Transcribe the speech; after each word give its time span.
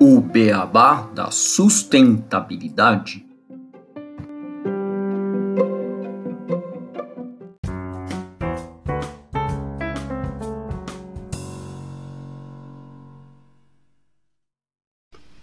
O 0.00 0.20
beabá 0.22 1.02
da 1.14 1.30
sustentabilidade. 1.30 3.26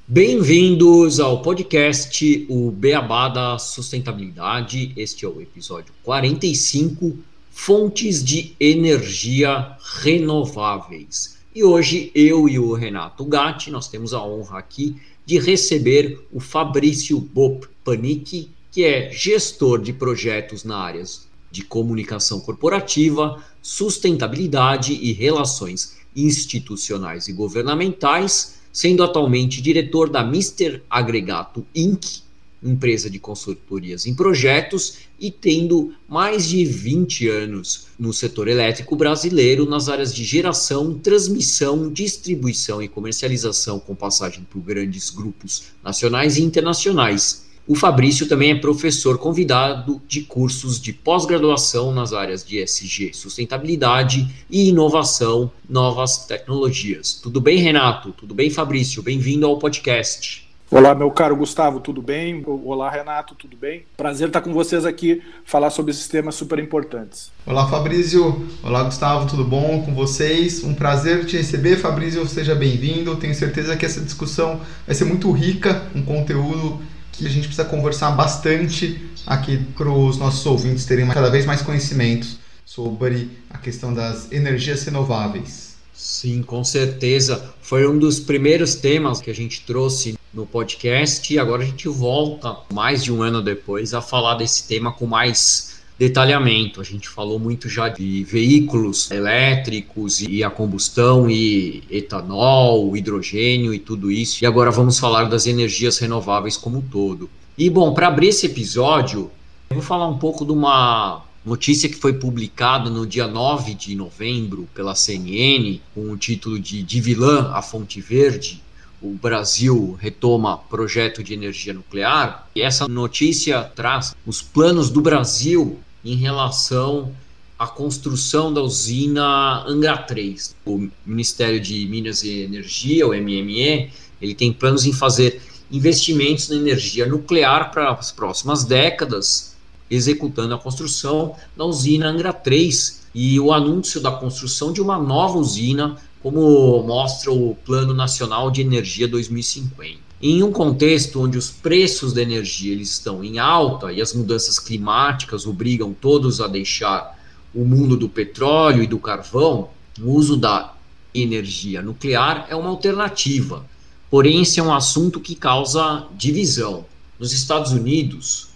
Bem-vindos 0.08 1.20
ao 1.20 1.44
podcast 1.44 2.48
O 2.50 2.72
Beabá 2.72 3.30
da 3.30 3.60
Sustentabilidade. 3.60 4.92
Este 4.98 5.24
é 5.24 5.28
o 5.28 5.40
episódio 5.40 5.94
45, 6.02 7.29
Fontes 7.62 8.24
de 8.24 8.56
Energia 8.58 9.76
Renováveis. 10.02 11.40
E 11.54 11.62
hoje 11.62 12.10
eu 12.16 12.48
e 12.48 12.58
o 12.58 12.74
Renato 12.74 13.26
Gatti, 13.26 13.70
nós 13.70 13.90
temos 13.90 14.14
a 14.14 14.24
honra 14.24 14.58
aqui 14.58 14.96
de 15.26 15.38
receber 15.38 16.26
o 16.32 16.40
Fabrício 16.40 17.20
Bop 17.20 17.68
Panic, 17.84 18.50
que 18.72 18.86
é 18.86 19.12
gestor 19.12 19.82
de 19.82 19.92
projetos 19.92 20.64
na 20.64 20.78
área 20.78 21.04
de 21.52 21.62
comunicação 21.62 22.40
corporativa, 22.40 23.44
sustentabilidade 23.62 24.94
e 24.94 25.12
relações 25.12 25.98
institucionais 26.16 27.28
e 27.28 27.34
governamentais, 27.34 28.62
sendo 28.72 29.04
atualmente 29.04 29.62
diretor 29.62 30.10
da 30.10 30.24
Mister 30.24 30.82
Agregato 30.90 31.68
Inc., 31.76 32.22
empresa 32.64 33.10
de 33.10 33.20
consultorias 33.20 34.06
em 34.06 34.14
projetos 34.14 35.00
e 35.20 35.32
tendo 35.32 35.94
mais 36.08 36.48
de 36.48 36.66
20 36.66 37.28
anos 37.28 37.88
no 37.98 38.14
setor 38.14 38.48
elétrico 38.48 38.96
brasileiro 38.96 39.66
nas 39.66 39.90
áreas 39.90 40.14
de 40.14 40.24
geração, 40.24 40.98
transmissão, 40.98 41.92
distribuição 41.92 42.82
e 42.82 42.88
comercialização 42.88 43.80
com 43.80 43.96
passagem 43.96 44.46
por 44.50 44.60
grandes 44.62 45.10
grupos 45.10 45.64
nacionais 45.84 46.38
e 46.38 46.44
internacionais. 46.44 47.50
O 47.70 47.76
Fabrício 47.76 48.28
também 48.28 48.50
é 48.50 48.56
professor 48.56 49.20
convidado 49.20 50.02
de 50.08 50.22
cursos 50.22 50.82
de 50.82 50.92
pós-graduação 50.92 51.94
nas 51.94 52.14
áreas 52.14 52.44
de 52.44 52.58
SG, 52.58 53.14
sustentabilidade 53.14 54.28
e 54.50 54.70
inovação, 54.70 55.52
novas 55.70 56.26
tecnologias. 56.26 57.14
Tudo 57.14 57.40
bem, 57.40 57.60
Renato? 57.60 58.12
Tudo 58.12 58.34
bem, 58.34 58.50
Fabrício? 58.50 59.04
Bem-vindo 59.04 59.46
ao 59.46 59.60
podcast. 59.60 60.49
Olá, 60.72 60.94
meu 60.94 61.10
caro 61.10 61.36
Gustavo, 61.36 61.80
tudo 61.80 62.00
bem? 62.00 62.44
Olá, 62.46 62.92
Renato, 62.92 63.34
tudo 63.34 63.58
bem? 63.58 63.86
Prazer 63.98 64.28
estar 64.28 64.40
com 64.40 64.54
vocês 64.54 64.86
aqui, 64.86 65.20
falar 65.44 65.72
sobre 65.72 65.90
esses 65.90 66.08
temas 66.08 66.36
super 66.36 66.60
importantes. 66.60 67.32
Olá, 67.44 67.68
Fabrício. 67.68 68.48
Olá, 68.62 68.84
Gustavo, 68.84 69.28
tudo 69.28 69.44
bom 69.44 69.82
com 69.82 69.96
vocês? 69.96 70.64
Um 70.64 70.76
prazer 70.76 71.26
te 71.26 71.38
receber, 71.38 71.78
Fabrício, 71.78 72.24
seja 72.28 72.54
bem-vindo. 72.54 73.16
Tenho 73.16 73.34
certeza 73.34 73.76
que 73.76 73.84
essa 73.84 74.00
discussão 74.00 74.62
vai 74.86 74.94
ser 74.94 75.06
muito 75.06 75.32
rica, 75.32 75.88
um 75.96 76.04
conteúdo 76.04 76.80
que 77.14 77.26
a 77.26 77.30
gente 77.30 77.48
precisa 77.48 77.66
conversar 77.66 78.12
bastante 78.12 79.10
aqui 79.26 79.58
para 79.76 79.90
os 79.90 80.20
nossos 80.20 80.46
ouvintes 80.46 80.86
terem 80.86 81.08
cada 81.08 81.32
vez 81.32 81.48
mais 81.48 81.64
conhecimentos 81.64 82.38
sobre 82.64 83.32
a 83.50 83.58
questão 83.58 83.92
das 83.92 84.32
energias 84.32 84.84
renováveis. 84.84 85.69
Sim, 86.00 86.42
com 86.42 86.64
certeza. 86.64 87.54
Foi 87.62 87.86
um 87.86 88.00
dos 88.00 88.22
primeiros 88.22 88.74
temas 88.74 89.20
que 89.20 89.30
a 89.30 89.36
gente 89.36 89.64
trouxe 89.66 90.18
no 90.34 90.46
podcast 90.46 91.32
e 91.34 91.38
agora 91.38 91.62
a 91.62 91.66
gente 91.66 91.90
volta, 91.90 92.56
mais 92.74 93.04
de 93.04 93.12
um 93.12 93.22
ano 93.22 93.42
depois, 93.42 93.94
a 93.94 94.02
falar 94.02 94.36
desse 94.36 94.66
tema 94.66 94.94
com 94.94 95.06
mais 95.06 95.82
detalhamento. 95.98 96.80
A 96.80 96.86
gente 96.86 97.10
falou 97.10 97.38
muito 97.38 97.68
já 97.68 97.90
de 97.90 98.24
veículos 98.24 99.12
elétricos 99.12 100.22
e 100.22 100.42
a 100.42 100.50
combustão 100.50 101.30
e 101.30 101.84
etanol, 101.92 102.96
hidrogênio 102.96 103.74
e 103.74 103.78
tudo 103.78 104.10
isso. 104.10 104.42
E 104.42 104.48
agora 104.48 104.72
vamos 104.72 104.98
falar 104.98 105.26
das 105.26 105.48
energias 105.48 105.98
renováveis 105.98 106.56
como 106.56 106.78
um 106.78 106.82
todo. 106.82 107.30
E 107.58 107.70
bom, 107.70 107.94
para 107.94 108.08
abrir 108.08 108.30
esse 108.30 108.46
episódio, 108.46 109.30
eu 109.70 109.76
vou 109.76 109.84
falar 109.84 110.08
um 110.08 110.18
pouco 110.18 110.46
de 110.46 110.54
uma 110.54 111.24
notícia 111.46 111.90
que 111.90 111.96
foi 111.96 112.14
publicada 112.14 112.90
no 112.90 113.06
dia 113.06 113.28
9 113.28 113.74
de 113.74 113.96
novembro 113.96 114.68
pela 114.74 114.96
CNN, 114.96 115.80
com 115.94 116.12
o 116.12 116.18
título 116.18 116.60
de 116.60 116.84
De 116.84 117.00
Vilã 117.00 117.52
a 117.54 117.62
Fonte 117.62 118.02
Verde, 118.02 118.62
o 119.02 119.14
Brasil 119.14 119.98
retoma 120.00 120.58
projeto 120.58 121.24
de 121.24 121.34
energia 121.34 121.74
nuclear. 121.74 122.48
E 122.56 122.62
essa 122.62 122.88
notícia 122.88 123.64
traz 123.64 124.16
os 124.26 124.42
planos 124.42 124.90
do 124.90 125.02
Brasil 125.02 125.80
em 126.04 126.16
relação 126.16 127.14
à 127.58 127.66
construção 127.68 128.54
da 128.54 128.62
usina 128.62 129.64
Angra 129.66 129.98
3. 129.98 130.56
O 130.66 130.90
Ministério 131.06 131.60
de 131.60 131.86
Minas 131.86 132.24
e 132.24 132.42
Energia, 132.42 133.08
o 133.08 133.12
MME, 133.12 133.90
ele 134.22 134.36
tem 134.36 134.52
planos 134.52 134.86
em 134.86 134.94
fazer 134.94 135.42
investimentos 135.72 136.50
na 136.50 136.56
energia 136.56 137.06
nuclear 137.06 137.72
para 137.72 137.92
as 137.92 138.12
próximas 138.12 138.64
décadas, 138.64 139.49
executando 139.90 140.54
a 140.54 140.60
construção 140.60 141.36
da 141.56 141.66
usina 141.66 142.10
Angra 142.10 142.34
3 142.34 143.08
e 143.14 143.40
o 143.40 143.52
anúncio 143.52 144.00
da 144.00 144.12
construção 144.12 144.72
de 144.72 144.82
uma 144.82 144.98
nova 144.98 145.38
usina 145.38 145.98
como 146.22 146.84
mostra 146.84 147.32
o 147.32 147.56
Plano 147.66 147.94
Nacional 147.94 148.52
de 148.52 148.62
Energia 148.62 149.08
2050. 149.08 150.10
Em 150.22 150.44
um 150.44 150.52
contexto 150.52 151.22
onde 151.22 151.38
os 151.38 151.50
preços 151.50 152.12
da 152.12 152.22
energia 152.22 152.74
eles 152.74 152.92
estão 152.92 153.24
em 153.24 153.40
alta 153.40 153.92
e 153.92 154.02
as 154.02 154.14
mudanças 154.14 154.60
climáticas 154.60 155.48
obrigam 155.48 155.94
todos 155.94 156.42
a 156.42 156.48
deixar 156.48 157.18
o 157.56 157.64
mundo 157.64 157.96
do 157.96 158.10
petróleo 158.10 158.84
e 158.84 158.88
do 158.88 159.00
carvão, 159.00 159.70
o 160.00 160.12
uso 160.12 160.36
da 160.36 160.74
energia 161.14 161.82
nuclear 161.82 162.46
é 162.50 162.56
uma 162.56 162.70
alternativa. 162.70 163.66
Porém, 164.10 164.42
esse 164.42 164.60
é 164.60 164.64
um 164.64 164.74
assunto 164.74 165.20
que 165.20 165.36
causa 165.36 166.06
divisão. 166.16 166.86
Nos 167.18 167.32
Estados 167.32 167.72
Unidos, 167.72 168.49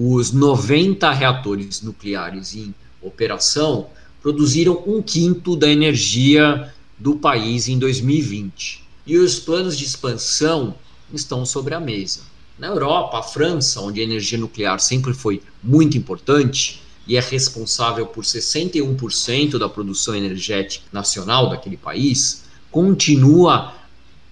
os 0.00 0.30
90 0.30 1.10
reatores 1.10 1.82
nucleares 1.82 2.54
em 2.54 2.72
operação 3.02 3.88
produziram 4.22 4.80
um 4.86 5.02
quinto 5.02 5.56
da 5.56 5.68
energia 5.68 6.72
do 6.96 7.16
país 7.16 7.66
em 7.66 7.80
2020. 7.80 8.84
E 9.04 9.18
os 9.18 9.40
planos 9.40 9.76
de 9.76 9.84
expansão 9.84 10.76
estão 11.12 11.44
sobre 11.44 11.74
a 11.74 11.80
mesa. 11.80 12.20
Na 12.56 12.68
Europa, 12.68 13.18
a 13.18 13.22
França, 13.24 13.80
onde 13.80 14.00
a 14.00 14.04
energia 14.04 14.38
nuclear 14.38 14.78
sempre 14.78 15.12
foi 15.12 15.42
muito 15.60 15.98
importante 15.98 16.80
e 17.04 17.16
é 17.16 17.20
responsável 17.20 18.06
por 18.06 18.22
61% 18.22 19.58
da 19.58 19.68
produção 19.68 20.14
energética 20.14 20.84
nacional 20.92 21.50
daquele 21.50 21.76
país, 21.76 22.44
continua 22.70 23.74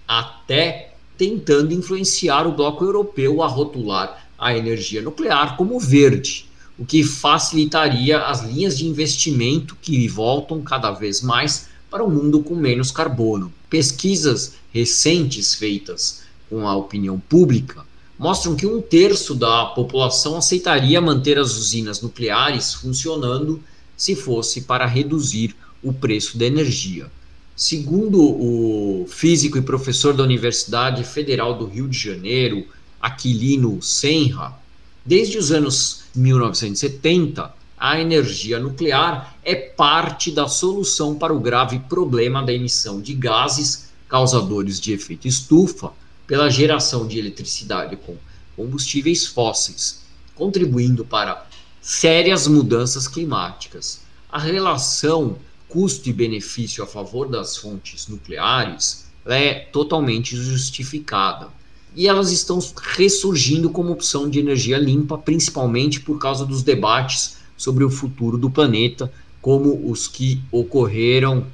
até 0.07 0.93
tentando 1.17 1.73
influenciar 1.73 2.47
o 2.47 2.53
bloco 2.53 2.85
europeu 2.85 3.41
a 3.41 3.47
rotular 3.47 4.26
a 4.37 4.55
energia 4.55 5.01
nuclear 5.01 5.57
como 5.57 5.79
verde, 5.79 6.47
o 6.77 6.85
que 6.85 7.03
facilitaria 7.03 8.19
as 8.19 8.43
linhas 8.43 8.77
de 8.77 8.85
investimento 8.85 9.75
que 9.81 10.07
voltam 10.07 10.61
cada 10.61 10.91
vez 10.91 11.21
mais 11.21 11.67
para 11.89 12.03
um 12.03 12.09
mundo 12.09 12.41
com 12.41 12.55
menos 12.55 12.91
carbono. 12.91 13.51
Pesquisas 13.69 14.53
recentes 14.71 15.55
feitas 15.55 16.21
com 16.49 16.67
a 16.67 16.75
opinião 16.75 17.19
pública 17.19 17.85
mostram 18.17 18.55
que 18.55 18.65
um 18.65 18.81
terço 18.81 19.35
da 19.35 19.65
população 19.65 20.37
aceitaria 20.37 20.99
manter 20.99 21.37
as 21.37 21.55
usinas 21.55 22.01
nucleares 22.01 22.73
funcionando 22.73 23.61
se 23.95 24.15
fosse 24.15 24.61
para 24.61 24.85
reduzir 24.85 25.55
o 25.83 25.93
preço 25.93 26.37
da 26.37 26.45
energia. 26.45 27.09
Segundo 27.55 28.21
o 28.21 29.07
físico 29.07 29.57
e 29.57 29.61
professor 29.61 30.13
da 30.13 30.23
Universidade 30.23 31.03
Federal 31.03 31.57
do 31.57 31.65
Rio 31.65 31.87
de 31.87 31.97
Janeiro, 31.97 32.67
Aquilino 33.01 33.81
Senra, 33.81 34.57
desde 35.05 35.37
os 35.37 35.51
anos 35.51 36.03
1970, 36.15 37.53
a 37.77 37.99
energia 37.99 38.59
nuclear 38.59 39.35
é 39.43 39.53
parte 39.53 40.31
da 40.31 40.47
solução 40.47 41.15
para 41.15 41.33
o 41.33 41.39
grave 41.39 41.79
problema 41.79 42.43
da 42.43 42.51
emissão 42.51 42.99
de 42.99 43.13
gases 43.13 43.89
causadores 44.09 44.79
de 44.79 44.93
efeito 44.93 45.27
estufa 45.27 45.91
pela 46.25 46.49
geração 46.49 47.07
de 47.07 47.19
eletricidade 47.19 47.95
com 47.97 48.17
combustíveis 48.55 49.27
fósseis, 49.27 50.01
contribuindo 50.33 51.05
para 51.05 51.45
sérias 51.79 52.47
mudanças 52.47 53.07
climáticas. 53.07 54.01
A 54.29 54.39
relação 54.39 55.37
custo 55.69 56.09
e 56.09 56.13
benefício 56.13 56.83
a 56.83 56.87
favor 56.87 57.29
das 57.29 57.57
fontes 57.57 58.07
nucleares 58.07 59.05
é 59.25 59.53
totalmente 59.53 60.35
justificada. 60.35 61.49
E 61.97 62.07
elas 62.07 62.31
estão 62.31 62.59
ressurgindo 62.95 63.71
como 63.71 63.91
opção 63.91 64.29
de 64.29 64.37
energia 64.37 64.77
limpa, 64.77 65.17
principalmente 65.17 65.99
por 65.99 66.19
causa 66.19 66.45
dos 66.45 66.61
debates 66.61 67.37
sobre 67.57 67.83
o 67.83 67.89
futuro 67.89 68.37
do 68.37 68.51
planeta, 68.51 69.11
como 69.41 69.89
os 69.89 70.07
que 70.07 70.39
ocorreram 70.51 71.47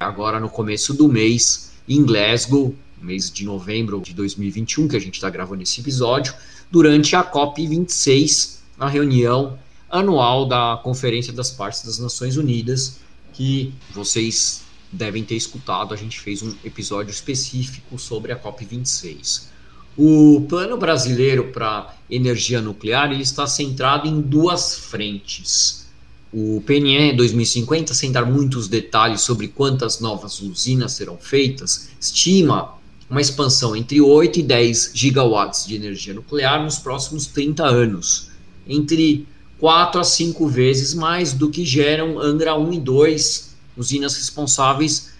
agora 0.00 0.40
no 0.40 0.48
começo 0.48 0.92
do 0.92 1.06
mês 1.06 1.70
em 1.88 2.02
Glasgow, 2.02 2.74
mês 3.00 3.30
de 3.30 3.44
novembro 3.44 4.00
de 4.00 4.12
2021, 4.14 4.88
que 4.88 4.96
a 4.96 5.00
gente 5.00 5.14
está 5.14 5.30
gravando 5.30 5.62
esse 5.62 5.80
episódio, 5.80 6.34
durante 6.68 7.14
a 7.14 7.22
COP26, 7.22 8.56
a 8.76 8.88
reunião 8.88 9.56
anual 9.88 10.44
da 10.44 10.80
Conferência 10.82 11.32
das 11.32 11.52
Partes 11.52 11.84
das 11.84 12.00
Nações 12.00 12.36
Unidas, 12.36 12.98
que 13.32 13.72
vocês 13.92 14.62
devem 14.90 15.22
ter 15.22 15.36
escutado. 15.36 15.94
A 15.94 15.96
gente 15.96 16.18
fez 16.18 16.42
um 16.42 16.52
episódio 16.64 17.12
específico 17.12 17.96
sobre 17.96 18.32
a 18.32 18.36
COP26. 18.36 19.53
O 19.96 20.44
plano 20.48 20.76
brasileiro 20.76 21.52
para 21.52 21.94
energia 22.10 22.60
nuclear 22.60 23.12
ele 23.12 23.22
está 23.22 23.46
centrado 23.46 24.08
em 24.08 24.20
duas 24.20 24.76
frentes. 24.76 25.86
O 26.32 26.60
PNE 26.66 27.12
2050, 27.12 27.94
sem 27.94 28.10
dar 28.10 28.26
muitos 28.26 28.66
detalhes 28.66 29.20
sobre 29.20 29.46
quantas 29.46 30.00
novas 30.00 30.40
usinas 30.40 30.92
serão 30.92 31.16
feitas, 31.16 31.90
estima 32.00 32.74
uma 33.08 33.20
expansão 33.20 33.76
entre 33.76 34.00
8 34.00 34.40
e 34.40 34.42
10 34.42 34.90
gigawatts 34.94 35.64
de 35.64 35.76
energia 35.76 36.12
nuclear 36.12 36.60
nos 36.64 36.78
próximos 36.78 37.26
30 37.26 37.64
anos, 37.64 38.30
entre 38.66 39.28
4 39.60 40.00
a 40.00 40.04
5 40.04 40.48
vezes 40.48 40.92
mais 40.92 41.32
do 41.32 41.48
que 41.48 41.64
geram 41.64 42.18
Angra 42.18 42.58
1 42.58 42.72
e 42.72 42.80
2, 42.80 43.54
usinas 43.76 44.16
responsáveis 44.16 45.14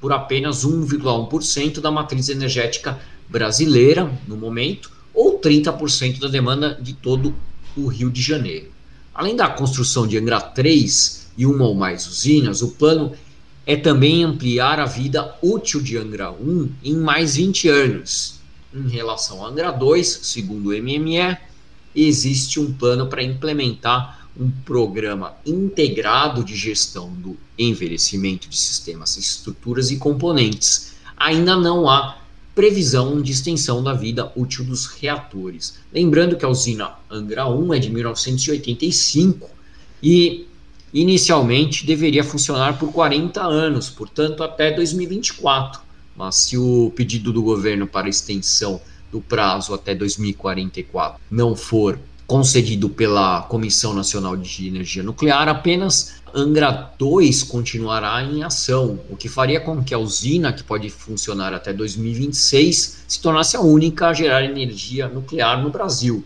por 0.00 0.12
apenas 0.12 0.64
1,1% 0.64 1.80
da 1.80 1.90
matriz 1.90 2.28
energética 2.28 3.00
brasileira 3.28 4.10
no 4.26 4.36
momento, 4.36 4.90
ou 5.12 5.38
30% 5.38 6.18
da 6.18 6.28
demanda 6.28 6.78
de 6.80 6.92
todo 6.92 7.34
o 7.76 7.86
Rio 7.86 8.10
de 8.10 8.20
Janeiro. 8.20 8.68
Além 9.14 9.36
da 9.36 9.48
construção 9.48 10.06
de 10.06 10.18
Angra 10.18 10.40
3 10.40 11.30
e 11.38 11.46
uma 11.46 11.66
ou 11.66 11.74
mais 11.74 12.06
usinas, 12.06 12.62
o 12.62 12.72
plano 12.72 13.12
é 13.66 13.76
também 13.76 14.24
ampliar 14.24 14.78
a 14.78 14.86
vida 14.86 15.36
útil 15.42 15.80
de 15.80 15.96
Angra 15.96 16.30
1 16.30 16.70
em 16.82 16.96
mais 16.96 17.36
20 17.36 17.68
anos. 17.68 18.40
Em 18.74 18.88
relação 18.88 19.44
a 19.44 19.48
Angra 19.48 19.70
2, 19.70 20.20
segundo 20.22 20.70
o 20.70 20.72
MME, 20.72 21.38
existe 21.94 22.58
um 22.58 22.72
plano 22.72 23.06
para 23.06 23.22
implementar 23.22 24.28
um 24.38 24.50
programa 24.50 25.34
integrado 25.46 26.42
de 26.42 26.56
gestão 26.56 27.12
do 27.12 27.36
envelhecimento 27.56 28.48
de 28.48 28.56
sistemas, 28.56 29.16
estruturas 29.16 29.92
e 29.92 29.96
componentes. 29.96 30.94
Ainda 31.16 31.56
não 31.56 31.88
há 31.88 32.18
previsão 32.54 33.20
de 33.20 33.32
extensão 33.32 33.82
da 33.82 33.92
vida 33.92 34.30
útil 34.36 34.64
dos 34.64 34.86
reatores. 34.86 35.78
Lembrando 35.92 36.36
que 36.36 36.44
a 36.44 36.48
usina 36.48 36.92
Angra 37.10 37.48
1 37.48 37.74
é 37.74 37.78
de 37.78 37.90
1985 37.90 39.50
e 40.02 40.46
inicialmente 40.92 41.84
deveria 41.84 42.22
funcionar 42.22 42.78
por 42.78 42.92
40 42.92 43.42
anos, 43.42 43.90
portanto 43.90 44.42
até 44.44 44.70
2024. 44.70 45.82
Mas 46.16 46.36
se 46.36 46.56
o 46.56 46.92
pedido 46.94 47.32
do 47.32 47.42
governo 47.42 47.86
para 47.86 48.08
extensão 48.08 48.80
do 49.10 49.20
prazo 49.20 49.74
até 49.74 49.94
2044 49.94 51.20
não 51.30 51.56
for 51.56 51.98
concedido 52.26 52.88
pela 52.88 53.42
Comissão 53.42 53.92
Nacional 53.92 54.36
de 54.36 54.66
Energia 54.66 55.02
Nuclear, 55.02 55.48
apenas 55.48 56.14
Angra 56.34 56.92
2 56.98 57.44
continuará 57.44 58.22
em 58.24 58.42
ação, 58.42 58.98
o 59.08 59.16
que 59.16 59.28
faria 59.28 59.60
com 59.60 59.84
que 59.84 59.94
a 59.94 59.98
usina, 59.98 60.52
que 60.52 60.64
pode 60.64 60.90
funcionar 60.90 61.54
até 61.54 61.72
2026, 61.72 63.04
se 63.06 63.20
tornasse 63.20 63.56
a 63.56 63.60
única 63.60 64.08
a 64.08 64.12
gerar 64.12 64.44
energia 64.44 65.06
nuclear 65.06 65.62
no 65.62 65.70
Brasil. 65.70 66.24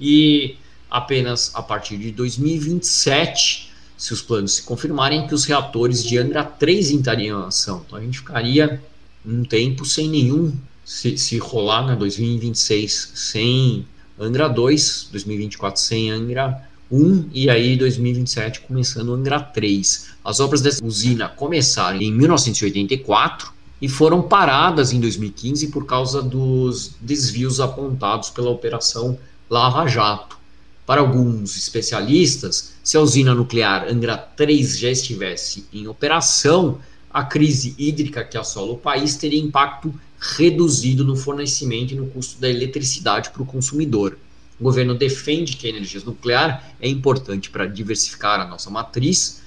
E 0.00 0.56
apenas 0.90 1.50
a 1.54 1.62
partir 1.62 1.98
de 1.98 2.10
2027, 2.10 3.70
se 3.98 4.14
os 4.14 4.22
planos 4.22 4.54
se 4.54 4.62
confirmarem, 4.62 5.26
que 5.26 5.34
os 5.34 5.44
reatores 5.44 6.02
de 6.02 6.16
Angra 6.16 6.42
3 6.42 6.92
entrariam 6.92 7.42
em 7.42 7.46
ação. 7.46 7.84
Então 7.86 7.98
a 7.98 8.02
gente 8.02 8.18
ficaria 8.18 8.82
um 9.26 9.44
tempo 9.44 9.84
sem 9.84 10.08
nenhum, 10.08 10.56
se, 10.82 11.18
se 11.18 11.36
rolar 11.36 11.82
na 11.82 11.92
né, 11.92 11.96
2026 11.96 13.12
sem 13.14 13.86
Angra 14.20 14.48
2, 14.48 15.08
2024 15.12 15.80
sem 15.80 16.10
Angra 16.10 16.68
1 16.92 17.30
e 17.32 17.48
aí 17.48 17.74
2027 17.74 18.60
começando 18.60 19.14
Angra 19.14 19.40
3. 19.40 20.10
As 20.22 20.40
obras 20.40 20.60
dessa 20.60 20.84
usina 20.84 21.26
começaram 21.26 21.98
em 22.02 22.12
1984 22.12 23.50
e 23.80 23.88
foram 23.88 24.20
paradas 24.20 24.92
em 24.92 25.00
2015 25.00 25.68
por 25.68 25.86
causa 25.86 26.20
dos 26.20 26.90
desvios 27.00 27.60
apontados 27.60 28.28
pela 28.28 28.50
operação 28.50 29.18
Lava 29.48 29.86
Jato. 29.86 30.38
Para 30.84 31.00
alguns 31.00 31.56
especialistas, 31.56 32.74
se 32.84 32.98
a 32.98 33.00
usina 33.00 33.34
nuclear 33.34 33.86
Angra 33.88 34.18
3 34.18 34.78
já 34.78 34.90
estivesse 34.90 35.64
em 35.72 35.88
operação, 35.88 36.78
a 37.10 37.24
crise 37.24 37.74
hídrica 37.78 38.22
que 38.22 38.36
assola 38.36 38.72
o 38.72 38.78
país 38.78 39.16
teria 39.16 39.40
impacto 39.40 39.94
reduzido 40.20 41.02
no 41.02 41.16
fornecimento 41.16 41.94
e 41.94 41.96
no 41.96 42.06
custo 42.06 42.38
da 42.38 42.48
eletricidade 42.48 43.30
para 43.30 43.42
o 43.42 43.46
consumidor. 43.46 44.18
O 44.60 44.64
governo 44.64 44.94
defende 44.94 45.56
que 45.56 45.66
a 45.66 45.70
energia 45.70 46.02
nuclear 46.04 46.74
é 46.78 46.88
importante 46.88 47.48
para 47.48 47.66
diversificar 47.66 48.38
a 48.38 48.46
nossa 48.46 48.68
matriz, 48.68 49.40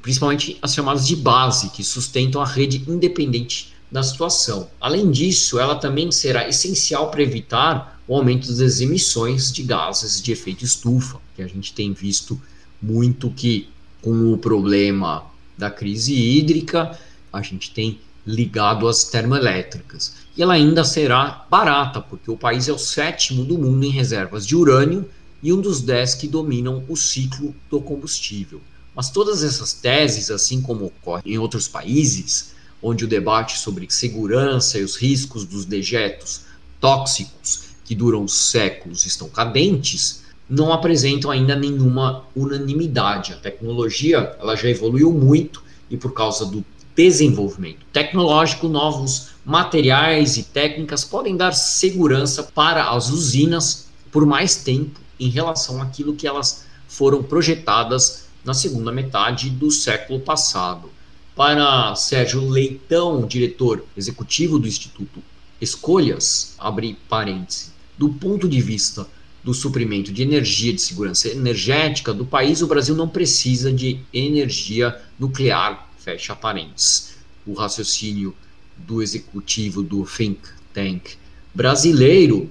principalmente 0.00 0.56
as 0.62 0.74
chamadas 0.74 1.06
de 1.06 1.14
base, 1.14 1.68
que 1.68 1.84
sustentam 1.84 2.40
a 2.40 2.46
rede 2.46 2.82
independente 2.88 3.74
da 3.92 4.02
situação. 4.02 4.70
Além 4.80 5.10
disso, 5.10 5.58
ela 5.58 5.76
também 5.76 6.10
será 6.10 6.48
essencial 6.48 7.10
para 7.10 7.22
evitar 7.22 8.00
o 8.08 8.16
aumento 8.16 8.52
das 8.54 8.80
emissões 8.80 9.52
de 9.52 9.62
gases 9.62 10.20
de 10.20 10.32
efeito 10.32 10.64
estufa, 10.64 11.20
que 11.36 11.42
a 11.42 11.46
gente 11.46 11.72
tem 11.72 11.92
visto 11.92 12.40
muito 12.80 13.30
que 13.30 13.68
com 14.00 14.32
o 14.32 14.38
problema 14.38 15.24
da 15.56 15.70
crise 15.70 16.14
hídrica, 16.14 16.98
a 17.32 17.40
gente 17.40 17.70
tem 17.70 17.98
ligado 18.26 18.88
às 18.88 19.04
termoelétricas 19.04 20.14
e 20.36 20.42
ela 20.42 20.54
ainda 20.54 20.82
será 20.82 21.46
barata, 21.48 22.00
porque 22.00 22.30
o 22.30 22.36
país 22.36 22.68
é 22.68 22.72
o 22.72 22.78
sétimo 22.78 23.44
do 23.44 23.56
mundo 23.56 23.84
em 23.84 23.90
reservas 23.90 24.46
de 24.46 24.56
urânio 24.56 25.08
e 25.42 25.52
um 25.52 25.60
dos 25.60 25.80
dez 25.80 26.14
que 26.14 26.26
dominam 26.26 26.84
o 26.88 26.96
ciclo 26.96 27.54
do 27.70 27.80
combustível. 27.80 28.60
Mas 28.94 29.10
todas 29.10 29.44
essas 29.44 29.72
teses, 29.72 30.30
assim 30.30 30.60
como 30.60 30.86
ocorre 30.86 31.22
em 31.26 31.38
outros 31.38 31.68
países, 31.68 32.54
onde 32.82 33.04
o 33.04 33.08
debate 33.08 33.58
sobre 33.58 33.86
segurança 33.88 34.78
e 34.78 34.82
os 34.82 34.96
riscos 34.96 35.44
dos 35.44 35.64
dejetos 35.64 36.42
tóxicos 36.80 37.64
que 37.84 37.94
duram 37.94 38.26
séculos 38.26 39.06
estão 39.06 39.28
cadentes, 39.28 40.22
não 40.48 40.72
apresentam 40.72 41.30
ainda 41.30 41.54
nenhuma 41.54 42.24
unanimidade. 42.34 43.32
A 43.32 43.36
tecnologia 43.36 44.36
ela 44.40 44.56
já 44.56 44.68
evoluiu 44.68 45.12
muito 45.12 45.62
e 45.88 45.96
por 45.96 46.12
causa 46.12 46.44
do 46.44 46.64
desenvolvimento 46.94 47.84
tecnológico, 47.92 48.68
novos 48.68 49.30
materiais 49.44 50.36
e 50.36 50.44
técnicas 50.44 51.04
podem 51.04 51.36
dar 51.36 51.52
segurança 51.52 52.42
para 52.42 52.90
as 52.90 53.10
usinas 53.10 53.88
por 54.10 54.24
mais 54.24 54.56
tempo 54.56 55.00
em 55.18 55.28
relação 55.28 55.82
àquilo 55.82 56.14
que 56.14 56.26
elas 56.26 56.64
foram 56.86 57.22
projetadas 57.22 58.26
na 58.44 58.54
segunda 58.54 58.92
metade 58.92 59.50
do 59.50 59.70
século 59.70 60.20
passado. 60.20 60.90
Para 61.34 61.94
Sérgio 61.96 62.48
Leitão, 62.48 63.26
diretor 63.26 63.84
executivo 63.96 64.58
do 64.58 64.68
Instituto 64.68 65.20
Escolhas, 65.60 66.54
abre 66.58 66.96
parênteses, 67.08 67.72
do 67.98 68.08
ponto 68.10 68.48
de 68.48 68.60
vista 68.60 69.06
do 69.42 69.52
suprimento 69.52 70.12
de 70.12 70.22
energia, 70.22 70.72
de 70.72 70.80
segurança 70.80 71.28
energética 71.28 72.14
do 72.14 72.24
país, 72.24 72.62
o 72.62 72.66
Brasil 72.66 72.94
não 72.94 73.08
precisa 73.08 73.72
de 73.72 74.00
energia 74.12 74.96
nuclear 75.18 75.88
fecha 76.04 76.36
parênteses. 76.36 77.14
O 77.46 77.54
raciocínio 77.54 78.36
do 78.76 79.02
executivo 79.02 79.82
do 79.82 80.04
think 80.04 80.40
tank 80.72 81.16
brasileiro 81.54 82.50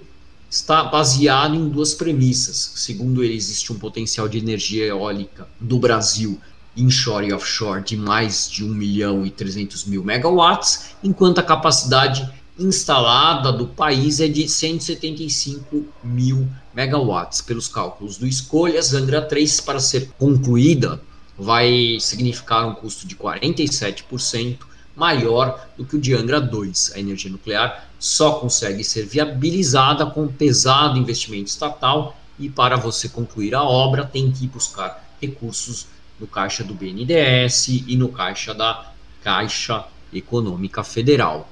está 0.49 0.83
baseado 0.83 1.55
em 1.55 1.69
duas 1.69 1.93
premissas. 1.93 2.73
Segundo 2.75 3.23
ele, 3.23 3.35
existe 3.35 3.71
um 3.71 3.77
potencial 3.77 4.27
de 4.27 4.37
energia 4.37 4.85
eólica 4.85 5.47
do 5.59 5.77
Brasil 5.77 6.39
inshore 6.75 7.27
e 7.27 7.33
offshore 7.33 7.83
de 7.83 7.95
mais 7.95 8.49
de 8.49 8.63
1 8.63 8.67
milhão 8.67 9.25
e 9.25 9.29
300 9.29 9.85
mil 9.85 10.03
megawatts, 10.03 10.95
enquanto 11.03 11.37
a 11.39 11.43
capacidade 11.43 12.27
instalada 12.57 13.51
do 13.51 13.67
país 13.67 14.19
é 14.19 14.27
de 14.27 14.47
175 14.47 15.85
mil 16.03 16.47
megawatts. 16.73 17.41
Pelos 17.41 17.67
cálculos 17.67 18.17
do 18.17 18.27
Escolhas, 18.27 18.93
Angra 18.93 19.21
3, 19.21 19.61
para 19.61 19.79
ser 19.79 20.09
concluída, 20.17 20.99
vai 21.37 21.97
significar 21.99 22.67
um 22.67 22.73
custo 22.73 23.07
de 23.07 23.15
47% 23.15 24.59
maior 24.95 25.67
do 25.77 25.85
que 25.85 25.95
o 25.95 26.01
de 26.01 26.13
Angra 26.13 26.39
2. 26.39 26.93
A 26.95 26.99
energia 26.99 27.31
nuclear 27.31 27.89
só 27.99 28.33
consegue 28.33 28.83
ser 28.83 29.05
viabilizada 29.05 30.05
com 30.05 30.23
um 30.23 30.31
pesado 30.31 30.99
investimento 30.99 31.49
estatal 31.49 32.15
e 32.37 32.49
para 32.49 32.75
você 32.75 33.09
concluir 33.09 33.55
a 33.55 33.63
obra 33.63 34.05
tem 34.05 34.31
que 34.31 34.47
buscar 34.47 35.15
recursos 35.21 35.87
no 36.19 36.27
caixa 36.27 36.63
do 36.63 36.73
BNDES 36.73 37.67
e 37.87 37.95
no 37.95 38.09
caixa 38.09 38.53
da 38.53 38.91
Caixa 39.23 39.85
Econômica 40.13 40.83
Federal. 40.83 41.49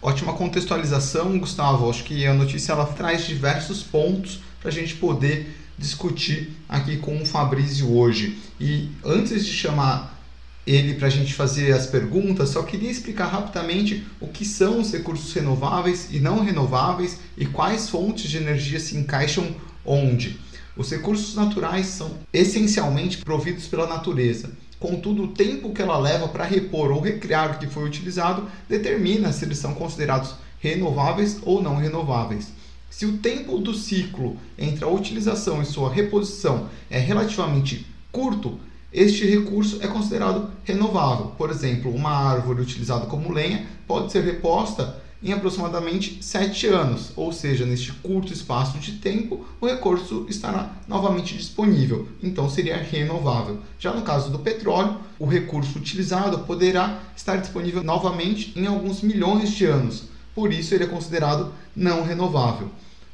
Ótima 0.00 0.32
contextualização, 0.34 1.38
Gustavo. 1.38 1.90
Acho 1.90 2.04
que 2.04 2.24
a 2.24 2.32
notícia 2.32 2.72
ela 2.72 2.86
traz 2.86 3.26
diversos 3.26 3.82
pontos 3.82 4.38
para 4.60 4.70
a 4.70 4.72
gente 4.72 4.94
poder 4.94 5.57
discutir 5.78 6.52
aqui 6.68 6.96
com 6.96 7.22
o 7.22 7.26
Fabrício 7.26 7.90
hoje. 7.90 8.38
E 8.60 8.90
antes 9.04 9.46
de 9.46 9.52
chamar 9.52 10.18
ele 10.66 10.94
para 10.94 11.06
a 11.06 11.10
gente 11.10 11.32
fazer 11.32 11.72
as 11.72 11.86
perguntas, 11.86 12.50
só 12.50 12.62
queria 12.62 12.90
explicar 12.90 13.28
rapidamente 13.28 14.04
o 14.20 14.28
que 14.28 14.44
são 14.44 14.80
os 14.80 14.92
recursos 14.92 15.32
renováveis 15.32 16.08
e 16.10 16.20
não 16.20 16.44
renováveis 16.44 17.18
e 17.38 17.46
quais 17.46 17.88
fontes 17.88 18.28
de 18.28 18.36
energia 18.36 18.78
se 18.78 18.96
encaixam 18.96 19.54
onde. 19.84 20.38
Os 20.76 20.90
recursos 20.90 21.34
naturais 21.34 21.86
são 21.86 22.18
essencialmente 22.32 23.18
providos 23.18 23.66
pela 23.66 23.86
natureza. 23.86 24.50
Contudo, 24.78 25.24
o 25.24 25.28
tempo 25.28 25.72
que 25.72 25.82
ela 25.82 25.98
leva 25.98 26.28
para 26.28 26.44
repor 26.44 26.92
ou 26.92 27.00
recriar 27.00 27.56
o 27.56 27.58
que 27.58 27.66
foi 27.66 27.84
utilizado 27.84 28.46
determina 28.68 29.32
se 29.32 29.44
eles 29.44 29.58
são 29.58 29.74
considerados 29.74 30.34
renováveis 30.60 31.38
ou 31.42 31.62
não 31.62 31.76
renováveis. 31.76 32.52
Se 32.90 33.06
o 33.06 33.18
tempo 33.18 33.58
do 33.58 33.74
ciclo 33.74 34.36
entre 34.58 34.84
a 34.84 34.88
utilização 34.88 35.60
e 35.62 35.66
sua 35.66 35.92
reposição 35.92 36.68
é 36.90 36.98
relativamente 36.98 37.86
curto, 38.10 38.58
este 38.92 39.26
recurso 39.26 39.78
é 39.82 39.86
considerado 39.86 40.50
renovável. 40.64 41.26
Por 41.36 41.50
exemplo, 41.50 41.94
uma 41.94 42.10
árvore 42.10 42.62
utilizada 42.62 43.06
como 43.06 43.32
lenha 43.32 43.66
pode 43.86 44.10
ser 44.10 44.24
reposta 44.24 45.02
em 45.22 45.32
aproximadamente 45.32 46.22
7 46.22 46.68
anos, 46.68 47.12
ou 47.16 47.32
seja, 47.32 47.66
neste 47.66 47.92
curto 47.92 48.32
espaço 48.32 48.78
de 48.78 48.92
tempo, 48.92 49.44
o 49.60 49.66
recurso 49.66 50.24
estará 50.28 50.76
novamente 50.86 51.36
disponível, 51.36 52.06
então 52.22 52.48
seria 52.48 52.76
renovável. 52.76 53.58
Já 53.78 53.92
no 53.92 54.02
caso 54.02 54.30
do 54.30 54.38
petróleo, 54.38 54.96
o 55.18 55.26
recurso 55.26 55.78
utilizado 55.78 56.38
poderá 56.40 57.00
estar 57.16 57.36
disponível 57.36 57.82
novamente 57.82 58.52
em 58.56 58.66
alguns 58.66 59.02
milhões 59.02 59.50
de 59.50 59.64
anos, 59.64 60.04
por 60.36 60.52
isso 60.52 60.72
ele 60.72 60.84
é 60.84 60.86
considerado 60.86 61.52
não 61.78 62.02
renovável. 62.02 62.68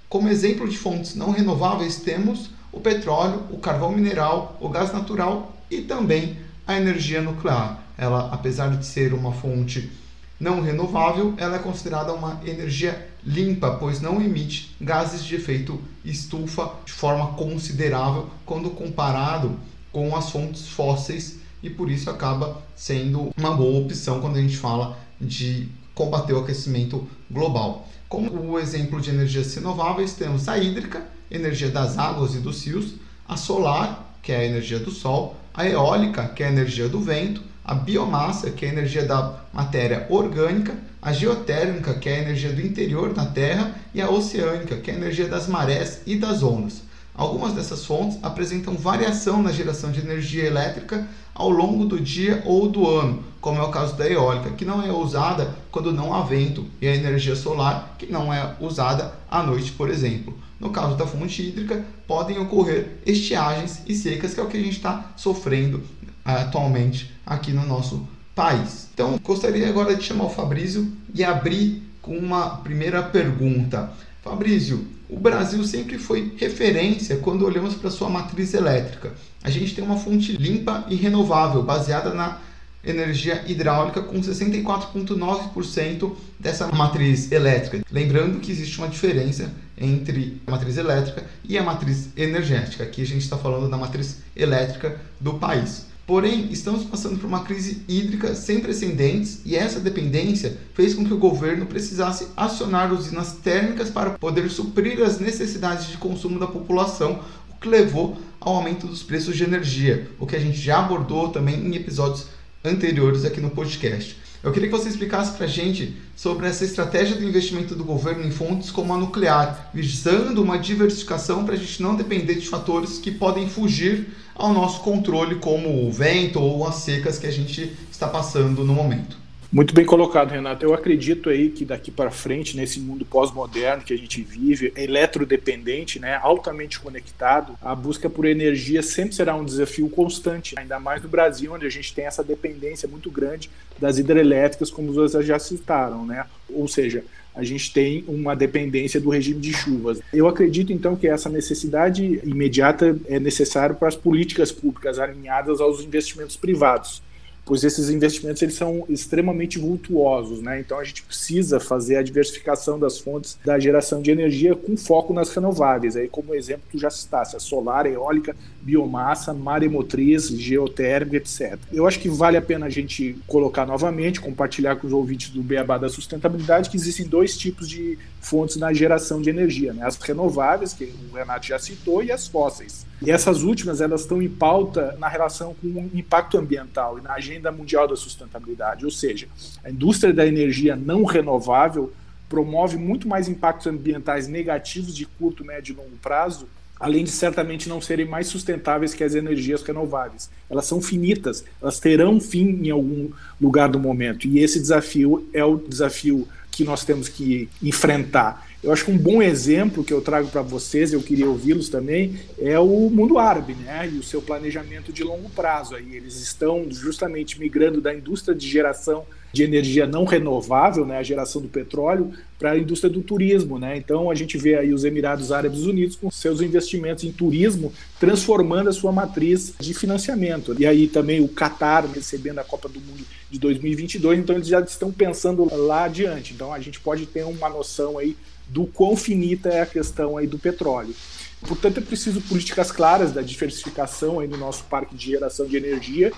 Como 0.08 0.28
exemplo 0.28 0.66
de 0.66 0.78
fontes 0.78 1.14
não 1.14 1.30
renováveis 1.30 1.96
temos 1.96 2.50
o 2.72 2.80
petróleo, 2.80 3.42
o 3.50 3.58
carvão 3.58 3.92
mineral, 3.92 4.56
o 4.58 4.68
gás 4.70 4.92
natural 4.92 5.54
e 5.70 5.82
também 5.82 6.38
a 6.66 6.76
energia 6.76 7.20
nuclear. 7.20 7.80
Ela, 7.96 8.30
apesar 8.32 8.74
de 8.76 8.86
ser 8.86 9.12
uma 9.12 9.32
fonte 9.32 9.92
não 10.40 10.62
renovável, 10.62 11.34
ela 11.36 11.56
é 11.56 11.58
considerada 11.58 12.12
uma 12.12 12.40
energia 12.44 13.08
limpa, 13.24 13.76
pois 13.76 14.00
não 14.00 14.20
emite 14.20 14.74
gases 14.80 15.24
de 15.24 15.34
efeito 15.36 15.80
estufa 16.04 16.72
de 16.84 16.92
forma 16.92 17.34
considerável 17.34 18.28
quando 18.44 18.70
comparado 18.70 19.58
com 19.92 20.16
as 20.16 20.30
fontes 20.30 20.68
fósseis 20.68 21.38
e 21.62 21.70
por 21.70 21.90
isso 21.90 22.10
acaba 22.10 22.62
sendo 22.74 23.30
uma 23.36 23.54
boa 23.54 23.80
opção 23.80 24.20
quando 24.20 24.36
a 24.36 24.40
gente 24.40 24.56
fala 24.56 24.98
de 25.20 25.68
combater 25.94 26.32
o 26.32 26.40
aquecimento 26.40 27.06
global. 27.30 27.86
Como 28.14 28.52
o 28.52 28.60
exemplo 28.60 29.00
de 29.00 29.10
energias 29.10 29.52
renováveis, 29.56 30.12
temos 30.12 30.48
a 30.48 30.56
hídrica, 30.56 31.02
energia 31.28 31.68
das 31.68 31.98
águas 31.98 32.36
e 32.36 32.38
dos 32.38 32.64
rios, 32.64 32.94
a 33.26 33.36
solar, 33.36 34.16
que 34.22 34.30
é 34.30 34.36
a 34.36 34.44
energia 34.44 34.78
do 34.78 34.92
sol, 34.92 35.34
a 35.52 35.68
eólica, 35.68 36.28
que 36.28 36.44
é 36.44 36.46
a 36.46 36.52
energia 36.52 36.88
do 36.88 37.00
vento, 37.00 37.42
a 37.64 37.74
biomassa, 37.74 38.52
que 38.52 38.66
é 38.66 38.68
a 38.68 38.72
energia 38.72 39.04
da 39.04 39.40
matéria 39.52 40.06
orgânica, 40.08 40.76
a 41.02 41.12
geotérmica, 41.12 41.94
que 41.94 42.08
é 42.08 42.20
a 42.20 42.22
energia 42.22 42.52
do 42.52 42.60
interior 42.64 43.12
da 43.12 43.26
Terra, 43.26 43.74
e 43.92 44.00
a 44.00 44.08
oceânica, 44.08 44.76
que 44.76 44.92
é 44.92 44.94
a 44.94 44.96
energia 44.96 45.26
das 45.26 45.48
marés 45.48 46.00
e 46.06 46.14
das 46.14 46.40
ondas. 46.40 46.82
Algumas 47.16 47.52
dessas 47.52 47.86
fontes 47.86 48.18
apresentam 48.22 48.76
variação 48.76 49.40
na 49.40 49.52
geração 49.52 49.92
de 49.92 50.00
energia 50.00 50.44
elétrica 50.44 51.06
ao 51.32 51.48
longo 51.48 51.84
do 51.84 52.00
dia 52.00 52.42
ou 52.44 52.68
do 52.68 52.88
ano, 52.88 53.22
como 53.40 53.60
é 53.60 53.62
o 53.62 53.70
caso 53.70 53.94
da 53.96 54.08
eólica, 54.08 54.50
que 54.50 54.64
não 54.64 54.82
é 54.82 54.90
usada 54.90 55.54
quando 55.70 55.92
não 55.92 56.12
há 56.12 56.22
vento, 56.22 56.66
e 56.80 56.88
a 56.88 56.94
energia 56.94 57.36
solar, 57.36 57.94
que 57.98 58.10
não 58.10 58.34
é 58.34 58.56
usada 58.58 59.14
à 59.30 59.42
noite, 59.44 59.70
por 59.72 59.88
exemplo. 59.90 60.36
No 60.58 60.70
caso 60.70 60.96
da 60.96 61.06
fonte 61.06 61.42
hídrica, 61.42 61.84
podem 62.06 62.38
ocorrer 62.38 62.98
estiagens 63.06 63.82
e 63.86 63.94
secas, 63.94 64.34
que 64.34 64.40
é 64.40 64.42
o 64.42 64.48
que 64.48 64.56
a 64.56 64.62
gente 64.62 64.76
está 64.76 65.12
sofrendo 65.16 65.82
atualmente 66.24 67.12
aqui 67.24 67.52
no 67.52 67.64
nosso 67.64 68.08
país. 68.34 68.88
Então, 68.92 69.20
gostaria 69.22 69.68
agora 69.68 69.94
de 69.94 70.02
chamar 70.02 70.24
o 70.24 70.30
Fabrício 70.30 70.90
e 71.14 71.22
abrir 71.22 71.82
com 72.02 72.16
uma 72.16 72.56
primeira 72.56 73.02
pergunta. 73.02 73.92
Fabrício, 74.22 74.86
o 75.08 75.18
Brasil 75.18 75.64
sempre 75.64 75.98
foi 75.98 76.34
referência 76.36 77.16
quando 77.16 77.44
olhamos 77.44 77.74
para 77.74 77.90
sua 77.90 78.08
matriz 78.08 78.54
elétrica. 78.54 79.12
A 79.42 79.50
gente 79.50 79.74
tem 79.74 79.84
uma 79.84 79.98
fonte 79.98 80.32
limpa 80.32 80.84
e 80.88 80.94
renovável, 80.94 81.62
baseada 81.62 82.14
na 82.14 82.38
energia 82.82 83.44
hidráulica, 83.46 84.02
com 84.02 84.20
64,9% 84.20 86.12
dessa 86.38 86.68
matriz 86.68 87.32
elétrica. 87.32 87.84
Lembrando 87.90 88.40
que 88.40 88.52
existe 88.52 88.78
uma 88.78 88.88
diferença 88.88 89.52
entre 89.76 90.40
a 90.46 90.50
matriz 90.50 90.76
elétrica 90.76 91.24
e 91.42 91.58
a 91.58 91.62
matriz 91.62 92.10
energética. 92.16 92.84
Aqui 92.84 93.02
a 93.02 93.06
gente 93.06 93.22
está 93.22 93.36
falando 93.36 93.68
da 93.70 93.76
matriz 93.76 94.22
elétrica 94.36 95.00
do 95.20 95.34
país. 95.34 95.86
Porém, 96.06 96.48
estamos 96.50 96.84
passando 96.84 97.18
por 97.18 97.26
uma 97.26 97.44
crise 97.44 97.82
hídrica 97.88 98.34
sem 98.34 98.60
precedentes 98.60 99.40
e 99.42 99.56
essa 99.56 99.80
dependência 99.80 100.58
fez 100.74 100.92
com 100.92 101.02
que 101.02 101.14
o 101.14 101.18
governo 101.18 101.64
precisasse 101.64 102.28
acionar 102.36 102.92
usinas 102.92 103.32
térmicas 103.32 103.88
para 103.88 104.10
poder 104.10 104.50
suprir 104.50 105.02
as 105.02 105.18
necessidades 105.18 105.88
de 105.88 105.96
consumo 105.96 106.38
da 106.38 106.46
população, 106.46 107.20
o 107.50 107.54
que 107.58 107.68
levou 107.68 108.18
ao 108.38 108.56
aumento 108.56 108.86
dos 108.86 109.02
preços 109.02 109.34
de 109.34 109.44
energia, 109.44 110.10
o 110.18 110.26
que 110.26 110.36
a 110.36 110.40
gente 110.40 110.58
já 110.58 110.80
abordou 110.80 111.30
também 111.30 111.56
em 111.56 111.74
episódios 111.74 112.26
anteriores 112.62 113.24
aqui 113.24 113.40
no 113.40 113.48
podcast. 113.48 114.22
Eu 114.42 114.52
queria 114.52 114.68
que 114.68 114.76
você 114.76 114.90
explicasse 114.90 115.34
para 115.34 115.46
a 115.46 115.48
gente 115.48 115.96
sobre 116.14 116.46
essa 116.46 116.66
estratégia 116.66 117.16
do 117.16 117.24
investimento 117.24 117.74
do 117.74 117.82
governo 117.82 118.26
em 118.26 118.30
fontes 118.30 118.70
como 118.70 118.92
a 118.92 118.98
nuclear, 118.98 119.70
visando 119.72 120.42
uma 120.42 120.58
diversificação 120.58 121.46
para 121.46 121.54
a 121.54 121.56
gente 121.56 121.80
não 121.80 121.96
depender 121.96 122.34
de 122.34 122.46
fatores 122.46 122.98
que 122.98 123.10
podem 123.10 123.48
fugir 123.48 124.06
ao 124.34 124.52
nosso 124.52 124.80
controle, 124.80 125.36
como 125.36 125.86
o 125.86 125.90
vento 125.90 126.40
ou 126.40 126.66
as 126.66 126.76
secas 126.76 127.18
que 127.18 127.26
a 127.26 127.32
gente 127.32 127.76
está 127.90 128.08
passando 128.08 128.64
no 128.64 128.74
momento. 128.74 129.24
Muito 129.54 129.72
bem 129.72 129.84
colocado, 129.84 130.32
Renato. 130.32 130.66
Eu 130.66 130.74
acredito 130.74 131.30
aí 131.30 131.48
que 131.48 131.64
daqui 131.64 131.88
para 131.88 132.10
frente, 132.10 132.56
nesse 132.56 132.80
mundo 132.80 133.04
pós-moderno 133.04 133.84
que 133.84 133.94
a 133.94 133.96
gente 133.96 134.20
vive, 134.20 134.72
eletrodependente, 134.74 136.00
né, 136.00 136.18
altamente 136.20 136.80
conectado, 136.80 137.56
a 137.62 137.72
busca 137.72 138.10
por 138.10 138.24
energia 138.24 138.82
sempre 138.82 139.14
será 139.14 139.32
um 139.36 139.44
desafio 139.44 139.88
constante, 139.88 140.56
ainda 140.58 140.80
mais 140.80 141.00
no 141.04 141.08
Brasil, 141.08 141.52
onde 141.52 141.64
a 141.64 141.70
gente 141.70 141.94
tem 141.94 142.04
essa 142.04 142.24
dependência 142.24 142.88
muito 142.88 143.08
grande 143.12 143.48
das 143.78 143.96
hidrelétricas, 143.96 144.72
como 144.72 144.92
vocês 144.92 145.24
já 145.24 145.38
citaram, 145.38 146.04
né? 146.04 146.26
Ou 146.48 146.66
seja, 146.66 147.04
a 147.34 147.42
gente 147.42 147.72
tem 147.72 148.04
uma 148.06 148.36
dependência 148.36 149.00
do 149.00 149.10
regime 149.10 149.40
de 149.40 149.52
chuvas. 149.52 150.00
Eu 150.12 150.28
acredito 150.28 150.72
então 150.72 150.94
que 150.94 151.08
essa 151.08 151.28
necessidade 151.28 152.20
imediata 152.24 152.96
é 153.06 153.18
necessária 153.18 153.74
para 153.74 153.88
as 153.88 153.96
políticas 153.96 154.52
públicas 154.52 154.98
alinhadas 154.98 155.60
aos 155.60 155.82
investimentos 155.82 156.36
privados 156.36 157.02
pois 157.44 157.62
esses 157.62 157.90
investimentos 157.90 158.40
eles 158.42 158.54
são 158.54 158.84
extremamente 158.88 159.58
vultuosos, 159.58 160.40
né? 160.40 160.60
Então 160.60 160.78
a 160.78 160.84
gente 160.84 161.02
precisa 161.02 161.60
fazer 161.60 161.96
a 161.96 162.02
diversificação 162.02 162.78
das 162.78 162.98
fontes 162.98 163.38
da 163.44 163.58
geração 163.58 164.00
de 164.00 164.10
energia 164.10 164.54
com 164.54 164.76
foco 164.76 165.12
nas 165.12 165.32
renováveis. 165.34 165.96
Aí 165.96 166.08
como 166.08 166.34
exemplo 166.34 166.64
tu 166.70 166.78
já 166.78 166.90
citasse 166.90 167.36
a 167.36 167.40
solar, 167.40 167.86
a 167.86 167.90
eólica, 167.90 168.34
biomassa, 168.62 169.34
maremotriz, 169.34 170.28
geotérmica, 170.28 171.18
etc. 171.18 171.58
Eu 171.72 171.86
acho 171.86 172.00
que 172.00 172.08
vale 172.08 172.36
a 172.36 172.42
pena 172.42 172.66
a 172.66 172.70
gente 172.70 173.16
colocar 173.26 173.66
novamente, 173.66 174.20
compartilhar 174.20 174.76
com 174.76 174.86
os 174.86 174.92
ouvintes 174.92 175.30
do 175.30 175.42
Beabá 175.42 175.76
da 175.76 175.88
sustentabilidade 175.88 176.70
que 176.70 176.76
existem 176.76 177.06
dois 177.06 177.36
tipos 177.36 177.68
de 177.68 177.98
fontes 178.24 178.56
na 178.56 178.72
geração 178.72 179.20
de 179.20 179.30
energia, 179.30 179.72
né? 179.72 179.86
As 179.86 179.96
renováveis, 179.96 180.72
que 180.72 180.92
o 181.12 181.14
Renato 181.14 181.46
já 181.46 181.58
citou, 181.58 182.02
e 182.02 182.10
as 182.10 182.26
fósseis. 182.26 182.86
E 183.02 183.10
essas 183.10 183.42
últimas 183.42 183.80
elas 183.80 184.00
estão 184.00 184.22
em 184.22 184.28
pauta 184.28 184.96
na 184.98 185.08
relação 185.08 185.54
com 185.60 185.66
o 185.66 185.90
impacto 185.94 186.38
ambiental 186.38 186.98
e 186.98 187.02
na 187.02 187.12
agenda 187.12 187.52
mundial 187.52 187.86
da 187.86 187.96
sustentabilidade. 187.96 188.84
Ou 188.84 188.90
seja, 188.90 189.28
a 189.62 189.70
indústria 189.70 190.12
da 190.12 190.26
energia 190.26 190.74
não 190.74 191.04
renovável 191.04 191.92
promove 192.28 192.76
muito 192.78 193.06
mais 193.06 193.28
impactos 193.28 193.66
ambientais 193.66 194.26
negativos 194.26 194.96
de 194.96 195.04
curto, 195.04 195.44
médio 195.44 195.74
e 195.74 195.76
longo 195.76 195.96
prazo, 196.02 196.48
além 196.80 197.04
de 197.04 197.10
certamente 197.10 197.68
não 197.68 197.80
serem 197.80 198.06
mais 198.06 198.26
sustentáveis 198.26 198.94
que 198.94 199.04
as 199.04 199.14
energias 199.14 199.62
renováveis. 199.62 200.30
Elas 200.50 200.66
são 200.66 200.82
finitas, 200.82 201.44
elas 201.62 201.78
terão 201.78 202.20
fim 202.20 202.66
em 202.66 202.70
algum 202.70 203.10
lugar 203.40 203.68
do 203.68 203.78
momento. 203.78 204.26
E 204.26 204.40
esse 204.40 204.58
desafio 204.58 205.28
é 205.32 205.44
o 205.44 205.56
desafio 205.56 206.26
que 206.54 206.64
nós 206.64 206.84
temos 206.84 207.08
que 207.08 207.48
enfrentar. 207.62 208.48
Eu 208.62 208.72
acho 208.72 208.84
que 208.84 208.90
um 208.90 208.96
bom 208.96 209.22
exemplo 209.22 209.84
que 209.84 209.92
eu 209.92 210.00
trago 210.00 210.28
para 210.28 210.40
vocês, 210.40 210.92
eu 210.92 211.02
queria 211.02 211.28
ouvi-los 211.28 211.68
também, 211.68 212.18
é 212.38 212.58
o 212.58 212.88
mundo 212.88 213.18
árabe, 213.18 213.54
né? 213.54 213.90
E 213.92 213.98
o 213.98 214.02
seu 214.02 214.22
planejamento 214.22 214.92
de 214.92 215.04
longo 215.04 215.28
prazo. 215.30 215.74
Aí 215.74 215.96
eles 215.96 216.20
estão 216.20 216.66
justamente 216.70 217.38
migrando 217.38 217.80
da 217.80 217.94
indústria 217.94 218.34
de 218.34 218.48
geração 218.48 219.04
de 219.34 219.42
energia 219.42 219.84
não 219.84 220.04
renovável, 220.04 220.86
né, 220.86 220.96
a 220.96 221.02
geração 221.02 221.42
do 221.42 221.48
petróleo, 221.48 222.12
para 222.38 222.52
a 222.52 222.58
indústria 222.58 222.88
do 222.88 223.02
turismo, 223.02 223.58
né? 223.58 223.76
Então 223.76 224.08
a 224.08 224.14
gente 224.14 224.38
vê 224.38 224.54
aí 224.54 224.72
os 224.72 224.84
Emirados 224.84 225.32
Árabes 225.32 225.62
Unidos 225.62 225.96
com 225.96 226.08
seus 226.08 226.40
investimentos 226.40 227.02
em 227.02 227.10
turismo 227.10 227.72
transformando 227.98 228.70
a 228.70 228.72
sua 228.72 228.92
matriz 228.92 229.52
de 229.58 229.74
financiamento. 229.74 230.54
E 230.56 230.64
aí 230.64 230.86
também 230.86 231.20
o 231.20 231.28
Qatar 231.28 231.84
recebendo 231.90 232.38
a 232.38 232.44
Copa 232.44 232.68
do 232.68 232.80
Mundo 232.80 233.04
de 233.28 233.38
2022, 233.40 234.20
então 234.20 234.36
eles 234.36 234.46
já 234.46 234.60
estão 234.60 234.92
pensando 234.92 235.48
lá 235.52 235.84
adiante. 235.84 236.32
Então 236.32 236.52
a 236.52 236.60
gente 236.60 236.78
pode 236.78 237.04
ter 237.06 237.24
uma 237.24 237.48
noção 237.48 237.98
aí 237.98 238.16
do 238.46 238.66
quão 238.66 238.96
finita 238.96 239.48
é 239.48 239.62
a 239.62 239.66
questão 239.66 240.16
aí 240.16 240.28
do 240.28 240.38
petróleo. 240.38 240.94
Portanto, 241.40 241.78
é 241.78 241.80
preciso 241.80 242.20
políticas 242.20 242.70
claras 242.70 243.12
da 243.12 243.20
diversificação 243.20 244.20
aí 244.20 244.28
do 244.28 244.36
nosso 244.36 244.64
parque 244.64 244.94
de 244.94 245.10
geração 245.10 245.46
de 245.46 245.56
energia, 245.56 246.12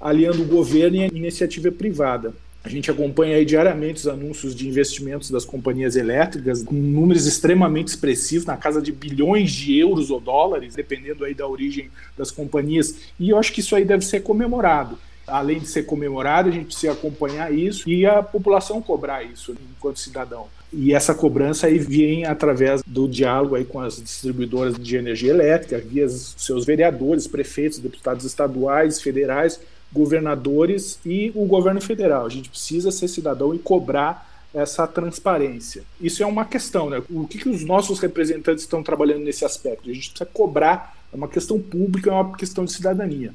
aliando 0.00 0.42
o 0.42 0.46
governo 0.46 0.96
e 0.96 1.04
a 1.04 1.06
iniciativa 1.08 1.70
privada. 1.70 2.32
A 2.64 2.68
gente 2.68 2.90
acompanha 2.90 3.44
diariamente 3.44 4.00
os 4.00 4.06
anúncios 4.06 4.54
de 4.54 4.68
investimentos 4.68 5.30
das 5.30 5.44
companhias 5.44 5.96
elétricas, 5.96 6.62
com 6.62 6.74
números 6.74 7.26
extremamente 7.26 7.88
expressivos, 7.88 8.46
na 8.46 8.56
casa 8.56 8.80
de 8.80 8.92
bilhões 8.92 9.50
de 9.50 9.76
euros 9.76 10.10
ou 10.10 10.20
dólares, 10.20 10.76
dependendo 10.76 11.24
aí 11.24 11.34
da 11.34 11.46
origem 11.46 11.90
das 12.16 12.30
companhias. 12.30 12.96
E 13.18 13.30
eu 13.30 13.38
acho 13.38 13.52
que 13.52 13.60
isso 13.60 13.74
aí 13.74 13.84
deve 13.84 14.04
ser 14.04 14.20
comemorado. 14.20 14.96
Além 15.26 15.58
de 15.58 15.66
ser 15.66 15.84
comemorado, 15.84 16.48
a 16.48 16.52
gente 16.52 16.66
precisa 16.66 16.92
acompanhar 16.92 17.52
isso 17.52 17.88
e 17.88 18.06
a 18.06 18.22
população 18.22 18.80
cobrar 18.80 19.24
isso 19.24 19.56
enquanto 19.76 19.98
cidadão. 19.98 20.46
E 20.72 20.94
essa 20.94 21.14
cobrança 21.14 21.66
aí 21.66 21.78
vem 21.78 22.24
através 22.24 22.82
do 22.86 23.08
diálogo 23.08 23.56
aí 23.56 23.64
com 23.64 23.80
as 23.80 24.00
distribuidoras 24.00 24.74
de 24.78 24.96
energia 24.96 25.30
elétrica, 25.30 25.78
via 25.78 26.08
seus 26.08 26.64
vereadores, 26.64 27.26
prefeitos, 27.26 27.78
deputados 27.78 28.24
estaduais, 28.24 29.00
federais, 29.00 29.60
governadores 29.92 30.98
e 31.04 31.30
o 31.34 31.44
governo 31.44 31.80
federal. 31.80 32.26
A 32.26 32.28
gente 32.28 32.48
precisa 32.48 32.90
ser 32.90 33.08
cidadão 33.08 33.54
e 33.54 33.58
cobrar 33.58 34.28
essa 34.54 34.86
transparência. 34.86 35.82
Isso 36.00 36.22
é 36.22 36.26
uma 36.26 36.44
questão, 36.44 36.90
né? 36.90 37.02
O 37.10 37.26
que, 37.26 37.38
que 37.38 37.48
os 37.48 37.64
nossos 37.64 38.00
representantes 38.00 38.64
estão 38.64 38.82
trabalhando 38.82 39.24
nesse 39.24 39.44
aspecto? 39.44 39.90
A 39.90 39.94
gente 39.94 40.10
precisa 40.10 40.26
cobrar, 40.26 40.96
é 41.12 41.16
uma 41.16 41.28
questão 41.28 41.58
pública, 41.58 42.10
é 42.10 42.12
uma 42.12 42.36
questão 42.36 42.64
de 42.64 42.72
cidadania. 42.72 43.32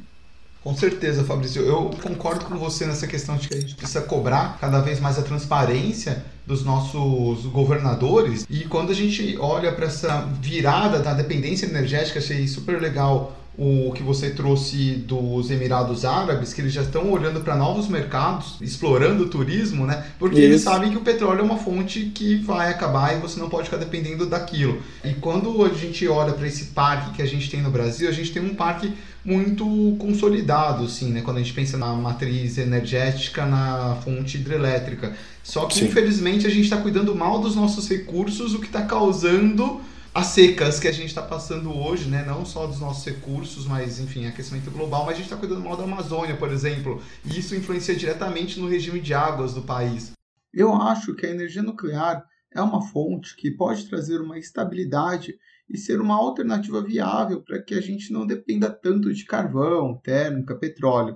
Com 0.64 0.76
certeza, 0.76 1.24
Fabrício. 1.24 1.62
Eu 1.62 1.92
concordo 2.04 2.46
com 2.46 2.58
você 2.58 2.86
nessa 2.86 3.08
questão 3.08 3.38
de 3.38 3.48
que 3.48 3.56
a 3.56 3.62
gente 3.62 3.76
precisa 3.76 4.02
cobrar 4.02 4.58
cada 4.60 4.82
vez 4.82 5.00
mais 5.00 5.18
a 5.18 5.22
transparência 5.22 6.26
dos 6.46 6.64
nossos 6.64 7.46
governadores. 7.46 8.46
E 8.50 8.66
quando 8.66 8.92
a 8.92 8.94
gente 8.94 9.38
olha 9.40 9.72
para 9.72 9.86
essa 9.86 10.28
virada 10.42 11.00
da 11.00 11.14
dependência 11.14 11.66
energética, 11.66 12.20
achei 12.20 12.48
super 12.48 12.82
legal 12.82 13.34
o 13.58 13.92
que 13.92 14.04
você 14.04 14.30
trouxe 14.30 14.92
dos 15.08 15.50
Emirados 15.50 16.06
Árabes, 16.06 16.54
que 16.54 16.62
eles 16.62 16.72
já 16.72 16.84
estão 16.84 17.12
olhando 17.12 17.42
para 17.42 17.56
novos 17.56 17.88
mercados, 17.88 18.56
explorando 18.62 19.24
o 19.24 19.30
turismo, 19.30 19.88
né? 19.88 20.06
Porque 20.20 20.36
Isso. 20.36 20.46
eles 20.46 20.62
sabem 20.62 20.92
que 20.92 20.98
o 20.98 21.02
petróleo 21.02 21.40
é 21.40 21.44
uma 21.44 21.58
fonte 21.58 22.12
que 22.14 22.36
vai 22.36 22.70
acabar 22.70 23.18
e 23.18 23.20
você 23.20 23.40
não 23.40 23.50
pode 23.50 23.66
ficar 23.66 23.78
dependendo 23.78 24.28
daquilo. 24.28 24.80
E 25.04 25.14
quando 25.16 25.66
a 25.66 25.70
gente 25.70 26.08
olha 26.08 26.34
para 26.34 26.46
esse 26.46 26.66
parque 26.66 27.16
que 27.16 27.22
a 27.22 27.26
gente 27.26 27.50
tem 27.50 27.60
no 27.60 27.72
Brasil, 27.72 28.08
a 28.08 28.12
gente 28.12 28.32
tem 28.32 28.44
um 28.44 28.54
parque 28.54 28.94
muito 29.26 29.66
consolidado, 29.98 30.86
assim, 30.86 31.12
né? 31.12 31.22
Quando 31.22 31.38
a 31.38 31.40
gente 31.42 31.54
pensa 31.54 31.78
na 31.78 31.92
matriz 31.94 32.60
energética, 32.60 33.44
na 33.44 33.98
fonte 34.04 34.38
hidrelétrica. 34.38 35.16
Só 35.44 35.66
que, 35.66 35.80
Sim. 35.80 35.86
infelizmente, 35.86 36.46
a 36.46 36.50
gente 36.50 36.66
está 36.66 36.78
cuidando 36.78 37.16
mal 37.16 37.40
dos 37.40 37.56
nossos 37.56 37.90
recursos, 37.90 38.54
o 38.54 38.60
que 38.60 38.68
está 38.68 38.84
causando 38.84 39.82
as 40.18 40.28
secas 40.30 40.80
que 40.80 40.88
a 40.88 40.92
gente 40.92 41.10
está 41.10 41.22
passando 41.22 41.72
hoje, 41.72 42.10
né? 42.10 42.26
não 42.26 42.44
só 42.44 42.66
dos 42.66 42.80
nossos 42.80 43.06
recursos, 43.06 43.68
mas 43.68 44.00
enfim, 44.00 44.26
aquecimento 44.26 44.72
global, 44.72 45.06
mas 45.06 45.14
a 45.14 45.18
gente 45.18 45.26
está 45.26 45.38
cuidando 45.38 45.62
mal 45.62 45.78
da 45.78 45.84
Amazônia, 45.84 46.36
por 46.36 46.52
exemplo, 46.52 47.00
e 47.24 47.38
isso 47.38 47.56
influencia 47.56 47.96
diretamente 47.96 48.60
no 48.60 48.68
regime 48.68 49.00
de 49.00 49.14
águas 49.14 49.54
do 49.54 49.62
país. 49.62 50.14
Eu 50.52 50.74
acho 50.74 51.14
que 51.14 51.28
a 51.28 51.30
energia 51.30 51.62
nuclear 51.62 52.26
é 52.52 52.60
uma 52.60 52.82
fonte 52.82 53.36
que 53.36 53.52
pode 53.52 53.88
trazer 53.88 54.20
uma 54.20 54.40
estabilidade 54.40 55.36
e 55.70 55.78
ser 55.78 56.02
uma 56.02 56.16
alternativa 56.16 56.82
viável 56.82 57.44
para 57.44 57.62
que 57.62 57.76
a 57.76 57.82
gente 57.82 58.12
não 58.12 58.26
dependa 58.26 58.72
tanto 58.72 59.14
de 59.14 59.24
carvão, 59.24 60.02
térmica, 60.04 60.58
petróleo. 60.58 61.16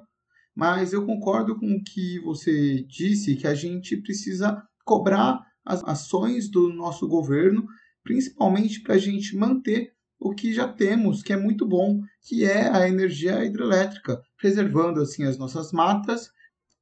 Mas 0.55 0.93
eu 0.93 1.07
concordo 1.07 1.57
com 1.57 1.73
o 1.73 1.83
que 1.83 2.19
você 2.19 2.83
disse, 2.83 3.35
que 3.35 3.47
a 3.47 3.55
gente 3.55 3.97
precisa 3.97 4.61
cobrar 4.85 5.39
as 5.65 5.83
ações 5.85 6.51
do 6.51 6.71
nosso 6.71 7.07
governo 7.07 7.65
principalmente 8.03 8.81
para 8.81 8.95
a 8.95 8.97
gente 8.97 9.35
manter 9.35 9.93
o 10.19 10.33
que 10.33 10.53
já 10.53 10.67
temos, 10.67 11.23
que 11.23 11.33
é 11.33 11.37
muito 11.37 11.65
bom, 11.65 12.01
que 12.21 12.45
é 12.45 12.69
a 12.69 12.87
energia 12.87 13.43
hidrelétrica, 13.43 14.21
preservando 14.37 15.01
assim 15.01 15.23
as 15.23 15.37
nossas 15.37 15.71
matas 15.71 16.29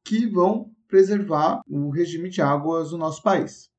que 0.04 0.28
vão 0.28 0.72
preservar 0.88 1.62
o 1.68 1.90
regime 1.90 2.30
de 2.30 2.42
águas 2.42 2.90
do 2.90 2.98
nosso 2.98 3.24
país. 3.24 3.70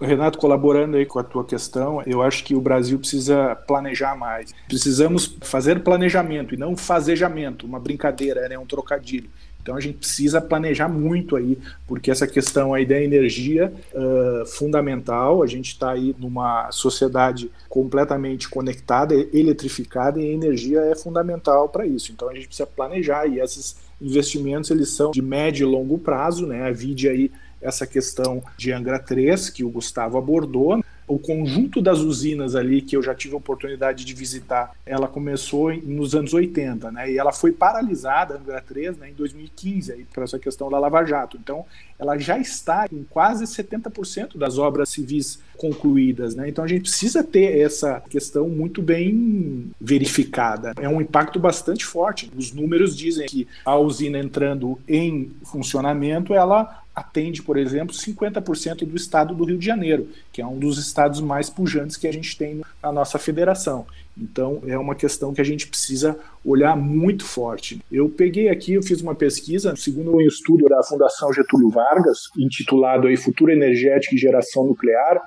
Renato, 0.00 0.38
colaborando 0.38 0.96
aí 0.96 1.06
com 1.06 1.18
a 1.18 1.24
tua 1.24 1.44
questão, 1.44 2.02
eu 2.04 2.20
acho 2.20 2.42
que 2.42 2.54
o 2.54 2.60
Brasil 2.60 2.98
precisa 2.98 3.54
planejar 3.54 4.16
mais. 4.16 4.52
Precisamos 4.66 5.36
fazer 5.40 5.84
planejamento 5.84 6.54
e 6.54 6.58
não 6.58 6.76
fazejamento, 6.76 7.64
uma 7.64 7.78
brincadeira, 7.78 8.48
né, 8.48 8.58
um 8.58 8.66
trocadilho. 8.66 9.30
Então 9.64 9.76
a 9.76 9.80
gente 9.80 9.96
precisa 9.96 10.42
planejar 10.42 10.90
muito 10.90 11.36
aí, 11.36 11.58
porque 11.86 12.10
essa 12.10 12.26
questão 12.26 12.74
aí 12.74 12.84
da 12.84 13.00
energia 13.00 13.72
uh, 13.94 14.44
fundamental, 14.44 15.42
a 15.42 15.46
gente 15.46 15.68
está 15.68 15.92
aí 15.92 16.14
numa 16.18 16.70
sociedade 16.70 17.50
completamente 17.66 18.46
conectada, 18.46 19.14
eletrificada, 19.32 20.20
e 20.20 20.28
a 20.28 20.32
energia 20.34 20.80
é 20.80 20.94
fundamental 20.94 21.70
para 21.70 21.86
isso. 21.86 22.12
Então 22.12 22.28
a 22.28 22.34
gente 22.34 22.46
precisa 22.46 22.66
planejar 22.66 23.26
e 23.26 23.40
esses 23.40 23.76
investimentos 24.02 24.70
eles 24.70 24.90
são 24.90 25.12
de 25.12 25.22
médio 25.22 25.66
e 25.66 25.70
longo 25.70 25.96
prazo, 25.96 26.46
né? 26.46 26.68
A 26.68 26.70
vide 26.70 27.08
aí 27.08 27.32
essa 27.62 27.86
questão 27.86 28.42
de 28.58 28.70
Angra 28.70 28.98
3, 28.98 29.48
que 29.48 29.64
o 29.64 29.70
Gustavo 29.70 30.18
abordou, 30.18 30.84
o 31.06 31.18
conjunto 31.18 31.82
das 31.82 32.00
usinas 32.00 32.54
ali 32.54 32.80
que 32.80 32.96
eu 32.96 33.02
já 33.02 33.14
tive 33.14 33.34
a 33.34 33.38
oportunidade 33.38 34.04
de 34.04 34.14
visitar, 34.14 34.72
ela 34.86 35.06
começou 35.06 35.74
nos 35.74 36.14
anos 36.14 36.32
80, 36.32 36.90
né? 36.90 37.10
E 37.10 37.18
ela 37.18 37.32
foi 37.32 37.52
paralisada, 37.52 38.36
Angra 38.36 38.60
3, 38.60 38.96
né, 38.98 39.10
em 39.10 39.14
2015, 39.14 39.92
aí, 39.92 40.06
por 40.12 40.22
essa 40.22 40.38
questão 40.38 40.70
da 40.70 40.78
Lava 40.78 41.04
Jato. 41.04 41.36
Então, 41.36 41.64
ela 41.98 42.18
já 42.18 42.38
está 42.38 42.86
em 42.90 43.04
quase 43.04 43.44
70% 43.44 44.36
das 44.36 44.58
obras 44.58 44.88
civis 44.88 45.38
concluídas, 45.56 46.34
né? 46.34 46.48
Então, 46.48 46.64
a 46.64 46.68
gente 46.68 46.82
precisa 46.82 47.22
ter 47.22 47.58
essa 47.58 48.02
questão 48.08 48.48
muito 48.48 48.82
bem 48.82 49.70
verificada. 49.80 50.72
É 50.80 50.88
um 50.88 51.00
impacto 51.00 51.38
bastante 51.38 51.84
forte. 51.84 52.30
Os 52.36 52.52
números 52.52 52.96
dizem 52.96 53.26
que 53.26 53.46
a 53.64 53.76
usina 53.76 54.18
entrando 54.18 54.78
em 54.88 55.30
funcionamento, 55.44 56.34
ela 56.34 56.83
atende, 56.94 57.42
por 57.42 57.56
exemplo, 57.56 57.94
50% 57.94 58.86
do 58.86 58.96
estado 58.96 59.34
do 59.34 59.44
Rio 59.44 59.58
de 59.58 59.66
Janeiro, 59.66 60.08
que 60.32 60.40
é 60.40 60.46
um 60.46 60.58
dos 60.58 60.78
estados 60.78 61.20
mais 61.20 61.50
pujantes 61.50 61.96
que 61.96 62.06
a 62.06 62.12
gente 62.12 62.36
tem 62.36 62.62
na 62.82 62.92
nossa 62.92 63.18
federação. 63.18 63.86
Então, 64.16 64.62
é 64.66 64.78
uma 64.78 64.94
questão 64.94 65.34
que 65.34 65.40
a 65.40 65.44
gente 65.44 65.66
precisa 65.66 66.16
olhar 66.44 66.76
muito 66.76 67.24
forte. 67.24 67.80
Eu 67.90 68.08
peguei 68.08 68.48
aqui, 68.48 68.74
eu 68.74 68.82
fiz 68.82 69.00
uma 69.00 69.14
pesquisa, 69.14 69.74
segundo 69.74 70.14
um 70.14 70.20
estudo 70.20 70.68
da 70.68 70.82
Fundação 70.84 71.32
Getúlio 71.32 71.68
Vargas, 71.68 72.18
intitulado 72.38 73.08
aí 73.08 73.16
Futuro 73.16 73.50
Energético 73.50 74.14
e 74.14 74.18
Geração 74.18 74.66
Nuclear, 74.66 75.20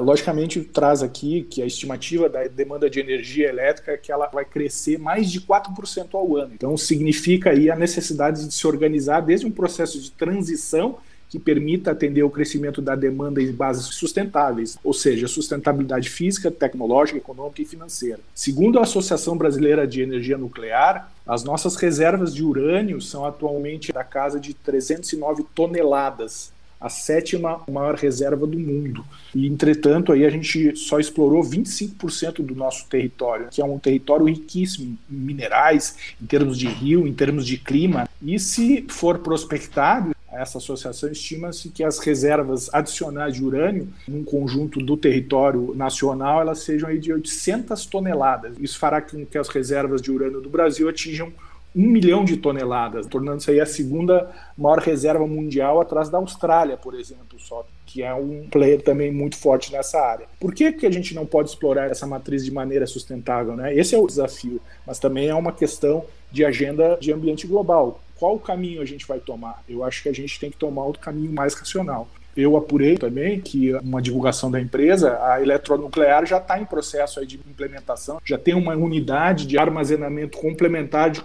Logicamente, 0.00 0.60
traz 0.62 1.02
aqui 1.02 1.42
que 1.42 1.60
a 1.60 1.66
estimativa 1.66 2.28
da 2.28 2.44
demanda 2.44 2.88
de 2.88 3.00
energia 3.00 3.48
elétrica 3.48 3.92
é 3.92 3.96
que 3.96 4.12
ela 4.12 4.28
vai 4.28 4.44
crescer 4.44 4.96
mais 4.96 5.28
de 5.28 5.40
4% 5.40 6.14
ao 6.14 6.36
ano. 6.36 6.52
Então, 6.54 6.76
significa 6.76 7.50
aí 7.50 7.68
a 7.68 7.74
necessidade 7.74 8.46
de 8.46 8.54
se 8.54 8.64
organizar 8.64 9.20
desde 9.20 9.44
um 9.44 9.50
processo 9.50 10.00
de 10.00 10.12
transição 10.12 10.98
que 11.28 11.38
permita 11.38 11.90
atender 11.90 12.22
o 12.22 12.30
crescimento 12.30 12.80
da 12.80 12.94
demanda 12.94 13.42
em 13.42 13.52
bases 13.52 13.86
sustentáveis, 13.86 14.78
ou 14.82 14.94
seja, 14.94 15.28
sustentabilidade 15.28 16.08
física, 16.08 16.50
tecnológica, 16.50 17.18
econômica 17.18 17.60
e 17.60 17.66
financeira. 17.66 18.20
Segundo 18.34 18.78
a 18.78 18.82
Associação 18.82 19.36
Brasileira 19.36 19.86
de 19.86 20.00
Energia 20.00 20.38
Nuclear, 20.38 21.12
as 21.26 21.44
nossas 21.44 21.76
reservas 21.76 22.34
de 22.34 22.42
urânio 22.42 23.00
são 23.00 23.26
atualmente 23.26 23.92
da 23.92 24.04
casa 24.04 24.40
de 24.40 24.54
309 24.54 25.44
toneladas 25.54 26.56
a 26.80 26.88
sétima 26.88 27.62
maior 27.70 27.94
reserva 27.94 28.46
do 28.46 28.58
mundo. 28.58 29.04
E, 29.34 29.46
entretanto, 29.46 30.12
aí 30.12 30.24
a 30.24 30.30
gente 30.30 30.76
só 30.76 30.98
explorou 30.98 31.42
25% 31.42 32.44
do 32.44 32.54
nosso 32.54 32.86
território, 32.86 33.48
que 33.50 33.60
é 33.60 33.64
um 33.64 33.78
território 33.78 34.26
riquíssimo 34.26 34.96
em 35.10 35.14
minerais, 35.14 35.96
em 36.22 36.26
termos 36.26 36.58
de 36.58 36.66
rio, 36.66 37.06
em 37.06 37.12
termos 37.12 37.46
de 37.46 37.58
clima. 37.58 38.08
E 38.22 38.38
se 38.38 38.84
for 38.88 39.18
prospectado, 39.18 40.14
essa 40.30 40.58
associação 40.58 41.10
estima-se 41.10 41.70
que 41.70 41.82
as 41.82 41.98
reservas 41.98 42.72
adicionais 42.72 43.34
de 43.34 43.42
urânio, 43.42 43.88
num 44.06 44.22
conjunto 44.22 44.78
do 44.78 44.96
território 44.96 45.74
nacional, 45.74 46.40
elas 46.40 46.60
sejam 46.60 46.88
aí 46.88 46.98
de 46.98 47.12
800 47.12 47.86
toneladas. 47.86 48.54
Isso 48.60 48.78
fará 48.78 49.00
com 49.00 49.24
que 49.24 49.38
as 49.38 49.48
reservas 49.48 50.02
de 50.02 50.10
urânio 50.10 50.40
do 50.40 50.50
Brasil 50.50 50.88
atinjam 50.88 51.32
um 51.74 51.86
milhão 51.86 52.24
de 52.24 52.36
toneladas, 52.36 53.06
tornando-se 53.06 53.50
aí 53.50 53.60
a 53.60 53.66
segunda 53.66 54.30
maior 54.56 54.78
reserva 54.78 55.26
mundial 55.26 55.80
atrás 55.80 56.08
da 56.08 56.18
Austrália, 56.18 56.76
por 56.76 56.94
exemplo, 56.94 57.38
só 57.38 57.66
que 57.86 58.02
é 58.02 58.12
um 58.12 58.46
player 58.50 58.82
também 58.82 59.12
muito 59.12 59.36
forte 59.36 59.72
nessa 59.72 59.98
área. 60.00 60.26
Por 60.38 60.54
que, 60.54 60.72
que 60.72 60.86
a 60.86 60.90
gente 60.90 61.14
não 61.14 61.24
pode 61.24 61.48
explorar 61.48 61.90
essa 61.90 62.06
matriz 62.06 62.44
de 62.44 62.50
maneira 62.50 62.86
sustentável? 62.86 63.56
Né? 63.56 63.74
Esse 63.74 63.94
é 63.94 63.98
o 63.98 64.06
desafio, 64.06 64.60
mas 64.86 64.98
também 64.98 65.28
é 65.28 65.34
uma 65.34 65.52
questão 65.52 66.04
de 66.30 66.44
agenda 66.44 66.98
de 67.00 67.12
ambiente 67.12 67.46
global. 67.46 68.00
Qual 68.16 68.34
o 68.34 68.40
caminho 68.40 68.82
a 68.82 68.84
gente 68.84 69.06
vai 69.06 69.20
tomar? 69.20 69.62
Eu 69.68 69.84
acho 69.84 70.02
que 70.02 70.08
a 70.08 70.12
gente 70.12 70.38
tem 70.38 70.50
que 70.50 70.56
tomar 70.56 70.84
o 70.86 70.92
caminho 70.92 71.32
mais 71.32 71.54
racional. 71.54 72.08
Eu 72.36 72.56
apurei 72.56 72.96
também 72.96 73.40
que 73.40 73.72
uma 73.74 74.02
divulgação 74.02 74.50
da 74.50 74.60
empresa, 74.60 75.18
a 75.22 75.40
eletronuclear 75.42 76.24
já 76.26 76.38
está 76.38 76.60
em 76.60 76.64
processo 76.64 77.24
de 77.26 77.36
implementação, 77.36 78.20
já 78.24 78.38
tem 78.38 78.54
uma 78.54 78.76
unidade 78.76 79.46
de 79.46 79.58
armazenamento 79.58 80.38
complementar 80.38 81.10
de 81.10 81.20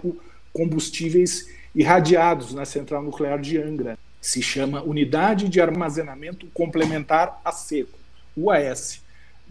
combustíveis 0.53 1.47
irradiados 1.75 2.53
na 2.53 2.65
central 2.65 3.01
nuclear 3.01 3.39
de 3.39 3.57
Angra. 3.57 3.97
Se 4.21 4.41
chama 4.41 4.83
Unidade 4.83 5.49
de 5.49 5.59
Armazenamento 5.59 6.45
Complementar 6.53 7.41
a 7.43 7.51
Seco, 7.51 7.97
UAS. 8.37 9.01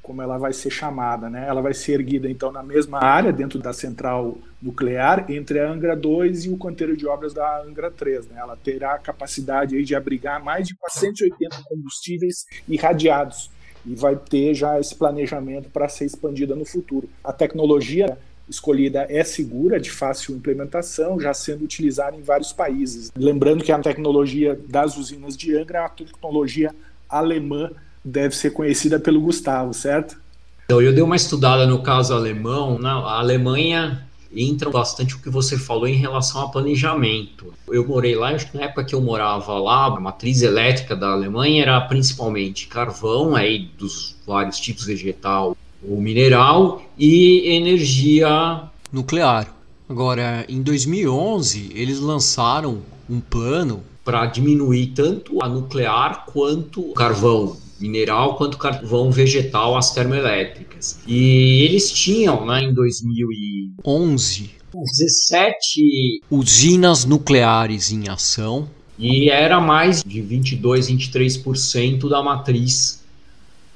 como 0.00 0.20
ela 0.20 0.36
vai 0.36 0.52
ser 0.52 0.70
chamada, 0.70 1.30
né? 1.30 1.46
Ela 1.46 1.60
vai 1.60 1.74
ser 1.74 1.92
erguida 1.92 2.28
então 2.28 2.50
na 2.50 2.62
mesma 2.62 2.98
área 2.98 3.32
dentro 3.32 3.58
da 3.58 3.72
central 3.72 4.36
nuclear 4.60 5.30
entre 5.30 5.60
a 5.60 5.70
Angra 5.70 5.94
2 5.94 6.46
e 6.46 6.50
o 6.50 6.56
canteiro 6.56 6.96
de 6.96 7.06
obras 7.06 7.32
da 7.32 7.62
Angra 7.62 7.90
3, 7.90 8.28
né? 8.28 8.36
Ela 8.38 8.56
terá 8.56 8.94
a 8.94 8.98
capacidade 8.98 9.76
aí 9.76 9.84
de 9.84 9.94
abrigar 9.94 10.42
mais 10.42 10.66
de 10.66 10.74
480 10.74 11.62
combustíveis 11.64 12.46
irradiados 12.68 13.50
e 13.84 13.94
vai 13.94 14.16
ter 14.16 14.54
já 14.54 14.78
esse 14.80 14.94
planejamento 14.94 15.68
para 15.70 15.88
ser 15.88 16.06
expandida 16.06 16.54
no 16.56 16.64
futuro. 16.64 17.08
A 17.22 17.32
tecnologia 17.32 18.18
escolhida 18.48 19.06
é 19.08 19.24
segura, 19.24 19.80
de 19.80 19.90
fácil 19.90 20.34
implementação, 20.34 21.20
já 21.20 21.32
sendo 21.32 21.64
utilizada 21.64 22.16
em 22.16 22.22
vários 22.22 22.52
países. 22.52 23.10
Lembrando 23.16 23.64
que 23.64 23.72
a 23.72 23.78
tecnologia 23.78 24.58
das 24.68 24.96
usinas 24.96 25.36
de 25.36 25.56
Angra 25.56 25.78
é 25.78 25.82
uma 25.82 25.88
tecnologia 25.88 26.74
alemã, 27.08 27.70
deve 28.04 28.34
ser 28.34 28.50
conhecida 28.50 28.98
pelo 28.98 29.20
Gustavo, 29.20 29.72
certo? 29.72 30.20
Então, 30.64 30.80
eu 30.80 30.92
dei 30.92 31.02
uma 31.02 31.16
estudada 31.16 31.66
no 31.66 31.82
caso 31.82 32.14
alemão, 32.14 32.78
na 32.78 32.92
Alemanha 32.92 34.06
entra 34.34 34.70
bastante 34.70 35.14
o 35.14 35.18
que 35.18 35.28
você 35.28 35.58
falou 35.58 35.86
em 35.86 35.96
relação 35.96 36.40
a 36.40 36.48
planejamento. 36.48 37.52
Eu 37.68 37.86
morei 37.86 38.14
lá, 38.14 38.30
acho 38.30 38.50
que 38.50 38.56
na 38.56 38.64
época 38.64 38.84
que 38.84 38.94
eu 38.94 39.00
morava 39.00 39.58
lá, 39.58 39.86
a 39.86 40.00
matriz 40.00 40.42
elétrica 40.42 40.96
da 40.96 41.10
Alemanha 41.10 41.62
era 41.62 41.80
principalmente 41.82 42.66
carvão, 42.66 43.36
aí 43.36 43.70
dos 43.76 44.16
vários 44.26 44.58
tipos 44.58 44.86
vegetal 44.86 45.56
ou 45.86 46.00
mineral 46.00 46.82
e 46.98 47.54
energia 47.54 48.62
nuclear. 48.92 49.54
Agora, 49.88 50.44
em 50.48 50.62
2011, 50.62 51.70
eles 51.74 52.00
lançaram 52.00 52.82
um 53.08 53.20
plano 53.20 53.82
para 54.04 54.26
diminuir 54.26 54.88
tanto 54.88 55.42
a 55.42 55.48
nuclear 55.48 56.24
quanto 56.26 56.90
o 56.90 56.94
carvão 56.94 57.56
mineral 57.80 58.36
quanto 58.36 58.56
carvão 58.56 59.10
vegetal 59.10 59.76
às 59.76 59.92
termoelétricas. 59.92 61.00
E 61.06 61.62
eles 61.64 61.90
tinham, 61.90 62.46
né, 62.46 62.62
em 62.62 62.72
2011, 62.72 64.50
17 64.72 66.22
usinas 66.30 67.04
nucleares 67.04 67.90
em 67.90 68.08
ação 68.08 68.68
e 68.98 69.28
era 69.28 69.60
mais 69.60 70.02
de 70.02 70.22
22, 70.22 70.88
23% 70.88 72.08
da 72.08 72.22
matriz 72.22 73.02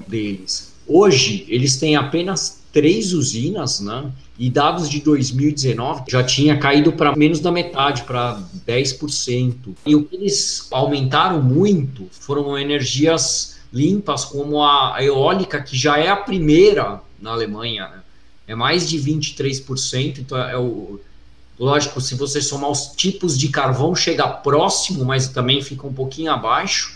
deles. 0.06 0.72
Hoje, 0.86 1.44
eles 1.48 1.76
têm 1.76 1.96
apenas 1.96 2.62
três 2.72 3.12
usinas, 3.12 3.80
né? 3.80 4.10
E 4.38 4.50
dados 4.50 4.88
de 4.90 5.00
2019 5.00 6.04
já 6.08 6.22
tinha 6.22 6.58
caído 6.58 6.92
para 6.92 7.16
menos 7.16 7.40
da 7.40 7.50
metade, 7.50 8.02
para 8.02 8.38
10%. 8.66 9.74
E 9.86 9.96
o 9.96 10.04
que 10.04 10.14
eles 10.14 10.68
aumentaram 10.70 11.42
muito 11.42 12.06
foram 12.10 12.58
energias 12.58 13.56
limpas, 13.72 14.24
como 14.24 14.62
a 14.62 14.96
eólica, 15.00 15.62
que 15.62 15.76
já 15.76 15.98
é 15.98 16.08
a 16.08 16.16
primeira 16.16 17.00
na 17.20 17.32
Alemanha. 17.32 17.88
Né? 17.88 18.02
É 18.48 18.54
mais 18.54 18.88
de 18.88 18.98
23%. 18.98 20.18
Então, 20.18 20.38
é 20.38 20.56
o. 20.56 21.00
Lógico, 21.58 21.98
se 22.02 22.14
você 22.14 22.42
somar 22.42 22.70
os 22.70 22.88
tipos 22.88 23.38
de 23.38 23.48
carvão, 23.48 23.94
chega 23.94 24.28
próximo, 24.28 25.02
mas 25.06 25.28
também 25.28 25.62
fica 25.62 25.86
um 25.86 25.92
pouquinho 25.92 26.30
abaixo. 26.30 26.94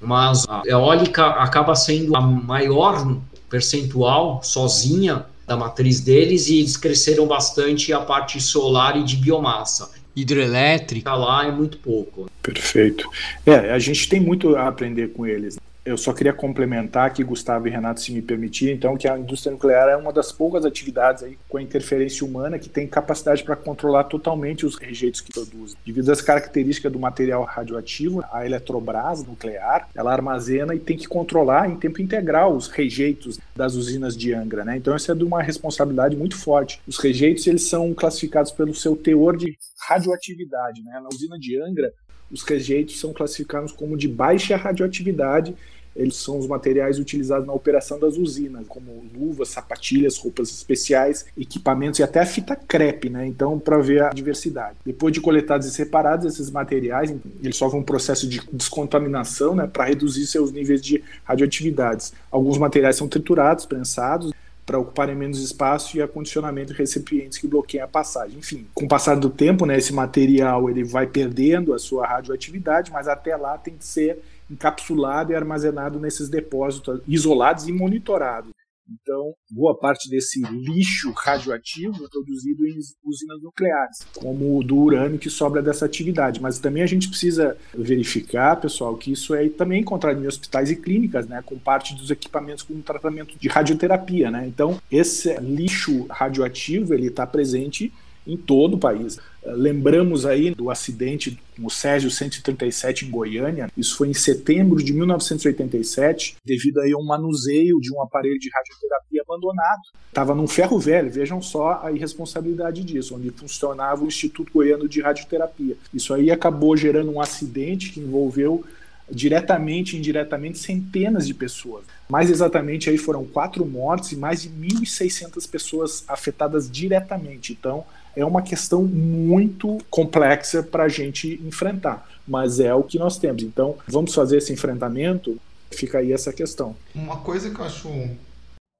Mas 0.00 0.46
a 0.48 0.62
eólica 0.66 1.26
acaba 1.26 1.74
sendo 1.74 2.16
a 2.16 2.20
maior 2.20 3.18
percentual 3.48 4.40
sozinha 4.42 5.26
da 5.46 5.56
matriz 5.56 6.00
deles 6.00 6.48
e 6.48 6.58
eles 6.58 6.76
cresceram 6.76 7.26
bastante 7.26 7.92
a 7.92 8.00
parte 8.00 8.40
solar 8.40 8.96
e 8.96 9.02
de 9.02 9.16
biomassa. 9.16 9.90
Hidrelétrica 10.14 11.14
lá 11.14 11.46
é 11.46 11.52
muito 11.52 11.78
pouco. 11.78 12.30
Perfeito. 12.42 13.08
É, 13.46 13.72
a 13.72 13.78
gente 13.78 14.08
tem 14.08 14.20
muito 14.20 14.56
a 14.56 14.68
aprender 14.68 15.08
com 15.08 15.26
eles. 15.26 15.57
Eu 15.88 15.96
só 15.96 16.12
queria 16.12 16.34
complementar 16.34 17.06
aqui, 17.06 17.24
Gustavo 17.24 17.66
e 17.66 17.70
Renato, 17.70 18.02
se 18.02 18.12
me 18.12 18.20
permitir, 18.20 18.70
então, 18.70 18.94
que 18.94 19.08
a 19.08 19.18
indústria 19.18 19.50
nuclear 19.50 19.88
é 19.88 19.96
uma 19.96 20.12
das 20.12 20.30
poucas 20.30 20.66
atividades 20.66 21.22
aí 21.22 21.38
com 21.48 21.56
a 21.56 21.62
interferência 21.62 22.26
humana 22.26 22.58
que 22.58 22.68
tem 22.68 22.86
capacidade 22.86 23.42
para 23.42 23.56
controlar 23.56 24.04
totalmente 24.04 24.66
os 24.66 24.76
rejeitos 24.76 25.22
que 25.22 25.32
produzem. 25.32 25.78
Devido 25.86 26.12
às 26.12 26.20
características 26.20 26.92
do 26.92 26.98
material 26.98 27.42
radioativo, 27.42 28.22
a 28.30 28.44
Eletrobras 28.44 29.24
nuclear, 29.24 29.88
ela 29.94 30.12
armazena 30.12 30.74
e 30.74 30.78
tem 30.78 30.94
que 30.94 31.08
controlar 31.08 31.70
em 31.70 31.76
tempo 31.76 32.02
integral 32.02 32.54
os 32.54 32.68
rejeitos 32.68 33.38
das 33.56 33.74
usinas 33.74 34.14
de 34.14 34.34
Angra, 34.34 34.66
né? 34.66 34.76
Então, 34.76 34.94
isso 34.94 35.10
é 35.10 35.14
de 35.14 35.24
uma 35.24 35.42
responsabilidade 35.42 36.14
muito 36.14 36.36
forte. 36.36 36.82
Os 36.86 36.98
rejeitos, 36.98 37.46
eles 37.46 37.62
são 37.62 37.94
classificados 37.94 38.52
pelo 38.52 38.74
seu 38.74 38.94
teor 38.94 39.38
de 39.38 39.56
radioatividade, 39.88 40.82
né? 40.82 41.00
Na 41.00 41.08
usina 41.08 41.38
de 41.38 41.58
Angra, 41.58 41.90
os 42.30 42.42
rejeitos 42.42 43.00
são 43.00 43.14
classificados 43.14 43.72
como 43.72 43.96
de 43.96 44.06
baixa 44.06 44.54
radioatividade 44.54 45.56
eles 45.98 46.16
são 46.16 46.38
os 46.38 46.46
materiais 46.46 46.98
utilizados 46.98 47.44
na 47.46 47.52
operação 47.52 47.98
das 47.98 48.16
usinas, 48.16 48.64
como 48.68 49.04
luvas, 49.12 49.48
sapatilhas, 49.48 50.16
roupas 50.16 50.48
especiais, 50.48 51.26
equipamentos 51.36 51.98
e 51.98 52.04
até 52.04 52.20
a 52.20 52.26
fita 52.26 52.54
crepe, 52.54 53.10
né? 53.10 53.26
Então, 53.26 53.58
para 53.58 53.78
ver 53.78 54.04
a 54.04 54.10
diversidade. 54.10 54.76
Depois 54.86 55.12
de 55.12 55.20
coletados 55.20 55.66
e 55.66 55.70
separados 55.72 56.24
esses 56.24 56.50
materiais, 56.50 57.12
eles 57.42 57.56
sofrem 57.56 57.80
um 57.80 57.84
processo 57.84 58.28
de 58.28 58.40
descontaminação, 58.52 59.56
né, 59.56 59.66
para 59.66 59.84
reduzir 59.84 60.26
seus 60.26 60.52
níveis 60.52 60.80
de 60.80 61.02
radioatividades. 61.24 62.12
Alguns 62.30 62.58
materiais 62.58 62.94
são 62.94 63.08
triturados, 63.08 63.66
prensados, 63.66 64.32
para 64.64 64.78
ocuparem 64.78 65.16
menos 65.16 65.42
espaço 65.42 65.96
e 65.96 66.02
acondicionamento 66.02 66.74
de 66.74 66.78
recipientes 66.78 67.38
que 67.38 67.48
bloqueiam 67.48 67.86
a 67.86 67.88
passagem. 67.88 68.38
Enfim, 68.38 68.66
com 68.74 68.84
o 68.84 68.88
passar 68.88 69.16
do 69.16 69.30
tempo, 69.30 69.64
né, 69.64 69.78
esse 69.78 69.94
material 69.94 70.68
ele 70.68 70.84
vai 70.84 71.06
perdendo 71.06 71.72
a 71.72 71.78
sua 71.78 72.06
radioatividade, 72.06 72.92
mas 72.92 73.08
até 73.08 73.34
lá 73.34 73.56
tem 73.56 73.74
que 73.74 73.84
ser 73.84 74.22
encapsulado 74.50 75.32
e 75.32 75.34
armazenado 75.34 75.98
nesses 75.98 76.28
depósitos 76.28 77.00
isolados 77.06 77.68
e 77.68 77.72
monitorados. 77.72 78.50
Então, 78.90 79.34
boa 79.50 79.78
parte 79.78 80.08
desse 80.08 80.40
lixo 80.40 81.12
radioativo 81.14 82.06
é 82.06 82.08
produzido 82.08 82.66
em 82.66 82.78
usinas 83.04 83.42
nucleares, 83.42 83.98
como 84.16 84.58
o 84.58 84.64
do 84.64 84.78
urânio 84.78 85.18
que 85.18 85.28
sobra 85.28 85.60
dessa 85.60 85.84
atividade. 85.84 86.40
Mas 86.40 86.58
também 86.58 86.82
a 86.82 86.86
gente 86.86 87.08
precisa 87.08 87.56
verificar, 87.74 88.56
pessoal, 88.56 88.96
que 88.96 89.12
isso 89.12 89.34
é 89.34 89.46
também 89.50 89.82
encontrado 89.82 90.22
em 90.22 90.26
hospitais 90.26 90.70
e 90.70 90.76
clínicas, 90.76 91.28
né, 91.28 91.42
com 91.44 91.58
parte 91.58 91.94
dos 91.94 92.10
equipamentos 92.10 92.62
com 92.62 92.80
tratamento 92.80 93.38
de 93.38 93.48
radioterapia. 93.48 94.30
Né? 94.30 94.46
Então, 94.46 94.80
esse 94.90 95.34
lixo 95.38 96.06
radioativo 96.08 96.94
ele 96.94 97.08
está 97.08 97.26
presente 97.26 97.92
em 98.26 98.38
todo 98.38 98.74
o 98.74 98.78
país. 98.78 99.18
Lembramos 99.54 100.26
aí 100.26 100.54
do 100.54 100.70
acidente 100.70 101.38
com 101.56 101.66
o 101.66 101.70
Césio 101.70 102.10
137 102.10 103.06
em 103.06 103.10
Goiânia, 103.10 103.70
isso 103.76 103.96
foi 103.96 104.08
em 104.08 104.14
setembro 104.14 104.82
de 104.82 104.92
1987, 104.92 106.36
devido 106.44 106.80
aí 106.80 106.92
a 106.92 106.96
um 106.96 107.04
manuseio 107.04 107.80
de 107.80 107.92
um 107.92 108.02
aparelho 108.02 108.38
de 108.38 108.50
radioterapia 108.50 109.22
abandonado. 109.22 109.82
Estava 110.08 110.34
num 110.34 110.46
ferro 110.46 110.78
velho, 110.78 111.10
vejam 111.10 111.40
só 111.40 111.80
a 111.82 111.92
irresponsabilidade 111.92 112.84
disso, 112.84 113.16
onde 113.16 113.30
funcionava 113.30 114.04
o 114.04 114.08
Instituto 114.08 114.52
Goiano 114.52 114.88
de 114.88 115.00
Radioterapia. 115.00 115.76
Isso 115.92 116.14
aí 116.14 116.30
acabou 116.30 116.76
gerando 116.76 117.10
um 117.10 117.20
acidente 117.20 117.90
que 117.90 118.00
envolveu 118.00 118.64
diretamente 119.10 119.96
e 119.96 119.98
indiretamente 119.98 120.58
centenas 120.58 121.26
de 121.26 121.34
pessoas. 121.34 121.84
Mais 122.08 122.30
exatamente 122.30 122.90
aí 122.90 122.98
foram 122.98 123.24
quatro 123.24 123.64
mortes 123.64 124.12
e 124.12 124.16
mais 124.16 124.42
de 124.42 124.50
1.600 124.50 125.48
pessoas 125.48 126.04
afetadas 126.06 126.70
diretamente. 126.70 127.52
Então, 127.52 127.84
é 128.18 128.24
uma 128.24 128.42
questão 128.42 128.82
muito 128.82 129.78
complexa 129.88 130.60
para 130.60 130.84
a 130.84 130.88
gente 130.88 131.40
enfrentar, 131.46 132.08
mas 132.26 132.58
é 132.58 132.74
o 132.74 132.82
que 132.82 132.98
nós 132.98 133.16
temos. 133.16 133.44
Então, 133.44 133.78
vamos 133.86 134.12
fazer 134.12 134.38
esse 134.38 134.52
enfrentamento? 134.52 135.40
Fica 135.70 135.98
aí 135.98 136.12
essa 136.12 136.32
questão. 136.32 136.74
Uma 136.94 137.20
coisa 137.20 137.48
que 137.48 137.60
eu 137.60 137.64
acho 137.64 137.88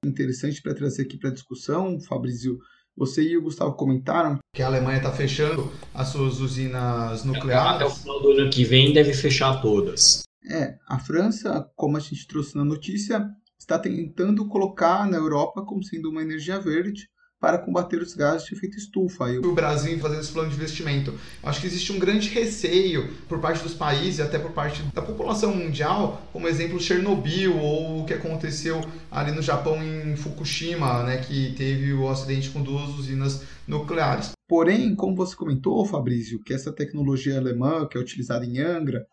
interessante 0.05 0.61
para 0.61 0.75
trazer 0.75 1.03
aqui 1.03 1.17
para 1.17 1.31
discussão, 1.31 2.01
Fabrício, 2.01 2.59
você 2.97 3.23
e 3.23 3.37
o 3.37 3.43
Gustavo 3.43 3.75
comentaram 3.75 4.39
que 4.53 4.61
a 4.61 4.67
Alemanha 4.67 4.99
está 4.99 5.13
fechando 5.13 5.73
as 5.95 6.09
suas 6.09 6.41
usinas 6.41 7.25
nucleares. 7.25 7.77
Até 7.77 7.85
o 7.85 7.91
final 7.91 8.21
do 8.21 8.33
ano 8.33 8.51
que 8.51 8.65
vem 8.65 8.93
deve 8.93 9.15
fechar 9.15 9.63
todas. 9.63 10.25
É, 10.51 10.77
a 10.89 10.99
França, 10.99 11.71
como 11.77 11.97
a 11.97 12.01
gente 12.01 12.27
trouxe 12.27 12.57
na 12.57 12.65
notícia, 12.65 13.31
está 13.57 13.79
tentando 13.79 14.49
colocar 14.49 15.07
na 15.09 15.17
Europa 15.17 15.63
como 15.63 15.85
sendo 15.85 16.11
uma 16.11 16.23
energia 16.23 16.59
verde, 16.59 17.09
para 17.41 17.59
combater 17.59 18.03
os 18.03 18.15
gases 18.15 18.47
de 18.47 18.55
efeito 18.55 18.77
estufa. 18.77 19.31
E 19.31 19.39
o 19.39 19.55
Brasil 19.55 19.99
fazendo 19.99 20.21
esse 20.21 20.33
plano 20.33 20.49
de 20.49 20.57
investimento. 20.57 21.15
Acho 21.43 21.61
que 21.61 21.67
existe 21.67 21.93
um 21.93 21.99
grande 21.99 22.29
receio 22.31 23.13
por 23.29 23.41
parte 23.41 23.63
dos 23.63 23.75
países, 23.75 24.21
até 24.21 24.39
por 24.39 24.53
parte 24.53 24.83
da 24.95 25.03
população 25.03 25.55
mundial, 25.55 26.29
como 26.33 26.49
exemplo 26.49 26.81
Chernobyl 26.81 27.57
ou 27.57 28.03
o 28.03 28.05
que 28.05 28.15
aconteceu 28.15 28.81
ali 29.11 29.31
no 29.33 29.43
Japão 29.43 29.83
em 29.83 30.17
Fukushima, 30.17 31.05
né, 31.05 31.19
que 31.19 31.55
teve 31.57 31.93
o 31.93 32.09
acidente 32.09 32.51
com 32.51 32.63
duas 32.63 32.89
usinas 32.99 33.45
nucleares. 33.67 34.33
Porém, 34.49 34.95
como 34.95 35.15
você 35.15 35.37
comentou, 35.37 35.85
Fabrício, 35.85 36.43
que 36.43 36.55
essa 36.55 36.73
tecnologia 36.73 37.39
alemã 37.39 37.87
que 37.87 37.97
é 37.97 38.01
utilizada 38.01 38.45
em 38.45 38.59
Angra, 38.59 39.07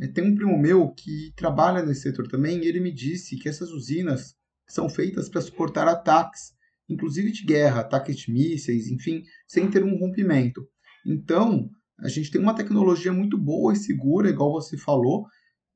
eh, 0.00 0.06
tem 0.06 0.24
um 0.24 0.34
primo 0.34 0.56
meu 0.58 0.90
que 0.90 1.32
trabalha 1.34 1.82
nesse 1.82 2.02
setor 2.02 2.28
também 2.28 2.58
e 2.58 2.68
ele 2.68 2.78
me 2.78 2.92
disse 2.92 3.36
que 3.36 3.48
essas 3.48 3.70
usinas 3.70 4.34
são 4.68 4.88
feitas 4.88 5.28
para 5.28 5.40
suportar 5.40 5.88
ataques 5.88 6.52
inclusive 6.88 7.32
de 7.32 7.44
guerra, 7.44 7.80
ataques 7.80 8.16
de 8.16 8.32
mísseis, 8.32 8.88
enfim, 8.88 9.22
sem 9.46 9.70
ter 9.70 9.84
um 9.84 9.98
rompimento. 9.98 10.66
Então, 11.06 11.68
a 12.00 12.08
gente 12.08 12.30
tem 12.30 12.40
uma 12.40 12.54
tecnologia 12.54 13.12
muito 13.12 13.38
boa 13.38 13.72
e 13.72 13.76
segura, 13.76 14.28
igual 14.28 14.52
você 14.52 14.76
falou, 14.76 15.26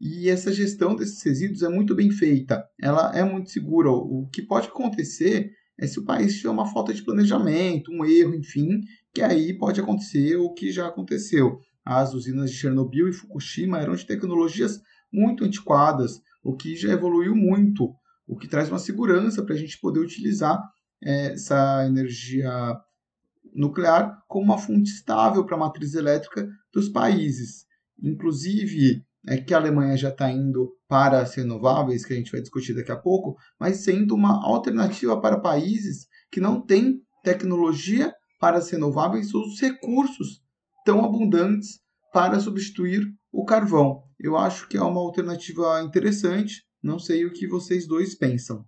e 0.01 0.29
essa 0.29 0.53
gestão 0.53 0.95
desses 0.95 1.23
resíduos 1.25 1.62
é 1.62 1.69
muito 1.69 1.95
bem 1.95 2.11
feita, 2.11 2.64
ela 2.81 3.16
é 3.16 3.25
muito 3.25 3.51
segura. 3.51 3.90
O 3.90 4.29
que 4.31 4.42
pode 4.42 4.69
acontecer 4.69 5.51
é 5.79 5.87
se 5.87 5.99
o 5.99 6.05
país 6.05 6.37
tiver 6.37 6.51
uma 6.51 6.66
falta 6.66 6.92
de 6.92 7.03
planejamento, 7.03 7.90
um 7.90 8.05
erro, 8.05 8.35
enfim, 8.35 8.81
que 9.14 9.23
aí 9.23 9.57
pode 9.57 9.81
acontecer 9.81 10.37
o 10.37 10.53
que 10.53 10.71
já 10.71 10.87
aconteceu. 10.87 11.59
As 11.85 12.12
usinas 12.12 12.51
de 12.51 12.57
Chernobyl 12.57 13.09
e 13.09 13.12
Fukushima 13.12 13.79
eram 13.79 13.95
de 13.95 14.07
tecnologias 14.07 14.81
muito 15.12 15.45
antiquadas, 15.45 16.21
o 16.42 16.55
que 16.55 16.77
já 16.77 16.92
evoluiu 16.92 17.35
muito, 17.35 17.95
o 18.27 18.37
que 18.37 18.49
traz 18.49 18.69
uma 18.69 18.79
segurança 18.79 19.42
para 19.42 19.55
a 19.55 19.59
gente 19.59 19.79
poder 19.81 20.01
utilizar 20.01 20.61
essa 21.03 21.87
energia 21.87 22.51
nuclear 23.55 24.23
como 24.29 24.45
uma 24.45 24.59
fonte 24.59 24.91
estável 24.91 25.45
para 25.45 25.57
a 25.57 25.61
matriz 25.61 25.95
elétrica 25.95 26.49
dos 26.73 26.89
países. 26.89 27.65
Inclusive, 28.03 29.03
é 29.27 29.39
que 29.39 29.55
a 29.55 29.57
Alemanha 29.57 29.97
já 29.97 30.11
está 30.11 30.31
indo 30.31 30.73
para 30.89 31.21
as 31.21 31.35
renováveis, 31.35 32.05
que 32.05 32.13
a 32.13 32.17
gente 32.17 32.31
vai 32.31 32.41
discutir 32.41 32.75
daqui 32.75 32.93
a 32.93 32.97
pouco, 32.97 33.37
mas 33.59 33.79
sendo 33.79 34.15
uma 34.15 34.45
alternativa 34.45 35.21
para 35.21 35.41
países 35.41 36.07
que 36.31 36.41
não 36.41 36.61
têm 36.61 37.01
tecnologia 37.25 38.15
para 38.39 38.59
as 38.59 38.71
renováveis 38.71 39.35
ou 39.35 39.43
os 39.43 39.61
recursos 39.61 40.41
tão 40.85 41.05
abundantes 41.05 41.81
para 42.13 42.39
substituir 42.39 43.05
o 43.33 43.45
carvão. 43.45 44.05
Eu 44.19 44.37
acho 44.37 44.69
que 44.69 44.77
é 44.77 44.83
uma 44.83 45.01
alternativa 45.01 45.83
interessante. 45.83 46.65
Não 46.83 46.99
sei 46.99 47.25
o 47.25 47.33
que 47.33 47.49
vocês 47.49 47.87
dois 47.87 48.15
pensam. 48.15 48.65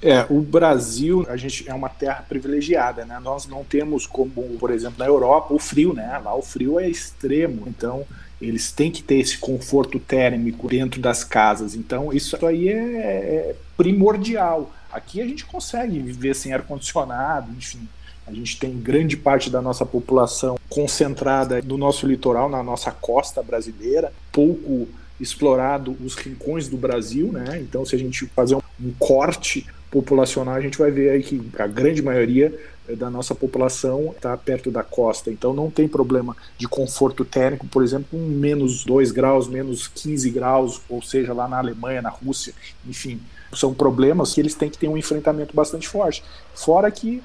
É, 0.00 0.24
o 0.30 0.40
Brasil, 0.40 1.26
a 1.28 1.36
gente 1.36 1.68
é 1.68 1.74
uma 1.74 1.88
terra 1.88 2.24
privilegiada, 2.28 3.04
né? 3.04 3.18
Nós 3.20 3.46
não 3.46 3.64
temos 3.64 4.06
como, 4.06 4.30
por 4.58 4.70
exemplo, 4.70 4.98
na 4.98 5.06
Europa, 5.06 5.52
o 5.52 5.58
frio, 5.58 5.92
né? 5.92 6.20
Lá 6.24 6.34
o 6.36 6.42
frio 6.42 6.78
é 6.78 6.88
extremo, 6.88 7.64
então 7.66 8.06
eles 8.40 8.70
têm 8.70 8.92
que 8.92 9.02
ter 9.02 9.16
esse 9.16 9.36
conforto 9.38 9.98
térmico 9.98 10.68
dentro 10.68 11.00
das 11.00 11.24
casas. 11.24 11.74
Então 11.74 12.12
isso 12.12 12.44
aí 12.46 12.68
é, 12.68 12.74
é 12.74 13.56
primordial. 13.76 14.72
Aqui 14.92 15.20
a 15.20 15.26
gente 15.26 15.44
consegue 15.44 15.98
viver 15.98 16.34
sem 16.34 16.52
ar 16.52 16.62
condicionado, 16.62 17.50
enfim. 17.52 17.88
A 18.24 18.32
gente 18.32 18.58
tem 18.58 18.78
grande 18.78 19.16
parte 19.16 19.50
da 19.50 19.60
nossa 19.60 19.84
população 19.84 20.58
concentrada 20.68 21.60
no 21.62 21.76
nosso 21.76 22.06
litoral, 22.06 22.48
na 22.48 22.62
nossa 22.62 22.92
costa 22.92 23.42
brasileira, 23.42 24.12
pouco 24.30 24.86
explorado 25.18 25.96
os 26.04 26.14
rincões 26.14 26.68
do 26.68 26.76
Brasil, 26.76 27.32
né? 27.32 27.58
Então, 27.60 27.84
se 27.84 27.96
a 27.96 27.98
gente 27.98 28.26
fazer 28.26 28.54
um 28.54 28.92
corte 28.98 29.66
populacional, 29.90 30.54
a 30.54 30.60
gente 30.60 30.78
vai 30.78 30.90
ver 30.90 31.10
aí 31.10 31.22
que 31.22 31.40
a 31.58 31.66
grande 31.66 32.02
maioria 32.02 32.52
da 32.96 33.10
nossa 33.10 33.34
população 33.34 34.12
está 34.14 34.36
perto 34.36 34.70
da 34.70 34.82
costa. 34.82 35.30
Então 35.30 35.52
não 35.52 35.70
tem 35.70 35.86
problema 35.86 36.36
de 36.56 36.66
conforto 36.66 37.24
térmico, 37.24 37.66
por 37.66 37.82
exemplo, 37.82 38.06
com 38.10 38.18
menos 38.18 38.84
2 38.84 39.10
graus, 39.12 39.48
menos 39.48 39.86
15 39.88 40.30
graus, 40.30 40.80
ou 40.88 41.02
seja, 41.02 41.32
lá 41.32 41.46
na 41.46 41.58
Alemanha, 41.58 42.02
na 42.02 42.10
Rússia, 42.10 42.54
enfim. 42.86 43.20
São 43.52 43.74
problemas 43.74 44.34
que 44.34 44.40
eles 44.40 44.54
têm 44.54 44.70
que 44.70 44.78
ter 44.78 44.88
um 44.88 44.96
enfrentamento 44.96 45.54
bastante 45.54 45.88
forte. 45.88 46.22
Fora 46.54 46.90
que 46.90 47.22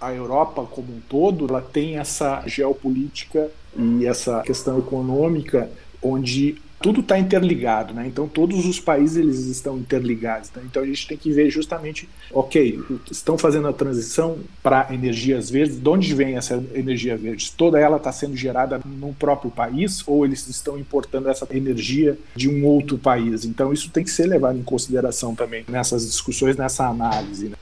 a 0.00 0.12
Europa 0.12 0.66
como 0.70 0.92
um 0.92 1.00
todo, 1.08 1.46
ela 1.48 1.62
tem 1.62 1.98
essa 1.98 2.42
geopolítica 2.46 3.50
e 3.76 4.06
essa 4.06 4.42
questão 4.42 4.78
econômica 4.78 5.70
onde 6.02 6.56
tudo 6.86 7.00
está 7.00 7.18
interligado, 7.18 7.92
né? 7.92 8.06
Então 8.06 8.28
todos 8.28 8.64
os 8.64 8.78
países 8.78 9.16
eles 9.16 9.40
estão 9.46 9.76
interligados. 9.76 10.52
Né? 10.54 10.62
Então 10.66 10.84
a 10.84 10.86
gente 10.86 11.04
tem 11.08 11.16
que 11.18 11.32
ver 11.32 11.50
justamente, 11.50 12.08
ok, 12.32 12.80
estão 13.10 13.36
fazendo 13.36 13.66
a 13.66 13.72
transição 13.72 14.38
para 14.62 14.94
energias 14.94 15.50
verdes. 15.50 15.80
De 15.80 15.88
onde 15.88 16.14
vem 16.14 16.36
essa 16.36 16.62
energia 16.72 17.16
verde? 17.16 17.50
Toda 17.56 17.80
ela 17.80 17.96
está 17.96 18.12
sendo 18.12 18.36
gerada 18.36 18.80
no 18.84 19.12
próprio 19.12 19.50
país 19.50 20.04
ou 20.06 20.24
eles 20.24 20.46
estão 20.46 20.78
importando 20.78 21.28
essa 21.28 21.48
energia 21.50 22.16
de 22.36 22.48
um 22.48 22.64
outro 22.64 22.96
país? 22.96 23.44
Então 23.44 23.72
isso 23.72 23.90
tem 23.90 24.04
que 24.04 24.10
ser 24.10 24.26
levado 24.26 24.56
em 24.56 24.62
consideração 24.62 25.34
também 25.34 25.64
nessas 25.66 26.06
discussões, 26.06 26.56
nessa 26.56 26.86
análise. 26.86 27.48
Né? 27.48 27.56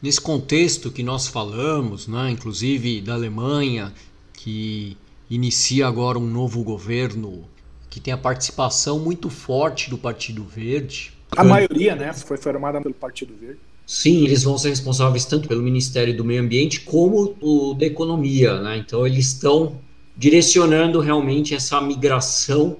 Nesse 0.00 0.22
contexto 0.22 0.90
que 0.90 1.02
nós 1.02 1.26
falamos, 1.26 2.08
né, 2.08 2.30
inclusive 2.30 3.02
da 3.02 3.12
Alemanha, 3.12 3.92
que 4.32 4.96
inicia 5.28 5.86
agora 5.86 6.18
um 6.18 6.26
novo 6.26 6.64
governo 6.64 7.44
que 7.90 8.00
tem 8.00 8.14
a 8.14 8.18
participação 8.18 9.00
muito 9.00 9.28
forte 9.28 9.90
do 9.90 9.98
Partido 9.98 10.44
Verde. 10.44 11.12
A 11.36 11.44
maioria, 11.44 11.94
né, 11.96 12.12
foi 12.12 12.36
formada 12.36 12.80
pelo 12.80 12.94
Partido 12.94 13.34
Verde. 13.38 13.58
Sim, 13.84 14.24
eles 14.24 14.44
vão 14.44 14.56
ser 14.56 14.68
responsáveis 14.68 15.24
tanto 15.24 15.48
pelo 15.48 15.60
Ministério 15.60 16.16
do 16.16 16.24
Meio 16.24 16.40
Ambiente 16.40 16.80
como 16.80 17.34
o 17.40 17.74
da 17.74 17.84
Economia, 17.84 18.60
né? 18.60 18.78
Então 18.78 19.04
eles 19.04 19.26
estão 19.26 19.80
direcionando 20.16 21.00
realmente 21.00 21.56
essa 21.56 21.80
migração 21.80 22.76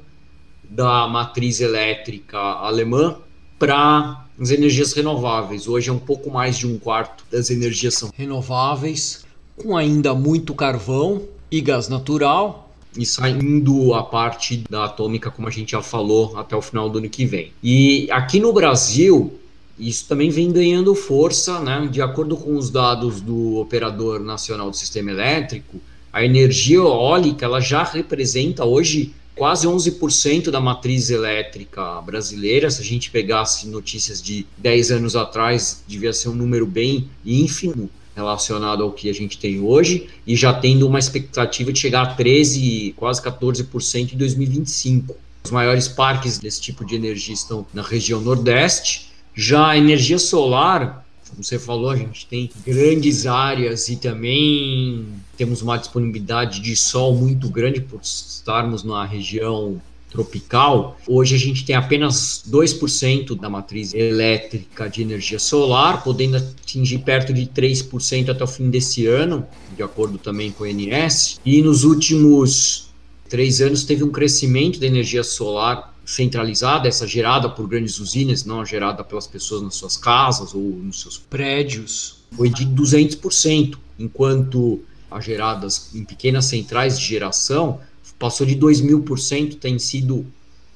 da 0.62 1.08
matriz 1.08 1.60
elétrica 1.60 2.38
alemã 2.38 3.16
para 3.58 4.24
as 4.40 4.50
energias 4.50 4.92
renováveis. 4.92 5.66
Hoje 5.66 5.90
é 5.90 5.92
um 5.92 5.98
pouco 5.98 6.30
mais 6.30 6.56
de 6.56 6.66
um 6.66 6.78
quarto 6.78 7.24
das 7.28 7.50
energias 7.50 7.94
são 7.94 8.10
renováveis, 8.16 9.24
com 9.56 9.76
ainda 9.76 10.14
muito 10.14 10.54
carvão 10.54 11.22
e 11.50 11.60
gás 11.60 11.88
natural, 11.88 12.69
e 12.96 13.06
saindo 13.06 13.94
a 13.94 14.02
parte 14.02 14.64
da 14.68 14.84
atômica, 14.84 15.30
como 15.30 15.48
a 15.48 15.50
gente 15.50 15.72
já 15.72 15.82
falou, 15.82 16.36
até 16.36 16.56
o 16.56 16.62
final 16.62 16.88
do 16.88 16.98
ano 16.98 17.08
que 17.08 17.24
vem. 17.24 17.52
E 17.62 18.08
aqui 18.10 18.40
no 18.40 18.52
Brasil, 18.52 19.38
isso 19.78 20.06
também 20.08 20.30
vem 20.30 20.52
ganhando 20.52 20.94
força, 20.94 21.60
né? 21.60 21.88
De 21.90 22.02
acordo 22.02 22.36
com 22.36 22.56
os 22.56 22.70
dados 22.70 23.20
do 23.20 23.56
Operador 23.56 24.20
Nacional 24.20 24.70
do 24.70 24.76
Sistema 24.76 25.10
Elétrico, 25.10 25.80
a 26.12 26.24
energia 26.24 26.78
eólica 26.78 27.46
ela 27.46 27.60
já 27.60 27.84
representa 27.84 28.64
hoje 28.64 29.14
quase 29.36 29.66
11% 29.66 30.50
da 30.50 30.60
matriz 30.60 31.08
elétrica 31.08 32.00
brasileira. 32.02 32.70
Se 32.70 32.82
a 32.82 32.84
gente 32.84 33.10
pegasse 33.10 33.68
notícias 33.68 34.20
de 34.20 34.44
10 34.58 34.90
anos 34.90 35.16
atrás, 35.16 35.82
devia 35.86 36.12
ser 36.12 36.28
um 36.28 36.34
número 36.34 36.66
bem 36.66 37.08
ínfimo 37.24 37.88
relacionado 38.20 38.82
ao 38.82 38.92
que 38.92 39.08
a 39.08 39.12
gente 39.12 39.38
tem 39.38 39.60
hoje 39.60 40.08
e 40.26 40.36
já 40.36 40.52
tendo 40.52 40.86
uma 40.86 40.98
expectativa 40.98 41.72
de 41.72 41.78
chegar 41.78 42.02
a 42.02 42.14
13, 42.14 42.94
quase 42.96 43.20
14% 43.22 44.12
em 44.12 44.16
2025. 44.16 45.16
Os 45.42 45.50
maiores 45.50 45.88
parques 45.88 46.38
desse 46.38 46.60
tipo 46.60 46.84
de 46.84 46.94
energia 46.94 47.34
estão 47.34 47.66
na 47.72 47.82
região 47.82 48.20
Nordeste. 48.20 49.10
Já 49.34 49.70
a 49.70 49.78
energia 49.78 50.18
solar, 50.18 51.06
como 51.28 51.42
você 51.42 51.58
falou, 51.58 51.90
a 51.90 51.96
gente 51.96 52.26
tem 52.26 52.50
grandes 52.66 53.26
áreas 53.26 53.88
e 53.88 53.96
também 53.96 55.06
temos 55.36 55.62
uma 55.62 55.78
disponibilidade 55.78 56.60
de 56.60 56.76
sol 56.76 57.14
muito 57.14 57.48
grande 57.48 57.80
por 57.80 58.00
estarmos 58.02 58.84
na 58.84 59.04
região 59.04 59.80
tropical, 60.10 60.98
hoje 61.06 61.36
a 61.36 61.38
gente 61.38 61.64
tem 61.64 61.76
apenas 61.76 62.42
2% 62.50 63.38
da 63.38 63.48
matriz 63.48 63.94
elétrica 63.94 64.88
de 64.88 65.02
energia 65.02 65.38
solar, 65.38 66.02
podendo 66.02 66.36
atingir 66.36 66.98
perto 66.98 67.32
de 67.32 67.46
3% 67.46 68.28
até 68.28 68.42
o 68.42 68.46
fim 68.46 68.68
desse 68.68 69.06
ano, 69.06 69.46
de 69.76 69.82
acordo 69.82 70.18
também 70.18 70.50
com 70.50 70.64
o 70.64 70.66
INS. 70.66 71.40
E 71.44 71.62
nos 71.62 71.84
últimos 71.84 72.90
três 73.28 73.60
anos 73.60 73.84
teve 73.84 74.02
um 74.02 74.10
crescimento 74.10 74.80
da 74.80 74.86
energia 74.86 75.22
solar 75.22 75.94
centralizada, 76.04 76.88
essa 76.88 77.06
gerada 77.06 77.48
por 77.48 77.68
grandes 77.68 78.00
usinas, 78.00 78.44
não 78.44 78.66
gerada 78.66 79.04
pelas 79.04 79.28
pessoas 79.28 79.62
nas 79.62 79.76
suas 79.76 79.96
casas 79.96 80.52
ou 80.54 80.60
nos 80.60 81.00
seus 81.00 81.16
prédios, 81.16 82.24
foi 82.32 82.48
de 82.48 82.66
200%, 82.66 83.76
enquanto 83.98 84.80
as 85.10 85.24
geradas 85.24 85.90
em 85.94 86.04
pequenas 86.04 86.46
centrais 86.46 86.98
de 86.98 87.04
geração 87.04 87.80
passou 88.20 88.46
de 88.46 88.54
2 88.54 88.82
mil 88.82 89.00
por 89.02 89.18
cento, 89.18 89.56
tem 89.56 89.78
sido 89.78 90.26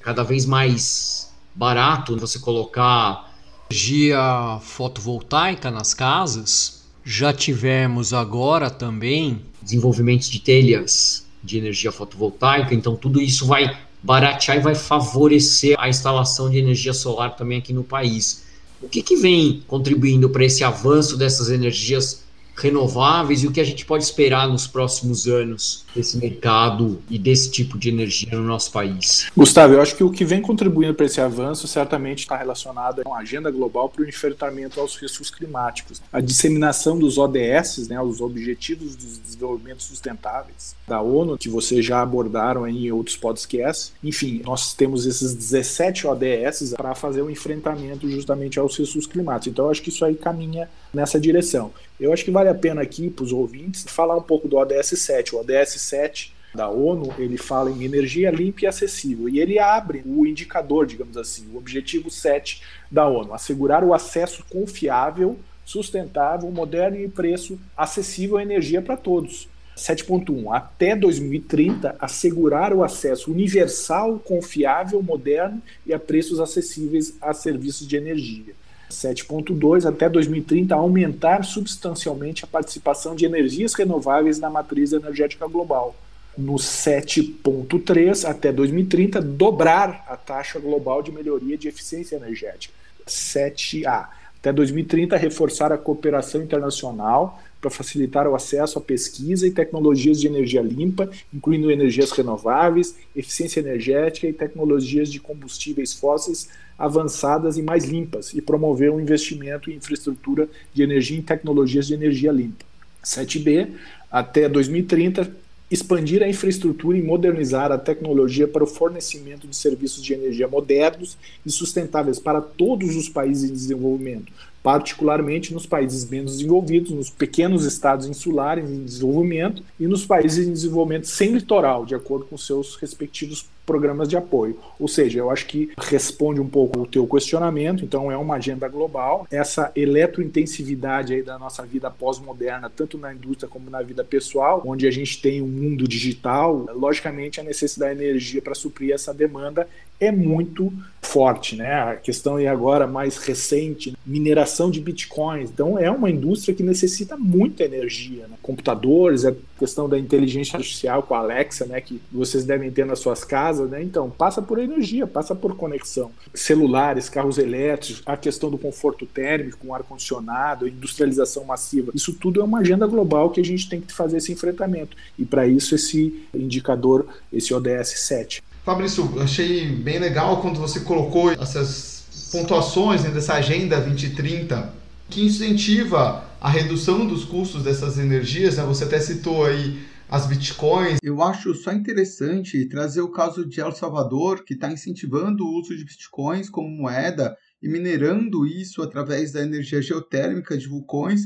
cada 0.01 0.23
vez 0.23 0.47
mais 0.47 1.31
barato 1.53 2.17
você 2.17 2.39
colocar 2.39 3.31
energia 3.69 4.59
fotovoltaica 4.61 5.69
nas 5.69 5.93
casas. 5.93 6.83
Já 7.03 7.31
tivemos 7.31 8.13
agora 8.13 8.71
também 8.71 9.41
desenvolvimentos 9.61 10.27
de 10.27 10.39
telhas 10.39 11.23
de 11.43 11.59
energia 11.59 11.91
fotovoltaica, 11.91 12.73
então 12.73 12.95
tudo 12.95 13.21
isso 13.21 13.45
vai 13.45 13.77
baratear 14.01 14.57
e 14.57 14.61
vai 14.61 14.73
favorecer 14.73 15.75
a 15.79 15.87
instalação 15.87 16.49
de 16.49 16.57
energia 16.57 16.93
solar 16.93 17.35
também 17.35 17.59
aqui 17.59 17.71
no 17.71 17.83
país. 17.83 18.43
O 18.81 18.89
que, 18.89 19.03
que 19.03 19.15
vem 19.15 19.63
contribuindo 19.67 20.29
para 20.29 20.45
esse 20.45 20.63
avanço 20.63 21.15
dessas 21.15 21.49
energias 21.49 22.24
renováveis 22.55 23.43
e 23.43 23.47
o 23.47 23.51
que 23.51 23.59
a 23.59 23.63
gente 23.63 23.85
pode 23.85 24.03
esperar 24.03 24.47
nos 24.47 24.67
próximos 24.67 25.27
anos 25.27 25.85
desse 25.95 26.17
mercado 26.17 27.01
e 27.09 27.17
desse 27.17 27.51
tipo 27.51 27.77
de 27.77 27.89
energia 27.89 28.37
no 28.37 28.43
nosso 28.43 28.71
país. 28.71 29.27
Gustavo, 29.35 29.73
eu 29.73 29.81
acho 29.81 29.95
que 29.95 30.03
o 30.03 30.11
que 30.11 30.25
vem 30.25 30.41
contribuindo 30.41 30.93
para 30.93 31.05
esse 31.05 31.21
avanço 31.21 31.67
certamente 31.67 32.19
está 32.19 32.37
relacionado 32.37 33.03
com 33.03 33.13
a 33.13 33.19
agenda 33.19 33.51
global 33.51 33.89
para 33.89 34.03
o 34.03 34.07
enfrentamento 34.07 34.79
aos 34.79 34.95
riscos 34.95 35.29
climáticos. 35.29 36.01
A 36.11 36.21
disseminação 36.21 36.97
dos 36.97 37.17
ODS, 37.17 37.87
né, 37.87 37.99
os 38.01 38.21
Objetivos 38.21 38.95
de 38.95 39.19
Desenvolvimento 39.19 39.83
Sustentáveis 39.83 40.75
da 40.87 41.01
ONU, 41.01 41.37
que 41.37 41.49
vocês 41.49 41.85
já 41.85 42.01
abordaram 42.01 42.67
em 42.67 42.91
outros 42.91 43.17
podcasts. 43.17 43.93
Enfim, 44.03 44.41
nós 44.45 44.73
temos 44.73 45.05
esses 45.05 45.33
17 45.33 46.07
ODS 46.07 46.73
para 46.75 46.93
fazer 46.93 47.21
o 47.21 47.29
enfrentamento 47.29 48.09
justamente 48.09 48.59
aos 48.59 48.77
riscos 48.77 49.07
climáticos. 49.07 49.47
Então, 49.47 49.65
eu 49.65 49.71
acho 49.71 49.81
que 49.81 49.89
isso 49.89 50.05
aí 50.05 50.15
caminha 50.15 50.69
nessa 50.93 51.19
direção. 51.19 51.71
Eu 51.99 52.11
acho 52.11 52.25
que 52.25 52.31
vale 52.31 52.49
a 52.49 52.55
pena 52.55 52.81
aqui 52.81 53.09
para 53.09 53.23
os 53.23 53.31
ouvintes 53.31 53.85
falar 53.87 54.17
um 54.17 54.21
pouco 54.21 54.47
do 54.47 54.57
ODS 54.57 54.99
7. 54.99 55.35
O 55.35 55.39
ODS 55.39 55.79
7 55.79 56.33
da 56.53 56.69
ONU, 56.69 57.13
ele 57.17 57.37
fala 57.37 57.69
em 57.69 57.83
energia 57.83 58.31
limpa 58.31 58.63
e 58.63 58.67
acessível. 58.67 59.29
E 59.29 59.39
ele 59.39 59.59
abre 59.59 60.01
o 60.05 60.25
indicador, 60.25 60.85
digamos 60.85 61.17
assim, 61.17 61.47
o 61.53 61.57
objetivo 61.57 62.09
7 62.09 62.61
da 62.89 63.07
ONU, 63.07 63.33
assegurar 63.33 63.83
o 63.83 63.93
acesso 63.93 64.43
confiável, 64.49 65.37
sustentável, 65.65 66.49
moderno 66.51 66.97
e 66.97 67.07
preço 67.07 67.59
acessível 67.75 68.37
à 68.37 68.41
energia 68.41 68.81
para 68.81 68.97
todos. 68.97 69.47
7.1. 69.75 70.55
Até 70.55 70.95
2030, 70.95 71.95
assegurar 71.99 72.73
o 72.73 72.83
acesso 72.83 73.31
universal, 73.31 74.19
confiável, 74.19 75.03
moderno 75.03 75.61
e 75.85 75.93
a 75.93 75.99
preços 75.99 76.39
acessíveis 76.39 77.15
a 77.21 77.33
serviços 77.33 77.85
de 77.85 77.97
energia. 77.97 78.53
7.2 78.89 79.87
até 79.87 80.09
2030 80.09 80.75
aumentar 80.75 81.43
substancialmente 81.43 82.43
a 82.43 82.47
participação 82.47 83.15
de 83.15 83.25
energias 83.25 83.73
renováveis 83.73 84.39
na 84.39 84.49
matriz 84.49 84.93
energética 84.93 85.47
global. 85.47 85.95
No 86.37 86.55
7.3 86.55 88.29
até 88.29 88.51
2030 88.51 89.21
dobrar 89.21 90.05
a 90.07 90.17
taxa 90.17 90.59
global 90.59 91.01
de 91.01 91.11
melhoria 91.11 91.57
de 91.57 91.67
eficiência 91.67 92.15
energética. 92.15 92.73
7A 93.07 94.07
até 94.39 94.53
2030 94.53 95.17
reforçar 95.17 95.71
a 95.71 95.77
cooperação 95.77 96.41
internacional 96.41 97.41
para 97.65 97.71
facilitar 97.71 98.27
o 98.27 98.35
acesso 98.35 98.77
à 98.77 98.81
pesquisa 98.81 99.47
e 99.47 99.51
tecnologias 99.51 100.21
de 100.21 100.27
energia 100.27 100.61
limpa, 100.61 101.09
incluindo 101.33 101.71
energias 101.71 102.11
renováveis, 102.11 102.95
eficiência 103.15 103.59
energética 103.59 104.27
e 104.27 104.33
tecnologias 104.33 105.11
de 105.11 105.19
combustíveis 105.19 105.91
fósseis 105.91 106.47
avançadas 106.77 107.57
e 107.57 107.63
mais 107.63 107.85
limpas, 107.85 108.35
e 108.35 108.41
promover 108.41 108.91
o 108.91 108.95
um 108.95 108.99
investimento 108.99 109.71
em 109.71 109.77
infraestrutura 109.77 110.47
de 110.73 110.83
energia 110.83 111.17
e 111.17 111.23
tecnologias 111.23 111.87
de 111.87 111.95
energia 111.95 112.31
limpa. 112.31 112.63
7B, 113.03 113.69
até 114.11 114.47
2030, 114.47 115.31
expandir 115.71 116.21
a 116.21 116.29
infraestrutura 116.29 116.97
e 116.99 117.01
modernizar 117.01 117.71
a 117.71 117.79
tecnologia 117.79 118.47
para 118.47 118.63
o 118.63 118.67
fornecimento 118.67 119.47
de 119.47 119.55
serviços 119.55 120.03
de 120.03 120.13
energia 120.13 120.47
modernos 120.47 121.17
e 121.43 121.49
sustentáveis 121.49 122.19
para 122.19 122.41
todos 122.41 122.95
os 122.95 123.09
países 123.09 123.49
em 123.49 123.53
desenvolvimento, 123.53 124.31
particularmente 124.65 125.53
nos 125.53 125.67
países 125.67 126.09
menos 126.09 126.37
desenvolvidos, 126.37 126.89
nos 126.89 127.11
pequenos 127.11 127.65
estados 127.65 128.07
insulares 128.07 128.67
em 128.67 128.83
desenvolvimento 128.83 129.61
e 129.79 129.85
nos 129.85 130.07
países 130.07 130.47
em 130.47 130.51
desenvolvimento 130.51 131.05
sem 131.05 131.33
litoral, 131.33 131.85
de 131.85 131.93
acordo 131.93 132.25
com 132.25 132.35
seus 132.35 132.75
respectivos 132.77 133.45
programas 133.65 134.07
de 134.07 134.15
apoio. 134.15 134.57
Ou 134.79 134.87
seja, 134.87 135.19
eu 135.19 135.29
acho 135.29 135.45
que 135.47 135.71
responde 135.77 136.39
um 136.39 136.47
pouco 136.47 136.79
o 136.79 136.87
teu 136.87 137.07
questionamento, 137.07 137.83
então 137.83 138.11
é 138.11 138.17
uma 138.17 138.35
agenda 138.35 138.67
global. 138.67 139.27
Essa 139.31 139.71
eletrointensividade 139.75 141.13
aí 141.13 141.23
da 141.23 141.37
nossa 141.39 141.63
vida 141.63 141.89
pós-moderna, 141.89 142.69
tanto 142.69 142.97
na 142.97 143.13
indústria 143.13 143.49
como 143.49 143.69
na 143.69 143.81
vida 143.81 144.03
pessoal, 144.03 144.61
onde 144.65 144.87
a 144.87 144.91
gente 144.91 145.21
tem 145.21 145.41
um 145.41 145.47
mundo 145.47 145.87
digital, 145.87 146.65
logicamente 146.73 147.39
a 147.39 147.43
necessidade 147.43 147.99
de 147.99 148.05
energia 148.05 148.41
para 148.41 148.55
suprir 148.55 148.93
essa 148.93 149.13
demanda 149.13 149.67
é 149.99 150.11
muito 150.11 150.73
forte, 151.01 151.55
né? 151.55 151.73
A 151.73 151.95
questão 151.95 152.37
é 152.37 152.47
agora 152.47 152.85
mais 152.85 153.17
recente, 153.17 153.95
mineração 154.05 154.69
de 154.69 154.81
bitcoins. 154.81 155.49
Então 155.49 155.79
é 155.79 155.89
uma 155.89 156.09
indústria 156.09 156.53
que 156.53 156.63
necessita 156.63 157.15
muita 157.15 157.63
energia, 157.63 158.27
né? 158.27 158.35
computadores, 158.41 159.23
a 159.25 159.33
questão 159.57 159.87
da 159.87 159.97
inteligência 159.97 160.57
artificial 160.57 161.01
com 161.03 161.15
a 161.15 161.19
Alexa, 161.19 161.65
né, 161.65 161.79
que 161.79 162.01
vocês 162.11 162.43
devem 162.43 162.69
ter 162.69 162.85
nas 162.85 162.99
suas 162.99 163.23
casas, 163.23 163.54
né? 163.63 163.81
Então, 163.81 164.09
passa 164.09 164.41
por 164.41 164.59
energia, 164.59 165.07
passa 165.07 165.33
por 165.33 165.55
conexão. 165.55 166.11
Celulares, 166.33 167.09
carros 167.09 167.37
elétricos, 167.37 168.03
a 168.05 168.17
questão 168.17 168.51
do 168.51 168.57
conforto 168.57 169.05
térmico, 169.05 169.57
com 169.57 169.73
ar 169.73 169.83
condicionado, 169.83 170.67
industrialização 170.67 171.45
massiva. 171.45 171.91
Isso 171.95 172.13
tudo 172.13 172.41
é 172.41 172.43
uma 172.43 172.59
agenda 172.59 172.85
global 172.85 173.29
que 173.29 173.41
a 173.41 173.45
gente 173.45 173.69
tem 173.69 173.81
que 173.81 173.93
fazer 173.93 174.17
esse 174.17 174.31
enfrentamento. 174.31 174.95
E 175.17 175.25
para 175.25 175.47
isso 175.47 175.75
esse 175.75 176.27
indicador, 176.33 177.07
esse 177.31 177.53
ODS 177.53 177.99
7. 177.99 178.43
Fabrício, 178.63 179.21
achei 179.21 179.67
bem 179.67 179.99
legal 179.99 180.41
quando 180.41 180.59
você 180.59 180.79
colocou 180.79 181.31
essas 181.31 182.29
pontuações 182.31 183.03
né, 183.03 183.11
dessa 183.11 183.35
Agenda 183.35 183.79
2030 183.79 184.73
que 185.09 185.23
incentiva 185.23 186.25
a 186.41 186.49
redução 186.49 187.05
dos 187.05 187.23
custos 187.23 187.63
dessas 187.63 187.97
energias. 187.97 188.57
Né? 188.57 188.63
Você 188.63 188.83
até 188.83 188.99
citou 188.99 189.45
aí 189.45 189.79
as 190.15 190.27
bitcoins. 190.27 190.97
Eu 191.03 191.21
acho 191.21 191.53
só 191.53 191.73
interessante 191.73 192.69
trazer 192.69 193.01
o 193.01 193.11
caso 193.11 193.45
de 193.45 193.59
El 193.59 193.73
Salvador, 193.73 194.45
que 194.45 194.53
está 194.53 194.71
incentivando 194.71 195.45
o 195.45 195.59
uso 195.59 195.75
de 195.75 195.83
bitcoins 195.83 196.49
como 196.49 196.69
moeda 196.69 197.35
e 197.61 197.67
minerando 197.67 198.47
isso 198.47 198.81
através 198.81 199.33
da 199.33 199.41
energia 199.41 199.81
geotérmica 199.81 200.57
de 200.57 200.69
vulcões, 200.69 201.23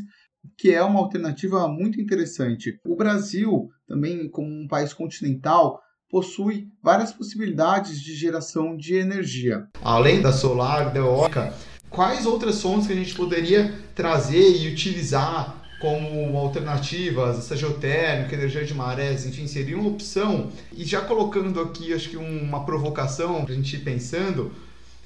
que 0.58 0.72
é 0.72 0.82
uma 0.82 1.00
alternativa 1.00 1.68
muito 1.68 2.02
interessante. 2.02 2.80
O 2.84 2.96
Brasil, 2.96 3.70
também 3.88 4.28
como 4.28 4.48
um 4.48 4.68
país 4.68 4.92
continental, 4.92 5.80
possui 6.10 6.68
várias 6.82 7.14
possibilidades 7.14 8.02
de 8.02 8.16
geração 8.16 8.76
de 8.76 8.96
energia. 8.96 9.68
Além 9.84 10.20
da 10.20 10.34
solar, 10.34 10.92
da 10.92 11.00
eólica, 11.00 11.54
quais 11.92 12.26
outras 12.26 12.60
fontes 12.60 12.88
que 12.88 12.94
a 12.94 12.96
gente 12.96 13.14
poderia 13.14 13.72
trazer 13.94 14.58
e 14.58 14.68
utilizar 14.74 15.59
como 15.80 16.38
alternativas, 16.38 17.40
essa 17.40 17.56
geotérmica, 17.56 18.36
energia 18.36 18.66
de 18.66 18.74
marés, 18.74 19.26
enfim, 19.26 19.48
seria 19.48 19.78
uma 19.78 19.90
opção. 19.90 20.52
E 20.76 20.84
já 20.84 21.02
colocando 21.02 21.62
aqui, 21.62 21.94
acho 21.94 22.10
que 22.10 22.18
uma 22.18 22.66
provocação 22.66 23.46
para 23.46 23.54
a 23.54 23.56
gente 23.56 23.76
ir 23.76 23.80
pensando, 23.80 24.52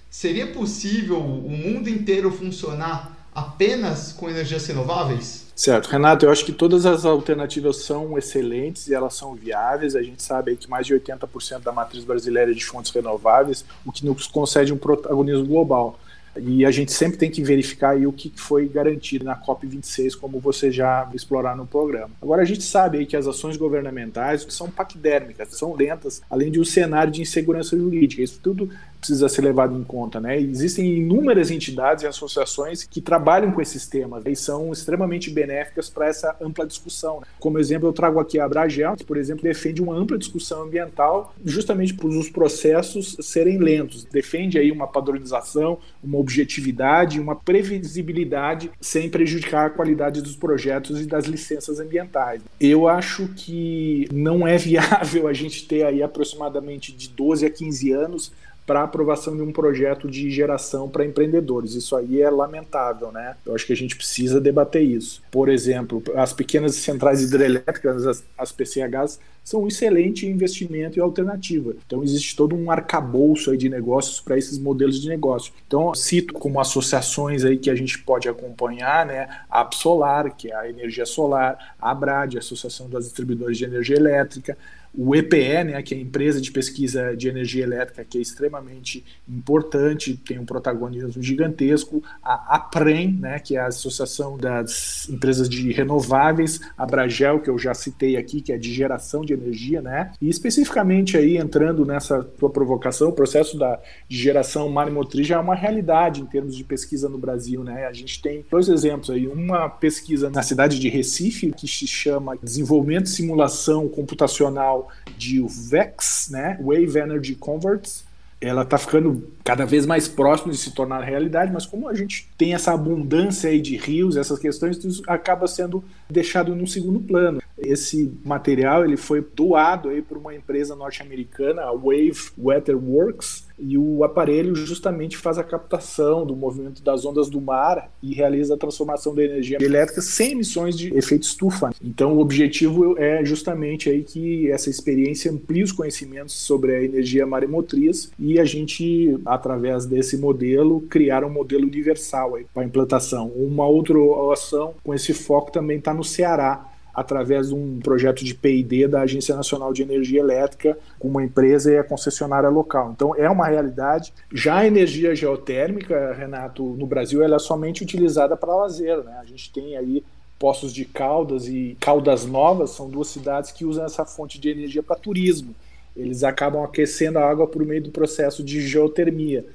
seria 0.10 0.48
possível 0.48 1.20
o 1.20 1.50
mundo 1.50 1.88
inteiro 1.88 2.32
funcionar 2.32 3.28
apenas 3.34 4.14
com 4.14 4.30
energias 4.30 4.66
renováveis? 4.68 5.44
Certo, 5.56 5.88
Renato, 5.88 6.26
eu 6.26 6.32
acho 6.32 6.46
que 6.46 6.52
todas 6.52 6.86
as 6.86 7.06
alternativas 7.06 7.84
são 7.84 8.18
excelentes 8.18 8.88
e 8.88 8.94
elas 8.94 9.14
são 9.14 9.36
viáveis. 9.36 9.96
A 9.96 10.02
gente 10.02 10.22
sabe 10.24 10.56
que 10.56 10.68
mais 10.68 10.88
de 10.88 10.96
80% 10.96 11.60
da 11.60 11.72
matriz 11.72 12.04
brasileira 12.04 12.52
é 12.52 12.54
de 12.56 12.66
fontes 12.66 12.92
renováveis, 12.92 13.64
o 13.86 13.92
que 13.92 14.04
nos 14.04 14.26
concede 14.26 14.74
um 14.74 14.78
protagonismo 14.78 15.46
global. 15.46 16.00
E 16.38 16.66
a 16.66 16.72
gente 16.72 16.92
sempre 16.92 17.18
tem 17.18 17.30
que 17.30 17.44
verificar 17.44 17.96
o 17.98 18.12
que 18.12 18.32
foi 18.36 18.68
garantido 18.68 19.24
na 19.24 19.36
COP26, 19.36 20.16
como 20.18 20.40
você 20.40 20.72
já 20.72 21.10
explorar 21.14 21.56
no 21.56 21.66
programa. 21.66 22.10
Agora, 22.22 22.42
a 22.42 22.46
gente 22.46 22.64
sabe 22.64 22.98
aí 22.98 23.06
que 23.06 23.16
as 23.16 23.28
ações 23.28 23.56
governamentais 23.56 24.46
são 24.50 24.70
paquidérmicas, 24.70 25.50
são 25.56 25.76
lentas, 25.76 26.22
além 26.30 26.52
de 26.52 26.60
um 26.60 26.66
cenário 26.66 27.12
de 27.12 27.22
insegurança 27.22 27.78
jurídica. 27.78 28.22
Isso 28.22 28.40
tudo 28.42 28.70
precisa 29.04 29.28
ser 29.28 29.42
levado 29.42 29.78
em 29.78 29.84
conta, 29.84 30.20
né? 30.20 30.40
Existem 30.40 30.98
inúmeras 30.98 31.52
entidades 31.52 32.04
e 32.04 32.08
associações 32.08 32.86
que 32.86 33.02
trabalham 33.02 33.52
com 33.52 33.62
esses 33.62 33.86
temas 33.86 34.24
e 34.26 34.36
são 34.36 34.72
extremamente 34.72 35.30
benéficas 35.30 35.90
para 35.90 36.08
essa 36.08 36.36
ampla 36.42 36.66
discussão. 36.66 37.20
Né? 37.20 37.28
Como 37.38 37.60
exemplo, 37.60 37.88
eu 37.88 37.94
trago 37.94 38.20
aqui 38.20 38.40
a 38.40 38.46
Abragel, 38.46 38.96
que, 38.96 39.04
por 39.04 39.18
exemplo, 39.18 39.44
defende 39.44 39.82
uma 39.82 39.94
ampla 39.94 40.18
discussão 40.18 40.64
ambiental 40.64 41.36
justamente 41.44 41.94
por 41.94 42.10
os 42.10 42.30
processos 42.30 43.18
serem 43.20 43.58
lentos. 43.58 44.06
Defende 44.06 44.58
aí 44.58 44.72
uma 44.72 44.88
padronização, 44.88 45.80
uma 46.02 46.18
objetividade, 46.18 47.20
uma 47.20 47.36
previsibilidade 47.36 48.72
sem 48.80 49.10
prejudicar 49.10 49.68
a 49.68 49.70
qualidade 49.70 50.22
dos 50.22 50.36
projetos 50.36 51.02
e 51.02 51.06
das 51.06 51.26
licenças 51.26 51.80
ambientais. 51.80 52.42
Eu 52.60 52.88
acho 52.88 53.28
que 53.36 54.08
não 54.14 54.48
é 54.48 54.58
viável 54.58 55.28
a 55.28 55.34
gente 55.34 55.68
ter 55.68 55.84
aí 55.86 56.02
aproximadamente 56.02 56.94
de 56.94 57.10
12 57.10 57.46
a 57.46 57.50
15 57.50 57.92
anos 57.92 58.32
para 58.66 58.84
aprovação 58.84 59.36
de 59.36 59.42
um 59.42 59.52
projeto 59.52 60.10
de 60.10 60.30
geração 60.30 60.90
para 60.90 61.06
empreendedores. 61.06 61.74
Isso 61.74 61.96
aí 61.96 62.22
é 62.22 62.30
lamentável, 62.30 63.12
né? 63.12 63.36
Eu 63.46 63.54
acho 63.54 63.66
que 63.66 63.74
a 63.74 63.76
gente 63.76 63.96
precisa 63.96 64.40
debater 64.40 64.82
isso. 64.82 65.22
Por 65.30 65.50
exemplo, 65.50 66.02
as 66.16 66.34
pequenas 66.34 66.76
centrais 66.76 67.22
hidrelétricas, 67.22 68.24
as, 68.38 68.52
PCHs, 68.52 69.20
são 69.44 69.64
um 69.64 69.68
excelente 69.68 70.26
investimento 70.26 70.98
e 70.98 71.02
alternativa. 71.02 71.74
Então 71.86 72.02
existe 72.02 72.36
todo 72.36 72.56
um 72.56 72.72
arcabouço 72.72 73.52
aí 73.52 73.58
de 73.58 73.68
negócios 73.68 74.22
para 74.22 74.38
esses 74.38 74.58
modelos 74.58 75.02
de 75.02 75.10
negócio. 75.10 75.54
Então 75.68 75.94
cito 75.94 76.34
como 76.34 76.62
associações 76.62 77.44
aí 77.44 77.58
que 77.58 77.70
a 77.70 77.76
gente 77.76 78.00
pode 78.00 78.30
acompanhar, 78.30 79.06
né, 79.06 79.28
a 79.50 79.60
Absolar, 79.60 80.34
que 80.36 80.50
é 80.50 80.56
a 80.56 80.70
energia 80.70 81.06
solar, 81.06 81.76
a 81.82 81.92
Abrad, 81.92 82.36
a 82.36 82.40
Associação 82.40 82.90
das 82.90 83.04
Distribuidores 83.04 83.58
de 83.58 83.66
Energia 83.66 83.98
Elétrica, 83.98 84.58
o 84.96 85.16
EPE, 85.16 85.64
né, 85.64 85.82
que 85.82 85.96
é 85.96 85.98
a 85.98 86.02
empresa 86.02 86.40
de 86.40 86.52
pesquisa 86.52 87.16
de 87.16 87.28
energia 87.28 87.64
elétrica, 87.64 88.06
que 88.06 88.18
é 88.18 88.22
extremamente 88.22 89.04
importante, 89.28 90.16
tem 90.16 90.38
um 90.38 90.46
protagonismo 90.46 91.22
gigantesco, 91.22 92.04
a 92.22 92.56
APREM, 92.56 93.14
né, 93.14 93.40
que 93.40 93.58
é 93.58 93.60
a 93.60 93.68
Associação 93.68 94.38
das 94.38 95.10
Empresas 95.10 95.50
de 95.50 95.72
Renováveis, 95.72 96.60
a 96.78 96.86
Bragel, 96.86 97.40
que 97.40 97.50
eu 97.50 97.58
já 97.58 97.74
citei 97.74 98.18
aqui, 98.18 98.40
que 98.40 98.54
é 98.54 98.58
de 98.58 98.72
geração 98.72 99.22
de 99.22 99.34
energia, 99.34 99.82
né, 99.82 100.12
e 100.22 100.30
especificamente 100.30 101.18
aí 101.18 101.38
entrando 101.38 101.86
nessa 101.86 102.24
tua 102.24 102.50
provocação, 102.50 103.10
o 103.10 103.14
processo 103.14 103.58
da 103.58 103.80
geração 104.08 104.70
marimotriz 104.70 105.26
já 105.26 105.38
é 105.38 105.40
uma 105.40 105.56
realidade 105.56 106.22
em 106.22 106.26
termos 106.26 106.56
de 106.56 106.64
pesquisa 106.64 107.10
no 107.10 107.18
Brasil, 107.18 107.64
né, 107.64 107.88
a 107.88 107.94
gente 107.94 108.22
tem 108.22 108.46
dois 108.50 108.70
exemplos 108.70 109.10
aí, 109.10 109.28
uma 109.28 109.68
pesquisa 109.70 110.30
na 110.30 110.44
cidade 110.44 110.80
de 110.80 110.88
Recife, 110.88 111.52
que 111.52 111.68
se 111.68 111.88
chama 111.88 112.38
Desenvolvimento 112.44 113.08
e 113.08 113.10
Simulação 113.10 113.88
Computacional 113.90 114.83
de 115.18 115.42
VEX, 115.48 116.30
né, 116.32 116.58
Wave 116.62 116.98
Energy 116.98 117.36
Converts, 117.36 118.06
ela 118.44 118.64
está 118.64 118.78
ficando 118.78 119.32
cada 119.44 119.66
vez 119.66 119.86
mais 119.86 120.08
próxima 120.08 120.52
de 120.52 120.58
se 120.58 120.72
tornar 120.72 121.02
realidade, 121.02 121.52
mas 121.52 121.66
como 121.66 121.88
a 121.88 121.94
gente 121.94 122.30
tem 122.38 122.54
essa 122.54 122.74
abundância 122.74 123.50
aí 123.50 123.62
de 123.62 123.78
rios, 123.78 124.18
essas 124.18 124.38
questões, 124.38 124.78
isso 124.84 125.02
acaba 125.08 125.48
sendo 125.48 125.82
deixado 126.14 126.56
num 126.56 126.68
segundo 126.68 127.00
plano. 127.00 127.42
Esse 127.58 128.12
material 128.24 128.84
ele 128.84 128.98
foi 128.98 129.22
doado 129.36 129.90
aí 129.90 130.02
por 130.02 130.18
uma 130.18 130.34
empresa 130.34 130.76
norte-americana, 130.76 131.64
a 131.64 131.72
Wave 131.72 132.32
Weather 132.38 132.78
Works, 132.78 133.48
e 133.60 133.78
o 133.78 134.04
aparelho 134.04 134.56
justamente 134.56 135.16
faz 135.16 135.38
a 135.38 135.44
captação 135.44 136.26
do 136.26 136.36
movimento 136.36 136.84
das 136.84 137.06
ondas 137.06 137.30
do 137.30 137.40
mar 137.40 137.92
e 138.02 138.14
realiza 138.14 138.56
a 138.56 138.58
transformação 138.58 139.14
da 139.14 139.24
energia 139.24 139.58
elétrica 139.62 140.02
sem 140.02 140.32
emissões 140.32 140.78
de 140.78 140.96
efeito 140.96 141.24
estufa. 141.24 141.74
Então 141.82 142.14
o 142.14 142.20
objetivo 142.20 142.98
é 142.98 143.24
justamente 143.24 143.90
aí 143.90 144.04
que 144.04 144.50
essa 144.52 144.70
experiência 144.70 145.32
amplie 145.32 145.64
os 145.64 145.72
conhecimentos 145.72 146.34
sobre 146.34 146.76
a 146.76 146.84
energia 146.84 147.26
maremotriz 147.26 148.12
e 148.20 148.40
a 148.40 148.46
gente, 148.46 149.18
através 149.26 149.86
desse 149.86 150.18
modelo, 150.18 150.82
criar 150.82 151.24
um 151.24 151.30
modelo 151.30 151.66
universal 151.66 152.38
para 152.54 152.66
implantação. 152.66 153.28
Uma 153.36 153.68
outra 153.68 153.94
ação 154.32 154.74
com 154.84 154.94
esse 154.94 155.14
foco 155.14 155.52
também 155.52 155.78
está 155.78 155.94
no 155.94 156.03
Ceará, 156.04 156.70
através 156.94 157.48
de 157.48 157.56
um 157.56 157.80
projeto 157.80 158.24
de 158.24 158.36
P&D 158.36 158.88
da 158.88 159.02
Agência 159.02 159.36
Nacional 159.36 159.74
de 159.74 159.82
Energia 159.82 160.20
Elétrica, 160.20 160.78
com 161.00 161.08
uma 161.08 161.24
empresa 161.24 161.72
e 161.72 161.78
a 161.78 161.84
concessionária 161.84 162.50
local. 162.50 162.92
Então 162.92 163.16
é 163.16 163.28
uma 163.30 163.48
realidade. 163.48 164.14
Já 164.32 164.60
a 164.60 164.68
energia 164.68 165.16
geotérmica, 165.16 166.14
Renato, 166.14 166.64
no 166.64 166.86
Brasil, 166.86 167.24
ela 167.24 167.38
é 167.38 167.40
somente 167.40 167.82
utilizada 167.82 168.38
para 168.38 168.56
lazer. 168.56 169.04
Né? 169.04 169.18
A 169.20 169.26
gente 169.26 169.52
tem 169.52 169.76
aí 169.76 170.04
Poços 170.38 170.74
de 170.74 170.86
Caldas 170.86 171.48
e 171.48 171.78
Caldas 171.80 172.26
Novas, 172.26 172.72
são 172.72 172.90
duas 172.90 173.08
cidades 173.08 173.52
que 173.52 173.66
usam 173.66 173.86
essa 173.86 174.06
fonte 174.06 174.40
de 174.40 174.50
energia 174.50 174.84
para 174.84 174.96
turismo. 174.96 175.56
Eles 175.96 176.24
acabam 176.24 176.64
aquecendo 176.64 177.18
a 177.18 177.30
água 177.30 177.48
por 177.48 177.64
meio 177.66 177.84
do 177.84 177.92
processo 177.92 178.44
de 178.44 178.62
geotermia 178.62 179.46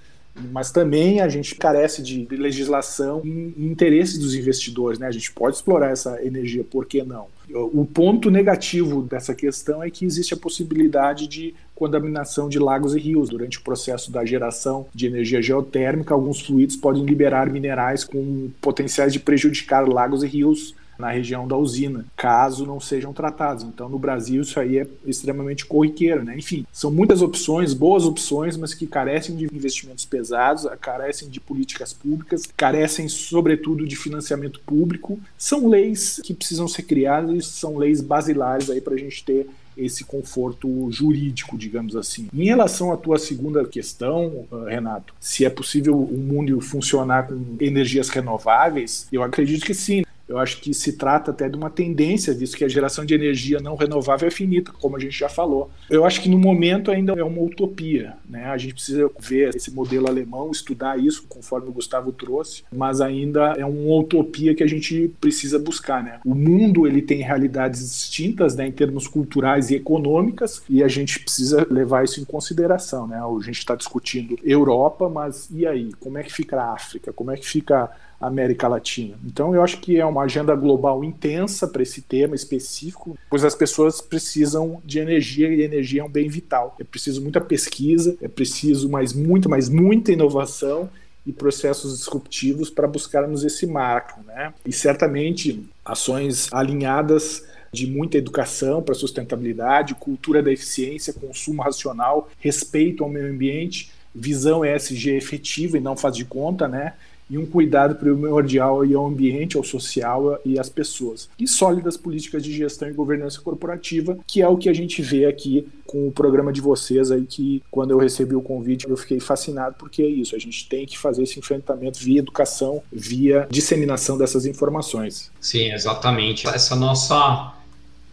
mas 0.50 0.70
também 0.70 1.20
a 1.20 1.28
gente 1.28 1.54
carece 1.54 2.02
de 2.02 2.26
legislação 2.30 3.20
e 3.24 3.64
interesse 3.64 4.18
dos 4.18 4.34
investidores. 4.34 4.98
Né? 4.98 5.06
A 5.06 5.12
gente 5.12 5.32
pode 5.32 5.56
explorar 5.56 5.90
essa 5.90 6.22
energia, 6.24 6.64
por 6.64 6.86
que 6.86 7.02
não? 7.02 7.26
O 7.54 7.86
ponto 7.86 8.30
negativo 8.30 9.02
dessa 9.02 9.34
questão 9.34 9.82
é 9.82 9.90
que 9.90 10.04
existe 10.04 10.34
a 10.34 10.36
possibilidade 10.36 11.26
de 11.26 11.54
contaminação 11.74 12.48
de 12.48 12.58
lagos 12.58 12.94
e 12.94 12.98
rios. 12.98 13.30
Durante 13.30 13.58
o 13.58 13.62
processo 13.62 14.12
da 14.12 14.24
geração 14.24 14.86
de 14.94 15.06
energia 15.06 15.40
geotérmica, 15.40 16.12
alguns 16.12 16.42
fluidos 16.42 16.76
podem 16.76 17.04
liberar 17.04 17.50
minerais 17.50 18.04
com 18.04 18.50
potenciais 18.60 19.12
de 19.12 19.20
prejudicar 19.20 19.88
lagos 19.88 20.22
e 20.22 20.26
rios 20.26 20.74
na 20.98 21.10
região 21.10 21.46
da 21.46 21.56
usina, 21.56 22.04
caso 22.16 22.66
não 22.66 22.80
sejam 22.80 23.12
tratados. 23.12 23.64
Então, 23.64 23.88
no 23.88 23.98
Brasil, 23.98 24.42
isso 24.42 24.58
aí 24.58 24.78
é 24.78 24.86
extremamente 25.04 25.64
corriqueiro, 25.66 26.24
né? 26.24 26.36
Enfim, 26.36 26.66
são 26.72 26.90
muitas 26.90 27.22
opções, 27.22 27.72
boas 27.72 28.04
opções, 28.04 28.56
mas 28.56 28.74
que 28.74 28.86
carecem 28.86 29.36
de 29.36 29.44
investimentos 29.44 30.04
pesados, 30.04 30.66
carecem 30.80 31.28
de 31.28 31.40
políticas 31.40 31.92
públicas, 31.92 32.42
carecem, 32.56 33.08
sobretudo, 33.08 33.86
de 33.86 33.96
financiamento 33.96 34.60
público. 34.60 35.18
São 35.36 35.68
leis 35.68 36.20
que 36.22 36.34
precisam 36.34 36.66
ser 36.66 36.82
criadas 36.82 37.46
são 37.46 37.76
leis 37.76 38.00
basilares 38.00 38.70
aí 38.70 38.80
para 38.80 38.94
a 38.94 38.98
gente 38.98 39.24
ter 39.24 39.48
esse 39.76 40.04
conforto 40.04 40.90
jurídico, 40.90 41.56
digamos 41.56 41.94
assim. 41.94 42.28
Em 42.34 42.46
relação 42.46 42.92
à 42.92 42.96
tua 42.96 43.16
segunda 43.16 43.64
questão, 43.64 44.44
Renato, 44.66 45.14
se 45.20 45.44
é 45.44 45.50
possível 45.50 45.96
o 45.96 46.18
mundo 46.18 46.60
funcionar 46.60 47.28
com 47.28 47.56
energias 47.60 48.08
renováveis, 48.08 49.06
eu 49.12 49.22
acredito 49.22 49.64
que 49.64 49.74
sim. 49.74 50.02
Eu 50.28 50.38
acho 50.38 50.60
que 50.60 50.74
se 50.74 50.92
trata 50.92 51.30
até 51.30 51.48
de 51.48 51.56
uma 51.56 51.70
tendência, 51.70 52.34
visto 52.34 52.56
que 52.56 52.64
a 52.64 52.68
geração 52.68 53.04
de 53.04 53.14
energia 53.14 53.60
não 53.60 53.76
renovável 53.76 54.28
é 54.28 54.30
finita, 54.30 54.72
como 54.78 54.96
a 54.96 55.00
gente 55.00 55.18
já 55.18 55.28
falou. 55.28 55.70
Eu 55.88 56.04
acho 56.04 56.20
que 56.20 56.28
no 56.28 56.38
momento 56.38 56.90
ainda 56.90 57.12
é 57.14 57.24
uma 57.24 57.40
utopia. 57.40 58.14
Né? 58.28 58.44
A 58.44 58.58
gente 58.58 58.74
precisa 58.74 59.10
ver 59.18 59.54
esse 59.56 59.70
modelo 59.70 60.06
alemão, 60.06 60.50
estudar 60.50 60.98
isso, 60.98 61.24
conforme 61.28 61.68
o 61.68 61.72
Gustavo 61.72 62.12
trouxe, 62.12 62.62
mas 62.70 63.00
ainda 63.00 63.54
é 63.56 63.64
uma 63.64 63.96
utopia 63.96 64.54
que 64.54 64.62
a 64.62 64.66
gente 64.66 65.10
precisa 65.20 65.58
buscar. 65.58 66.02
Né? 66.02 66.20
O 66.24 66.34
mundo 66.34 66.86
ele 66.86 67.00
tem 67.00 67.22
realidades 67.22 67.80
distintas 67.80 68.54
né, 68.54 68.66
em 68.66 68.72
termos 68.72 69.06
culturais 69.08 69.70
e 69.70 69.76
econômicas, 69.76 70.62
e 70.68 70.82
a 70.82 70.88
gente 70.88 71.20
precisa 71.20 71.66
levar 71.70 72.04
isso 72.04 72.20
em 72.20 72.24
consideração. 72.24 73.06
Né? 73.06 73.16
A 73.16 73.42
gente 73.42 73.58
está 73.58 73.74
discutindo 73.74 74.38
Europa, 74.44 75.08
mas 75.08 75.48
e 75.50 75.66
aí? 75.66 75.92
Como 75.98 76.18
é 76.18 76.22
que 76.22 76.32
fica 76.32 76.60
a 76.60 76.74
África? 76.74 77.12
Como 77.12 77.30
é 77.30 77.36
que 77.36 77.46
fica 77.46 77.90
América 78.20 78.66
Latina. 78.66 79.16
Então, 79.24 79.54
eu 79.54 79.62
acho 79.62 79.78
que 79.78 79.96
é 79.98 80.04
uma 80.04 80.17
agenda 80.24 80.54
global 80.54 81.04
intensa 81.04 81.66
para 81.66 81.82
esse 81.82 82.02
tema 82.02 82.34
específico, 82.34 83.18
pois 83.28 83.44
as 83.44 83.54
pessoas 83.54 84.00
precisam 84.00 84.80
de 84.84 84.98
energia 84.98 85.48
e 85.48 85.62
energia 85.62 86.02
é 86.02 86.04
um 86.04 86.08
bem 86.08 86.28
vital. 86.28 86.76
É 86.80 86.84
preciso 86.84 87.20
muita 87.22 87.40
pesquisa, 87.40 88.16
é 88.20 88.28
preciso 88.28 88.88
mais 88.88 89.12
muita, 89.12 89.48
mais 89.48 89.68
muita 89.68 90.12
inovação 90.12 90.88
e 91.26 91.32
processos 91.32 91.98
disruptivos 91.98 92.70
para 92.70 92.88
buscarmos 92.88 93.44
esse 93.44 93.66
marco, 93.66 94.22
né? 94.24 94.54
E 94.64 94.72
certamente 94.72 95.62
ações 95.84 96.48
alinhadas 96.52 97.44
de 97.72 97.86
muita 97.86 98.16
educação 98.16 98.82
para 98.82 98.94
sustentabilidade, 98.94 99.94
cultura 99.94 100.42
da 100.42 100.50
eficiência, 100.50 101.12
consumo 101.12 101.62
racional, 101.62 102.30
respeito 102.38 103.04
ao 103.04 103.10
meio 103.10 103.30
ambiente, 103.30 103.90
visão 104.14 104.64
ESG 104.64 105.10
efetiva 105.16 105.76
e 105.76 105.80
não 105.80 105.96
faz 105.96 106.16
de 106.16 106.24
conta, 106.24 106.66
né? 106.66 106.94
E 107.30 107.36
um 107.36 107.46
cuidado 107.46 107.94
primordial 107.94 108.82
ao 108.82 109.06
ambiente, 109.06 109.56
ao 109.56 109.64
social 109.64 110.40
e 110.44 110.58
às 110.58 110.68
pessoas. 110.68 111.28
E 111.38 111.46
sólidas 111.46 111.96
políticas 111.96 112.42
de 112.42 112.52
gestão 112.52 112.88
e 112.88 112.92
governança 112.92 113.40
corporativa, 113.40 114.18
que 114.26 114.40
é 114.40 114.48
o 114.48 114.56
que 114.56 114.68
a 114.68 114.72
gente 114.72 115.02
vê 115.02 115.26
aqui 115.26 115.66
com 115.86 116.08
o 116.08 116.12
programa 116.12 116.52
de 116.52 116.60
vocês 116.60 117.10
aí, 117.10 117.24
que 117.24 117.62
quando 117.70 117.90
eu 117.90 117.98
recebi 117.98 118.34
o 118.34 118.42
convite 118.42 118.88
eu 118.88 118.96
fiquei 118.96 119.20
fascinado, 119.20 119.76
porque 119.78 120.02
é 120.02 120.06
isso, 120.06 120.36
a 120.36 120.38
gente 120.38 120.68
tem 120.68 120.86
que 120.86 120.98
fazer 120.98 121.22
esse 121.22 121.38
enfrentamento 121.38 121.98
via 121.98 122.18
educação, 122.18 122.82
via 122.92 123.46
disseminação 123.50 124.18
dessas 124.18 124.46
informações. 124.46 125.30
Sim, 125.40 125.72
exatamente. 125.72 126.46
Essa 126.46 126.76
nossa 126.76 127.54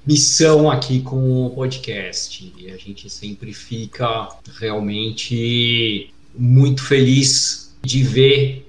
missão 0.06 0.70
aqui 0.70 1.02
com 1.02 1.46
o 1.46 1.50
podcast. 1.50 2.54
E 2.58 2.70
a 2.70 2.78
gente 2.78 3.10
sempre 3.10 3.54
fica 3.54 4.30
realmente 4.60 6.14
muito 6.38 6.84
feliz 6.84 7.74
de 7.82 8.04
ver 8.04 8.65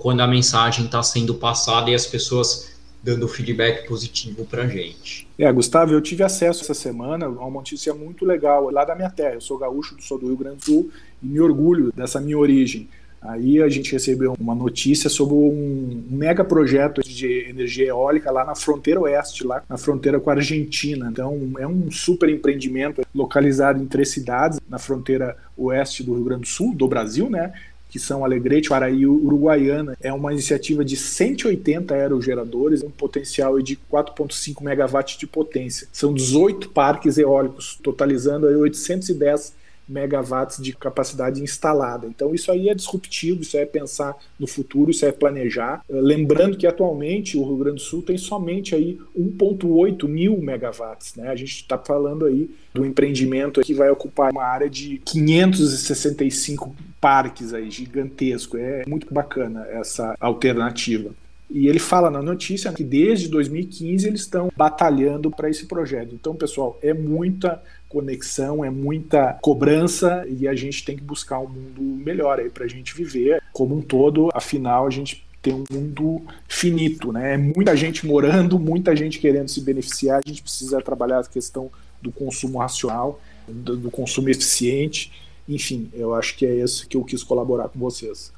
quando 0.00 0.22
a 0.22 0.26
mensagem 0.26 0.86
está 0.86 1.02
sendo 1.02 1.34
passada 1.34 1.90
e 1.90 1.94
as 1.94 2.06
pessoas 2.06 2.70
dando 3.02 3.28
feedback 3.28 3.86
positivo 3.86 4.44
para 4.44 4.64
a 4.64 4.66
gente. 4.66 5.28
É, 5.38 5.50
Gustavo, 5.52 5.92
eu 5.92 6.00
tive 6.00 6.22
acesso 6.22 6.62
essa 6.62 6.74
semana 6.74 7.26
a 7.26 7.28
uma 7.28 7.50
notícia 7.50 7.94
muito 7.94 8.24
legal 8.24 8.70
lá 8.70 8.84
da 8.84 8.94
minha 8.94 9.10
terra. 9.10 9.34
Eu 9.34 9.40
sou 9.40 9.58
gaúcho, 9.58 9.96
sou 10.00 10.18
do 10.18 10.26
Rio 10.26 10.36
Grande 10.36 10.56
do 10.56 10.64
Sul 10.64 10.90
e 11.22 11.26
me 11.26 11.40
orgulho 11.40 11.92
dessa 11.92 12.20
minha 12.20 12.38
origem. 12.38 12.88
Aí 13.22 13.62
a 13.62 13.68
gente 13.68 13.92
recebeu 13.92 14.34
uma 14.40 14.54
notícia 14.54 15.10
sobre 15.10 15.34
um 15.34 16.02
mega 16.08 16.42
projeto 16.42 17.02
de 17.02 17.46
energia 17.50 17.88
eólica 17.88 18.30
lá 18.30 18.46
na 18.46 18.54
fronteira 18.54 19.00
oeste, 19.00 19.46
lá 19.46 19.62
na 19.68 19.76
fronteira 19.76 20.18
com 20.18 20.30
a 20.30 20.34
Argentina. 20.34 21.08
Então 21.10 21.38
é 21.58 21.66
um 21.66 21.90
super 21.90 22.30
empreendimento 22.30 23.02
localizado 23.14 23.82
em 23.82 23.86
três 23.86 24.10
cidades, 24.10 24.58
na 24.66 24.78
fronteira 24.78 25.36
oeste 25.54 26.02
do 26.02 26.14
Rio 26.14 26.24
Grande 26.24 26.42
do 26.42 26.48
Sul, 26.48 26.74
do 26.74 26.88
Brasil, 26.88 27.28
né? 27.28 27.52
Que 27.90 27.98
são 27.98 28.24
Alegrete, 28.24 28.68
Paraí 28.68 29.00
e 29.00 29.06
Uruguaiana. 29.06 29.96
É 30.00 30.12
uma 30.12 30.32
iniciativa 30.32 30.84
de 30.84 30.96
180 30.96 31.94
aerogeradores, 31.94 32.82
um 32.82 32.90
potencial 32.90 33.60
de 33.60 33.76
4,5 33.90 34.62
megawatts 34.62 35.18
de 35.18 35.26
potência. 35.26 35.88
São 35.92 36.14
18 36.14 36.70
parques 36.70 37.18
eólicos, 37.18 37.78
totalizando 37.82 38.46
810 38.46 39.59
megawatts 39.90 40.62
de 40.62 40.72
capacidade 40.72 41.42
instalada. 41.42 42.06
Então 42.06 42.34
isso 42.34 42.50
aí 42.50 42.68
é 42.68 42.74
disruptivo, 42.74 43.42
isso 43.42 43.56
é 43.56 43.66
pensar 43.66 44.16
no 44.38 44.46
futuro, 44.46 44.90
isso 44.90 45.04
é 45.04 45.12
planejar. 45.12 45.84
Lembrando 45.88 46.56
que 46.56 46.66
atualmente 46.66 47.36
o 47.36 47.44
Rio 47.44 47.56
Grande 47.56 47.76
do 47.76 47.82
Sul 47.82 48.02
tem 48.02 48.16
somente 48.16 48.74
aí 48.74 48.98
1.8 49.18 50.08
mil 50.08 50.40
megawatts. 50.40 51.16
Né? 51.16 51.28
A 51.28 51.36
gente 51.36 51.56
está 51.56 51.76
falando 51.76 52.24
aí 52.24 52.48
do 52.72 52.86
empreendimento 52.86 53.60
que 53.62 53.74
vai 53.74 53.90
ocupar 53.90 54.30
uma 54.30 54.44
área 54.44 54.70
de 54.70 54.98
565 55.04 56.74
parques 57.00 57.52
aí, 57.52 57.70
gigantesco. 57.70 58.56
É 58.56 58.84
muito 58.86 59.12
bacana 59.12 59.66
essa 59.70 60.14
alternativa. 60.20 61.10
E 61.50 61.66
ele 61.66 61.80
fala 61.80 62.10
na 62.10 62.22
notícia 62.22 62.72
que 62.72 62.84
desde 62.84 63.28
2015 63.28 64.06
eles 64.06 64.20
estão 64.20 64.52
batalhando 64.56 65.32
para 65.32 65.50
esse 65.50 65.66
projeto. 65.66 66.14
Então, 66.14 66.34
pessoal, 66.36 66.78
é 66.80 66.94
muita 66.94 67.60
conexão, 67.90 68.64
é 68.64 68.70
muita 68.70 69.34
cobrança 69.42 70.24
e 70.28 70.46
a 70.48 70.54
gente 70.54 70.84
tem 70.84 70.96
que 70.96 71.02
buscar 71.02 71.40
um 71.40 71.48
mundo 71.48 71.82
melhor 71.82 72.38
aí 72.38 72.48
para 72.48 72.64
a 72.64 72.68
gente 72.68 72.94
viver 72.94 73.42
como 73.52 73.76
um 73.76 73.82
todo. 73.82 74.30
Afinal, 74.32 74.86
a 74.86 74.90
gente 74.90 75.26
tem 75.42 75.52
um 75.52 75.64
mundo 75.70 76.22
finito, 76.48 77.12
né? 77.12 77.34
É 77.34 77.36
muita 77.36 77.76
gente 77.76 78.06
morando, 78.06 78.58
muita 78.58 78.94
gente 78.94 79.18
querendo 79.18 79.48
se 79.48 79.60
beneficiar. 79.60 80.20
A 80.24 80.28
gente 80.28 80.42
precisa 80.42 80.80
trabalhar 80.80 81.18
a 81.18 81.24
questão 81.24 81.70
do 82.00 82.12
consumo 82.12 82.58
racional, 82.58 83.20
do, 83.48 83.90
consumo 83.90 84.28
eficiente. 84.28 85.12
Enfim, 85.48 85.90
eu 85.92 86.14
acho 86.14 86.36
que 86.36 86.46
é 86.46 86.54
isso 86.54 86.86
que 86.86 86.96
eu 86.96 87.04
quis 87.04 87.24
colaborar 87.24 87.68
com 87.68 87.78
vocês. 87.78 88.32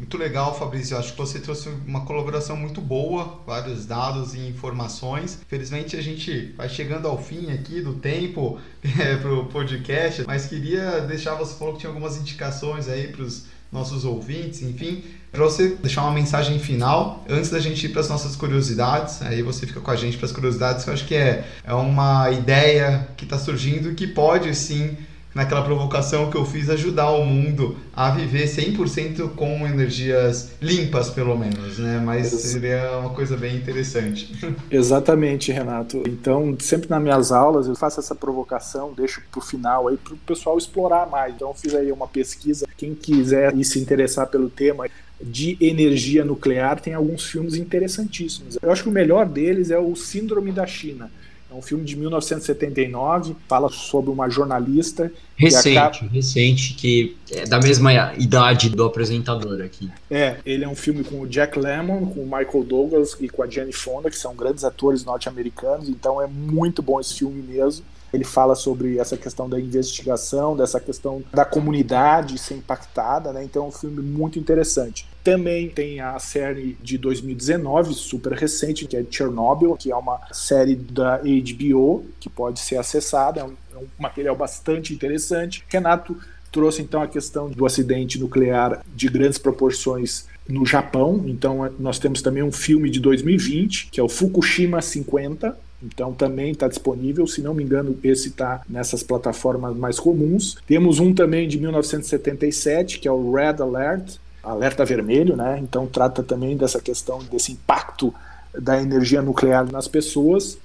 Muito 0.00 0.16
legal, 0.16 0.58
Fabrício. 0.58 0.96
Acho 0.96 1.12
que 1.12 1.18
você 1.18 1.38
trouxe 1.38 1.68
uma 1.86 2.06
colaboração 2.06 2.56
muito 2.56 2.80
boa, 2.80 3.38
vários 3.46 3.84
dados 3.84 4.32
e 4.32 4.38
informações. 4.38 5.38
Felizmente 5.46 5.94
a 5.94 6.02
gente 6.02 6.54
vai 6.56 6.70
chegando 6.70 7.06
ao 7.06 7.22
fim 7.22 7.52
aqui 7.52 7.82
do 7.82 7.92
tempo 7.92 8.58
é, 8.98 9.16
para 9.16 9.30
o 9.30 9.44
podcast, 9.44 10.24
mas 10.26 10.46
queria 10.46 11.00
deixar 11.02 11.34
você 11.34 11.54
falou 11.54 11.74
que 11.74 11.80
tinha 11.80 11.90
algumas 11.90 12.16
indicações 12.16 12.88
aí 12.88 13.08
para 13.08 13.22
os 13.22 13.44
nossos 13.70 14.06
ouvintes, 14.06 14.62
enfim, 14.62 15.04
para 15.30 15.44
você 15.44 15.76
deixar 15.76 16.02
uma 16.02 16.12
mensagem 16.12 16.58
final 16.58 17.22
antes 17.28 17.50
da 17.50 17.60
gente 17.60 17.84
ir 17.84 17.90
para 17.90 18.00
as 18.00 18.08
nossas 18.08 18.34
curiosidades. 18.34 19.20
Aí 19.20 19.42
você 19.42 19.66
fica 19.66 19.80
com 19.80 19.90
a 19.90 19.96
gente 19.96 20.16
para 20.16 20.24
as 20.24 20.32
curiosidades, 20.32 20.82
que 20.82 20.88
eu 20.88 20.94
acho 20.94 21.06
que 21.06 21.14
é, 21.14 21.46
é 21.62 21.74
uma 21.74 22.30
ideia 22.30 23.06
que 23.18 23.24
está 23.24 23.38
surgindo 23.38 23.94
que 23.94 24.06
pode 24.06 24.54
sim 24.54 24.96
naquela 25.34 25.62
provocação 25.62 26.30
que 26.30 26.36
eu 26.36 26.44
fiz, 26.44 26.68
ajudar 26.68 27.10
o 27.10 27.24
mundo 27.24 27.76
a 27.92 28.10
viver 28.10 28.46
100% 28.46 29.30
com 29.34 29.66
energias 29.66 30.52
limpas, 30.60 31.10
pelo 31.10 31.36
menos, 31.38 31.78
né? 31.78 32.00
Mas 32.04 32.28
seria 32.28 32.98
uma 32.98 33.10
coisa 33.10 33.36
bem 33.36 33.56
interessante. 33.56 34.32
Exatamente, 34.70 35.52
Renato. 35.52 36.02
Então, 36.06 36.56
sempre 36.58 36.90
nas 36.90 37.02
minhas 37.02 37.32
aulas 37.32 37.66
eu 37.66 37.76
faço 37.76 38.00
essa 38.00 38.14
provocação, 38.14 38.92
deixo 38.92 39.22
para 39.30 39.38
o 39.38 39.42
final 39.42 39.88
aí 39.88 39.96
para 39.96 40.14
o 40.14 40.18
pessoal 40.18 40.58
explorar 40.58 41.08
mais. 41.08 41.34
Então, 41.34 41.54
fiz 41.54 41.74
aí 41.74 41.92
uma 41.92 42.08
pesquisa. 42.08 42.66
Quem 42.76 42.94
quiser 42.94 43.54
e 43.56 43.64
se 43.64 43.78
interessar 43.78 44.26
pelo 44.26 44.48
tema, 44.48 44.86
de 45.22 45.56
energia 45.60 46.24
nuclear, 46.24 46.80
tem 46.80 46.94
alguns 46.94 47.26
filmes 47.26 47.54
interessantíssimos. 47.54 48.56
Eu 48.60 48.72
acho 48.72 48.82
que 48.82 48.88
o 48.88 48.92
melhor 48.92 49.26
deles 49.26 49.70
é 49.70 49.78
o 49.78 49.94
Síndrome 49.94 50.50
da 50.50 50.66
China 50.66 51.10
é 51.50 51.54
um 51.54 51.60
filme 51.60 51.84
de 51.84 51.96
1979, 51.96 53.34
fala 53.48 53.68
sobre 53.68 54.10
uma 54.10 54.28
jornalista. 54.28 55.12
Recente, 55.36 55.62
que 55.62 55.78
acaba... 55.78 56.12
recente, 56.12 56.74
que 56.74 57.16
é 57.32 57.44
da 57.44 57.58
mesma 57.58 58.14
idade 58.14 58.70
do 58.70 58.84
apresentador 58.84 59.60
aqui. 59.60 59.90
É, 60.10 60.36
ele 60.46 60.64
é 60.64 60.68
um 60.68 60.76
filme 60.76 61.02
com 61.02 61.20
o 61.20 61.26
Jack 61.26 61.58
Lemmon, 61.58 62.06
com 62.06 62.20
o 62.20 62.24
Michael 62.24 62.64
Douglas 62.64 63.16
e 63.20 63.28
com 63.28 63.42
a 63.42 63.48
Jane 63.48 63.72
Fonda, 63.72 64.08
que 64.08 64.16
são 64.16 64.34
grandes 64.34 64.62
atores 64.62 65.04
norte-americanos, 65.04 65.88
então 65.88 66.22
é 66.22 66.26
muito 66.26 66.82
bom 66.82 67.00
esse 67.00 67.14
filme 67.14 67.42
mesmo. 67.42 67.84
Ele 68.12 68.24
fala 68.24 68.54
sobre 68.54 68.98
essa 68.98 69.16
questão 69.16 69.48
da 69.48 69.60
investigação, 69.60 70.56
dessa 70.56 70.80
questão 70.80 71.22
da 71.32 71.44
comunidade 71.44 72.38
ser 72.38 72.54
impactada, 72.54 73.32
né? 73.32 73.44
Então 73.44 73.64
é 73.64 73.68
um 73.68 73.72
filme 73.72 74.02
muito 74.02 74.38
interessante. 74.38 75.06
Também 75.22 75.68
tem 75.68 76.00
a 76.00 76.18
série 76.18 76.76
de 76.82 76.96
2019, 76.96 77.94
super 77.94 78.32
recente, 78.32 78.86
que 78.86 78.96
é 78.96 79.04
Chernobyl, 79.08 79.76
que 79.76 79.92
é 79.92 79.96
uma 79.96 80.20
série 80.32 80.74
da 80.74 81.18
HBO 81.18 82.04
que 82.18 82.28
pode 82.28 82.60
ser 82.60 82.76
acessada, 82.76 83.40
é 83.40 83.44
um, 83.44 83.54
é 83.74 83.76
um 83.76 83.86
material 83.98 84.34
bastante 84.34 84.94
interessante. 84.94 85.64
Renato 85.68 86.16
trouxe 86.50 86.82
então 86.82 87.02
a 87.02 87.06
questão 87.06 87.48
do 87.48 87.64
acidente 87.64 88.18
nuclear 88.18 88.84
de 88.94 89.08
grandes 89.08 89.38
proporções 89.38 90.26
no 90.48 90.66
Japão. 90.66 91.24
Então 91.26 91.70
nós 91.78 91.98
temos 91.98 92.22
também 92.22 92.42
um 92.42 92.52
filme 92.52 92.90
de 92.90 93.00
2020, 93.00 93.88
que 93.90 94.00
é 94.00 94.02
o 94.02 94.08
Fukushima 94.08 94.82
50, 94.82 95.56
então 95.82 96.12
também 96.12 96.52
está 96.52 96.68
disponível, 96.68 97.26
se 97.26 97.40
não 97.40 97.54
me 97.54 97.64
engano, 97.64 97.98
esse 98.02 98.28
está 98.28 98.62
nessas 98.68 99.02
plataformas 99.02 99.76
mais 99.76 99.98
comuns. 99.98 100.58
Temos 100.66 100.98
um 101.00 101.14
também 101.14 101.48
de 101.48 101.58
1977, 101.58 102.98
que 102.98 103.08
é 103.08 103.12
o 103.12 103.32
Red 103.32 103.62
Alert, 103.62 104.16
alerta 104.42 104.84
vermelho, 104.84 105.36
né? 105.36 105.58
Então 105.62 105.86
trata 105.86 106.22
também 106.22 106.56
dessa 106.56 106.80
questão 106.80 107.20
desse 107.24 107.52
impacto 107.52 108.12
da 108.58 108.80
energia 108.80 109.22
nuclear 109.22 109.70
nas 109.70 109.88
pessoas. 109.88 110.58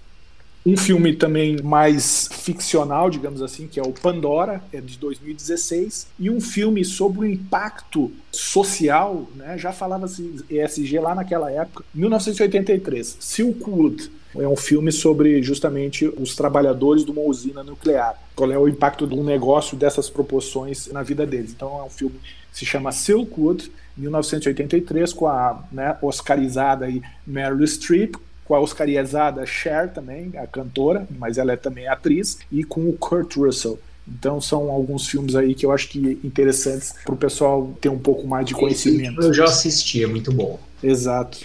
Um 0.65 0.75
filme 0.75 1.15
também 1.15 1.57
mais 1.61 2.27
ficcional, 2.31 3.07
digamos 3.07 3.41
assim, 3.43 3.67
que 3.67 3.79
é 3.79 3.83
o 3.83 3.91
Pandora, 3.91 4.63
é 4.73 4.81
de 4.81 4.97
2016, 4.97 6.07
e 6.19 6.27
um 6.27 6.41
filme 6.41 6.83
sobre 6.83 7.19
o 7.19 7.25
impacto 7.25 8.11
social, 8.31 9.29
né? 9.35 9.59
Já 9.59 9.71
falava-se 9.71 10.43
ESG 10.49 10.97
lá 10.99 11.13
naquela 11.13 11.51
época, 11.51 11.83
1983, 11.93 13.17
Silkwood 13.19 14.09
é 14.41 14.47
um 14.47 14.55
filme 14.55 14.91
sobre 14.91 15.41
justamente 15.41 16.11
os 16.17 16.35
trabalhadores 16.35 17.05
de 17.05 17.11
uma 17.11 17.21
usina 17.21 17.63
nuclear. 17.63 18.19
Qual 18.35 18.51
é 18.51 18.57
o 18.57 18.67
impacto 18.67 19.07
de 19.07 19.15
um 19.15 19.23
negócio 19.23 19.77
dessas 19.77 20.09
proporções 20.09 20.87
na 20.87 21.03
vida 21.03 21.25
deles. 21.25 21.51
Então 21.51 21.79
é 21.79 21.83
um 21.83 21.89
filme 21.89 22.19
que 22.51 22.57
se 22.59 22.65
chama 22.65 22.91
Silkwood, 22.91 23.71
1983, 23.95 25.13
com 25.13 25.27
a 25.27 25.63
né, 25.71 25.97
oscarizada 26.01 26.85
aí 26.85 27.01
Meryl 27.25 27.65
Streep, 27.65 28.15
com 28.45 28.55
a 28.55 28.59
oscarizada 28.59 29.45
Cher 29.45 29.91
também, 29.91 30.31
a 30.37 30.47
cantora, 30.47 31.07
mas 31.17 31.37
ela 31.37 31.51
é 31.51 31.55
também 31.55 31.87
atriz, 31.87 32.39
e 32.51 32.63
com 32.63 32.87
o 32.87 32.93
Kurt 32.93 33.35
Russell. 33.35 33.79
Então 34.07 34.39
são 34.39 34.69
alguns 34.69 35.07
filmes 35.07 35.35
aí 35.35 35.55
que 35.55 35.65
eu 35.65 35.71
acho 35.71 35.89
que 35.89 36.19
interessantes 36.23 36.93
para 37.03 37.13
o 37.13 37.17
pessoal 37.17 37.75
ter 37.81 37.89
um 37.89 37.97
pouco 37.97 38.27
mais 38.27 38.45
de 38.45 38.53
conhecimento. 38.53 39.19
Eu 39.21 39.33
já 39.33 39.45
assisti, 39.45 40.03
é 40.03 40.07
muito 40.07 40.31
bom. 40.31 40.59
Exato. 40.81 41.39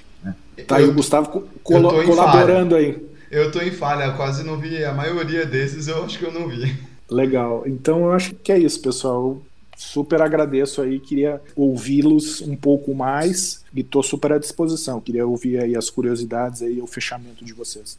Tá 0.66 0.76
aí 0.76 0.84
o 0.84 0.92
Gustavo 0.92 1.48
colo 1.62 2.05
colaborando 2.05 2.76
aí. 2.76 3.03
Eu 3.30 3.51
tô 3.51 3.61
em 3.61 3.70
falha, 3.70 4.12
quase 4.12 4.44
não 4.44 4.59
vi. 4.59 4.84
A 4.84 4.92
maioria 4.92 5.46
desses 5.46 5.88
eu 5.88 6.05
acho 6.05 6.18
que 6.18 6.24
eu 6.24 6.32
não 6.32 6.48
vi. 6.48 6.76
Legal. 7.11 7.62
Então 7.66 8.05
eu 8.05 8.12
acho 8.12 8.34
que 8.34 8.53
é 8.53 8.59
isso, 8.59 8.80
pessoal. 8.82 9.40
Super 9.81 10.20
agradeço 10.20 10.83
aí, 10.83 11.01
queria 11.01 11.41
ouvi-los 11.57 12.43
um 12.43 12.55
pouco 12.55 12.95
mais 12.95 13.64
e 13.74 13.83
tô 13.83 14.03
super 14.03 14.31
à 14.33 14.39
disposição. 14.39 15.01
Queria 15.01 15.26
ouvir 15.26 15.59
aí 15.59 15.74
as 15.74 15.89
curiosidades 15.89 16.61
aí, 16.61 16.83
o 16.83 16.87
fechamento 16.87 17.43
de 17.43 17.55
vocês. 17.55 17.99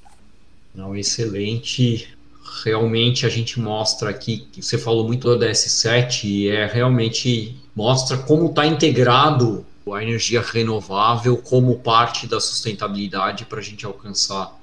Não, 0.76 0.96
excelente. 0.96 2.08
Realmente 2.64 3.26
a 3.26 3.30
gente 3.30 3.60
mostra 3.60 4.12
aqui, 4.12 4.48
você 4.56 4.78
falou 4.78 5.08
muito 5.08 5.28
do 5.28 5.44
DS7 5.44 6.26
e 6.26 6.50
é 6.50 6.68
realmente 6.68 7.56
mostra 7.76 8.16
como 8.16 8.52
está 8.52 8.64
integrado 8.64 9.66
a 9.92 10.04
energia 10.04 10.40
renovável 10.40 11.36
como 11.36 11.80
parte 11.80 12.28
da 12.28 12.40
sustentabilidade 12.40 13.46
para 13.46 13.58
a 13.58 13.64
gente 13.64 13.88
alcançar 13.88 14.56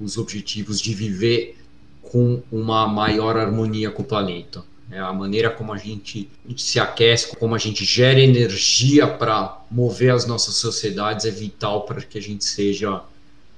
os 0.00 0.16
objetivos 0.16 0.80
de 0.80 0.94
viver 0.94 1.58
com 2.00 2.42
uma 2.50 2.88
maior 2.88 3.36
harmonia 3.36 3.90
com 3.90 4.00
o 4.00 4.06
planeta. 4.06 4.64
É 4.90 4.98
a 4.98 5.12
maneira 5.12 5.50
como 5.50 5.72
a 5.72 5.78
gente 5.78 6.28
se 6.56 6.78
aquece, 6.78 7.36
como 7.36 7.54
a 7.54 7.58
gente 7.58 7.84
gera 7.84 8.20
energia 8.20 9.06
para 9.06 9.62
mover 9.70 10.12
as 10.12 10.26
nossas 10.26 10.56
sociedades 10.56 11.24
é 11.24 11.30
vital 11.30 11.82
para 11.82 12.02
que 12.02 12.18
a 12.18 12.22
gente 12.22 12.44
seja 12.44 13.02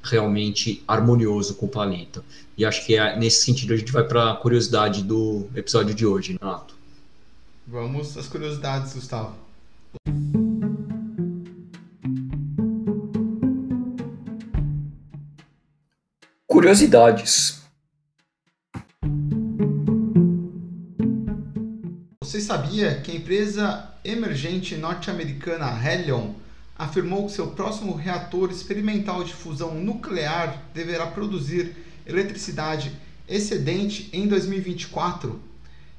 realmente 0.02 0.82
harmonioso 0.86 1.54
com 1.56 1.66
o 1.66 1.68
planeta. 1.68 2.24
E 2.56 2.64
acho 2.64 2.86
que 2.86 2.96
é, 2.96 3.18
nesse 3.18 3.44
sentido 3.44 3.74
a 3.74 3.76
gente 3.76 3.92
vai 3.92 4.04
para 4.04 4.32
a 4.32 4.36
curiosidade 4.36 5.02
do 5.02 5.48
episódio 5.54 5.94
de 5.94 6.06
hoje, 6.06 6.38
Renato. 6.40 6.74
Vamos 7.66 8.16
às 8.16 8.28
curiosidades, 8.28 8.94
Gustavo. 8.94 9.34
Curiosidades. 16.46 17.55
Sabia 22.46 23.00
que 23.00 23.10
a 23.10 23.14
empresa 23.16 23.90
emergente 24.04 24.76
norte-americana 24.76 25.66
Helion 25.84 26.30
afirmou 26.78 27.26
que 27.26 27.32
seu 27.32 27.48
próximo 27.48 27.96
reator 27.96 28.52
experimental 28.52 29.24
de 29.24 29.34
fusão 29.34 29.74
nuclear 29.74 30.62
deverá 30.72 31.08
produzir 31.08 31.74
eletricidade 32.06 32.92
excedente 33.28 34.08
em 34.12 34.28
2024? 34.28 35.40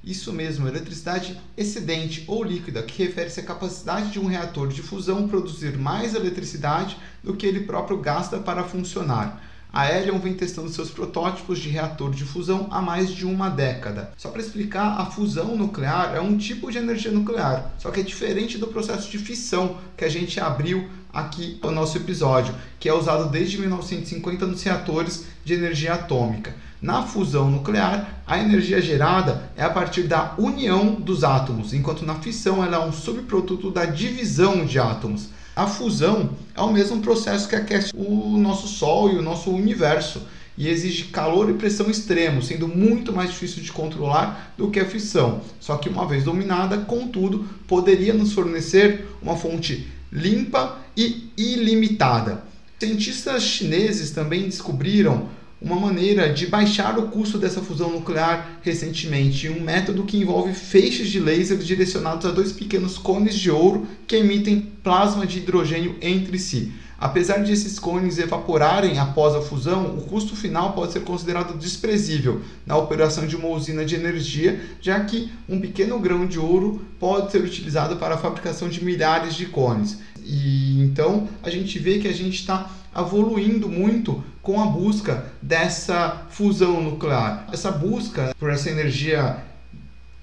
Isso 0.01 0.31
mesmo, 0.31 0.69
eletricidade 0.69 1.37
excedente 1.57 2.23
ou 2.27 2.45
líquida, 2.45 2.81
que 2.81 3.03
refere-se 3.03 3.41
à 3.41 3.43
capacidade 3.43 4.11
de 4.11 4.19
um 4.19 4.25
reator 4.25 4.69
de 4.69 4.81
fusão 4.81 5.27
produzir 5.27 5.77
mais 5.77 6.15
eletricidade 6.15 6.95
do 7.21 7.35
que 7.35 7.45
ele 7.45 7.65
próprio 7.65 7.97
gasta 7.97 8.39
para 8.39 8.63
funcionar. 8.63 9.43
A 9.71 9.91
Helion 9.91 10.17
vem 10.17 10.33
testando 10.33 10.69
seus 10.69 10.89
protótipos 10.89 11.59
de 11.59 11.69
reator 11.69 12.11
de 12.11 12.23
fusão 12.23 12.67
há 12.71 12.81
mais 12.81 13.11
de 13.11 13.25
uma 13.25 13.49
década. 13.49 14.11
Só 14.17 14.29
para 14.29 14.41
explicar, 14.41 14.99
a 14.99 15.05
fusão 15.05 15.55
nuclear 15.57 16.15
é 16.15 16.21
um 16.21 16.37
tipo 16.37 16.71
de 16.71 16.77
energia 16.77 17.11
nuclear, 17.11 17.73
só 17.77 17.91
que 17.91 17.99
é 17.99 18.03
diferente 18.03 18.57
do 18.57 18.67
processo 18.67 19.11
de 19.11 19.17
fissão 19.17 19.77
que 19.95 20.05
a 20.05 20.09
gente 20.09 20.39
abriu 20.39 20.87
aqui 21.13 21.59
no 21.61 21.71
nosso 21.71 21.97
episódio, 21.97 22.55
que 22.79 22.87
é 22.87 22.93
usado 22.93 23.29
desde 23.29 23.57
1950 23.57 24.45
nos 24.45 24.63
reatores 24.63 25.25
de 25.43 25.53
energia 25.53 25.93
atômica. 25.93 26.55
Na 26.81 27.03
fusão 27.03 27.49
nuclear, 27.49 28.21
a 28.25 28.37
energia 28.37 28.79
gerada 28.79 29.49
é 29.57 29.63
a 29.63 29.69
partir 29.69 30.03
da 30.03 30.35
união 30.37 30.93
dos 30.93 31.23
átomos, 31.23 31.73
enquanto 31.73 32.05
na 32.05 32.15
fissão 32.15 32.63
ela 32.63 32.77
é 32.77 32.79
um 32.79 32.93
subproduto 32.93 33.71
da 33.71 33.85
divisão 33.85 34.63
de 34.63 34.77
átomos. 34.77 35.29
A 35.57 35.65
fusão 35.65 36.37
é 36.55 36.61
o 36.61 36.71
mesmo 36.71 37.01
processo 37.01 37.49
que 37.49 37.55
aquece 37.55 37.91
o 37.95 38.37
nosso 38.37 38.67
Sol 38.67 39.11
e 39.11 39.15
o 39.15 39.23
nosso 39.23 39.49
universo 39.49 40.21
e 40.55 40.69
exige 40.69 41.05
calor 41.05 41.49
e 41.49 41.55
pressão 41.55 41.89
extremos, 41.89 42.45
sendo 42.45 42.67
muito 42.67 43.11
mais 43.11 43.31
difícil 43.31 43.63
de 43.63 43.71
controlar 43.71 44.53
do 44.55 44.69
que 44.69 44.79
a 44.79 44.85
fissão. 44.85 45.41
Só 45.59 45.77
que 45.77 45.89
uma 45.89 46.07
vez 46.07 46.23
dominada, 46.23 46.77
contudo, 46.77 47.49
poderia 47.67 48.13
nos 48.13 48.33
fornecer 48.33 49.07
uma 49.19 49.35
fonte 49.35 49.87
limpa 50.11 50.77
e 50.95 51.31
ilimitada. 51.35 52.43
Cientistas 52.77 53.41
chineses 53.41 54.11
também 54.11 54.43
descobriram 54.43 55.27
uma 55.61 55.79
maneira 55.79 56.31
de 56.31 56.47
baixar 56.47 56.97
o 56.99 57.07
custo 57.07 57.37
dessa 57.37 57.61
fusão 57.61 57.91
nuclear 57.91 58.59
recentemente, 58.61 59.49
um 59.49 59.61
método 59.61 60.03
que 60.03 60.17
envolve 60.17 60.53
feixes 60.53 61.09
de 61.09 61.19
laser 61.19 61.57
direcionados 61.57 62.25
a 62.25 62.31
dois 62.31 62.51
pequenos 62.51 62.97
cones 62.97 63.35
de 63.35 63.49
ouro 63.49 63.87
que 64.05 64.17
emitem 64.17 64.71
plasma 64.83 65.25
de 65.25 65.39
hidrogênio 65.39 65.95
entre 66.01 66.37
si. 66.37 66.71
Apesar 66.99 67.43
de 67.43 67.51
esses 67.51 67.77
cones 67.77 68.17
evaporarem 68.17 68.97
após 68.97 69.35
a 69.35 69.41
fusão, 69.41 69.97
o 69.97 70.01
custo 70.01 70.35
final 70.35 70.73
pode 70.73 70.93
ser 70.93 71.01
considerado 71.01 71.55
desprezível 71.55 72.41
na 72.65 72.75
operação 72.75 73.27
de 73.27 73.35
uma 73.35 73.49
usina 73.49 73.85
de 73.85 73.93
energia, 73.93 74.59
já 74.81 74.99
que 75.01 75.31
um 75.47 75.59
pequeno 75.59 75.99
grão 75.99 76.25
de 76.25 76.39
ouro 76.39 76.81
pode 76.99 77.31
ser 77.31 77.43
utilizado 77.43 77.97
para 77.97 78.15
a 78.15 78.17
fabricação 78.17 78.67
de 78.67 78.83
milhares 78.83 79.35
de 79.35 79.45
cones. 79.45 79.99
E 80.25 80.81
então 80.81 81.29
a 81.43 81.51
gente 81.51 81.77
vê 81.77 81.99
que 81.99 82.07
a 82.07 82.13
gente 82.13 82.39
está 82.39 82.67
evoluindo 82.97 83.69
muito 83.69 84.23
com 84.41 84.61
a 84.61 84.65
busca 84.65 85.25
dessa 85.41 86.25
fusão 86.29 86.81
nuclear. 86.81 87.47
Essa 87.51 87.71
busca 87.71 88.33
por 88.39 88.49
essa 88.49 88.69
energia 88.69 89.37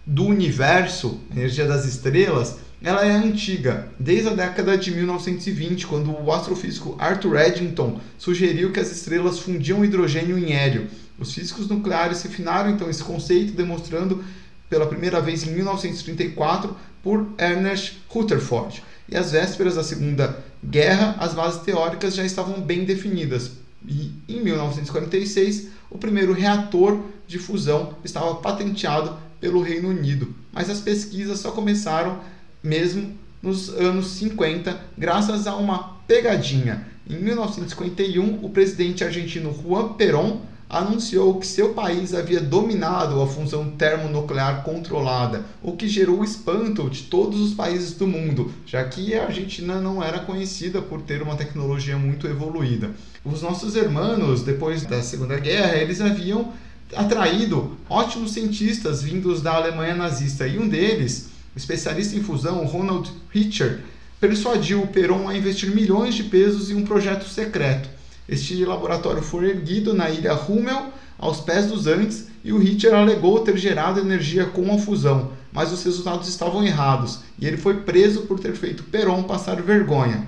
do 0.06 0.24
universo, 0.24 1.20
energia 1.30 1.66
das 1.66 1.84
estrelas, 1.84 2.58
ela 2.82 3.06
é 3.06 3.10
antiga, 3.10 3.88
desde 3.98 4.28
a 4.28 4.34
década 4.34 4.76
de 4.76 4.90
1920, 4.90 5.86
quando 5.86 6.10
o 6.10 6.30
astrofísico 6.30 6.94
Arthur 6.98 7.36
Eddington 7.36 7.98
sugeriu 8.18 8.72
que 8.72 8.80
as 8.80 8.90
estrelas 8.90 9.38
fundiam 9.38 9.82
hidrogênio 9.82 10.38
em 10.38 10.52
hélio. 10.52 10.88
Os 11.18 11.32
físicos 11.32 11.68
nucleares 11.68 12.22
refinaram 12.22 12.70
então 12.70 12.90
esse 12.90 13.02
conceito, 13.02 13.54
demonstrando 13.54 14.22
pela 14.68 14.86
primeira 14.86 15.20
vez 15.20 15.46
em 15.46 15.52
1934 15.52 16.76
por 17.02 17.26
Ernest 17.38 18.02
Rutherford. 18.08 18.82
E 19.08 19.16
às 19.16 19.32
vésperas 19.32 19.76
da 19.76 19.82
Segunda 19.82 20.44
Guerra, 20.70 21.16
as 21.18 21.34
bases 21.34 21.62
teóricas 21.62 22.14
já 22.14 22.24
estavam 22.24 22.60
bem 22.60 22.84
definidas. 22.84 23.52
E 23.86 24.12
em 24.28 24.40
1946, 24.42 25.68
o 25.90 25.98
primeiro 25.98 26.32
reator 26.32 27.00
de 27.26 27.38
fusão 27.38 27.96
estava 28.04 28.36
patenteado 28.36 29.16
pelo 29.40 29.62
Reino 29.62 29.90
Unido, 29.90 30.34
mas 30.52 30.70
as 30.70 30.80
pesquisas 30.80 31.38
só 31.38 31.50
começaram 31.50 32.18
mesmo 32.62 33.14
nos 33.42 33.68
anos 33.68 34.06
50, 34.12 34.80
graças 34.96 35.46
a 35.46 35.54
uma 35.54 35.98
pegadinha. 36.06 36.86
Em 37.08 37.16
1951, 37.16 38.42
o 38.42 38.48
presidente 38.48 39.04
argentino 39.04 39.54
Juan 39.54 39.92
Perón 39.92 40.40
anunciou 40.74 41.38
que 41.38 41.46
seu 41.46 41.72
país 41.72 42.12
havia 42.12 42.40
dominado 42.40 43.22
a 43.22 43.26
função 43.28 43.70
termonuclear 43.70 44.64
controlada, 44.64 45.44
o 45.62 45.76
que 45.76 45.86
gerou 45.86 46.24
espanto 46.24 46.90
de 46.90 47.04
todos 47.04 47.40
os 47.40 47.54
países 47.54 47.92
do 47.92 48.08
mundo, 48.08 48.52
já 48.66 48.82
que 48.82 49.14
a 49.14 49.26
Argentina 49.26 49.80
não 49.80 50.02
era 50.02 50.18
conhecida 50.18 50.82
por 50.82 51.00
ter 51.02 51.22
uma 51.22 51.36
tecnologia 51.36 51.96
muito 51.96 52.26
evoluída. 52.26 52.90
Os 53.24 53.40
nossos 53.40 53.76
irmãos, 53.76 54.42
depois 54.42 54.82
da 54.84 55.00
Segunda 55.00 55.38
Guerra, 55.38 55.76
eles 55.76 56.00
haviam 56.00 56.52
atraído 56.94 57.76
ótimos 57.88 58.32
cientistas 58.32 59.00
vindos 59.00 59.40
da 59.40 59.54
Alemanha 59.54 59.94
nazista 59.94 60.46
e 60.46 60.58
um 60.58 60.68
deles 60.68 61.28
especialista 61.56 62.16
em 62.16 62.22
fusão, 62.22 62.64
Ronald 62.66 63.08
Richter, 63.30 63.80
persuadiu 64.20 64.82
o 64.82 64.88
Perón 64.88 65.28
a 65.28 65.36
investir 65.36 65.70
milhões 65.70 66.14
de 66.14 66.24
pesos 66.24 66.68
em 66.68 66.74
um 66.74 66.84
projeto 66.84 67.28
secreto. 67.28 67.93
Este 68.28 68.64
laboratório 68.64 69.22
foi 69.22 69.50
erguido 69.50 69.92
na 69.92 70.08
ilha 70.08 70.32
Rummel, 70.32 70.92
aos 71.18 71.40
pés 71.40 71.66
dos 71.66 71.86
Andes, 71.86 72.28
e 72.42 72.52
o 72.52 72.58
Richter 72.58 72.94
alegou 72.94 73.40
ter 73.40 73.56
gerado 73.56 74.00
energia 74.00 74.46
com 74.46 74.74
a 74.74 74.78
fusão, 74.78 75.32
mas 75.52 75.72
os 75.72 75.82
resultados 75.84 76.28
estavam 76.28 76.64
errados 76.64 77.20
e 77.38 77.46
ele 77.46 77.56
foi 77.56 77.82
preso 77.82 78.22
por 78.22 78.38
ter 78.40 78.54
feito 78.54 78.82
Perón 78.84 79.22
passar 79.22 79.62
vergonha. 79.62 80.26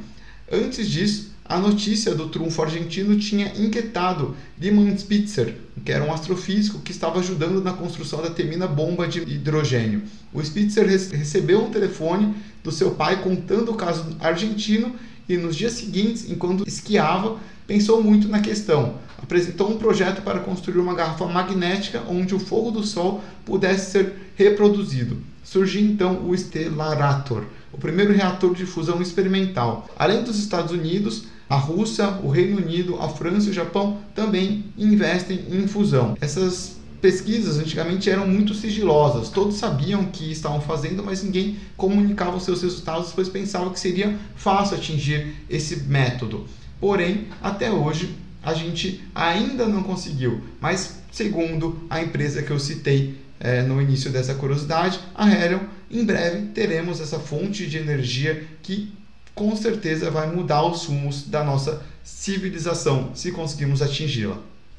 Antes 0.51 0.88
disso, 0.88 1.32
a 1.44 1.59
notícia 1.59 2.14
do 2.14 2.28
trunfo 2.28 2.62
argentino 2.62 3.18
tinha 3.18 3.53
inquietado 3.57 4.36
Lyman 4.59 4.97
Spitzer, 4.97 5.57
que 5.84 5.92
era 5.92 6.05
um 6.05 6.12
astrofísico 6.12 6.80
que 6.80 6.90
estava 6.90 7.20
ajudando 7.20 7.62
na 7.62 7.72
construção 7.72 8.20
da 8.20 8.30
temida 8.30 8.66
bomba 8.66 9.07
de 9.07 9.20
hidrogênio. 9.20 10.03
O 10.32 10.42
Spitzer 10.42 10.86
recebeu 10.86 11.64
um 11.64 11.70
telefone 11.70 12.34
do 12.64 12.72
seu 12.72 12.92
pai 12.92 13.22
contando 13.22 13.70
o 13.70 13.76
caso 13.76 14.16
argentino 14.18 14.94
e 15.28 15.36
nos 15.36 15.55
dias 15.55 15.72
seguintes, 15.72 16.28
enquanto 16.28 16.66
esquiava, 16.66 17.38
pensou 17.66 18.02
muito 18.02 18.28
na 18.28 18.40
questão. 18.40 18.94
Apresentou 19.22 19.70
um 19.70 19.78
projeto 19.78 20.22
para 20.22 20.40
construir 20.40 20.78
uma 20.78 20.94
garrafa 20.94 21.26
magnética 21.26 22.02
onde 22.08 22.34
o 22.34 22.38
fogo 22.38 22.70
do 22.70 22.84
Sol 22.84 23.22
pudesse 23.44 23.90
ser 23.90 24.32
reproduzido. 24.36 25.18
Surgiu 25.42 25.82
então 25.82 26.28
o 26.28 26.36
Stellarator, 26.36 27.44
o 27.72 27.78
primeiro 27.78 28.12
reator 28.12 28.54
de 28.54 28.66
fusão 28.66 29.00
experimental. 29.00 29.88
Além 29.98 30.22
dos 30.22 30.38
Estados 30.38 30.72
Unidos, 30.72 31.24
a 31.48 31.56
Rússia, 31.56 32.18
o 32.22 32.28
Reino 32.28 32.58
Unido, 32.58 33.00
a 33.00 33.08
França 33.08 33.46
e 33.46 33.50
o 33.50 33.54
Japão 33.54 33.98
também 34.14 34.64
investem 34.76 35.44
em 35.50 35.66
fusão. 35.68 36.16
Essas 36.20 36.76
pesquisas 37.00 37.58
antigamente 37.58 38.10
eram 38.10 38.26
muito 38.26 38.54
sigilosas, 38.54 39.28
todos 39.28 39.56
sabiam 39.56 40.02
o 40.02 40.06
que 40.08 40.32
estavam 40.32 40.60
fazendo, 40.60 41.04
mas 41.04 41.22
ninguém 41.22 41.56
comunicava 41.76 42.36
os 42.36 42.42
seus 42.42 42.62
resultados, 42.62 43.12
pois 43.14 43.28
pensava 43.28 43.70
que 43.70 43.78
seria 43.78 44.18
fácil 44.34 44.76
atingir 44.76 45.34
esse 45.48 45.84
método. 45.84 46.46
Porém, 46.80 47.28
até 47.42 47.70
hoje 47.70 48.14
a 48.42 48.54
gente 48.54 49.00
ainda 49.14 49.66
não 49.66 49.82
conseguiu, 49.82 50.40
mas 50.60 50.98
segundo 51.10 51.80
a 51.90 52.00
empresa 52.02 52.42
que 52.42 52.50
eu 52.50 52.60
citei 52.60 53.16
é, 53.40 53.62
no 53.62 53.80
início 53.80 54.10
dessa 54.10 54.34
curiosidade, 54.34 55.00
a 55.14 55.28
Helion, 55.28 55.60
em 55.90 56.04
breve 56.04 56.46
teremos 56.48 57.00
essa 57.00 57.18
fonte 57.18 57.66
de 57.66 57.78
energia 57.78 58.44
que 58.62 58.92
com 59.34 59.54
certeza 59.54 60.10
vai 60.10 60.34
mudar 60.34 60.64
os 60.64 60.86
rumos 60.86 61.22
da 61.22 61.44
nossa 61.44 61.82
civilização, 62.02 63.10
se 63.14 63.32
conseguirmos 63.32 63.82
atingi-la. 63.82 64.38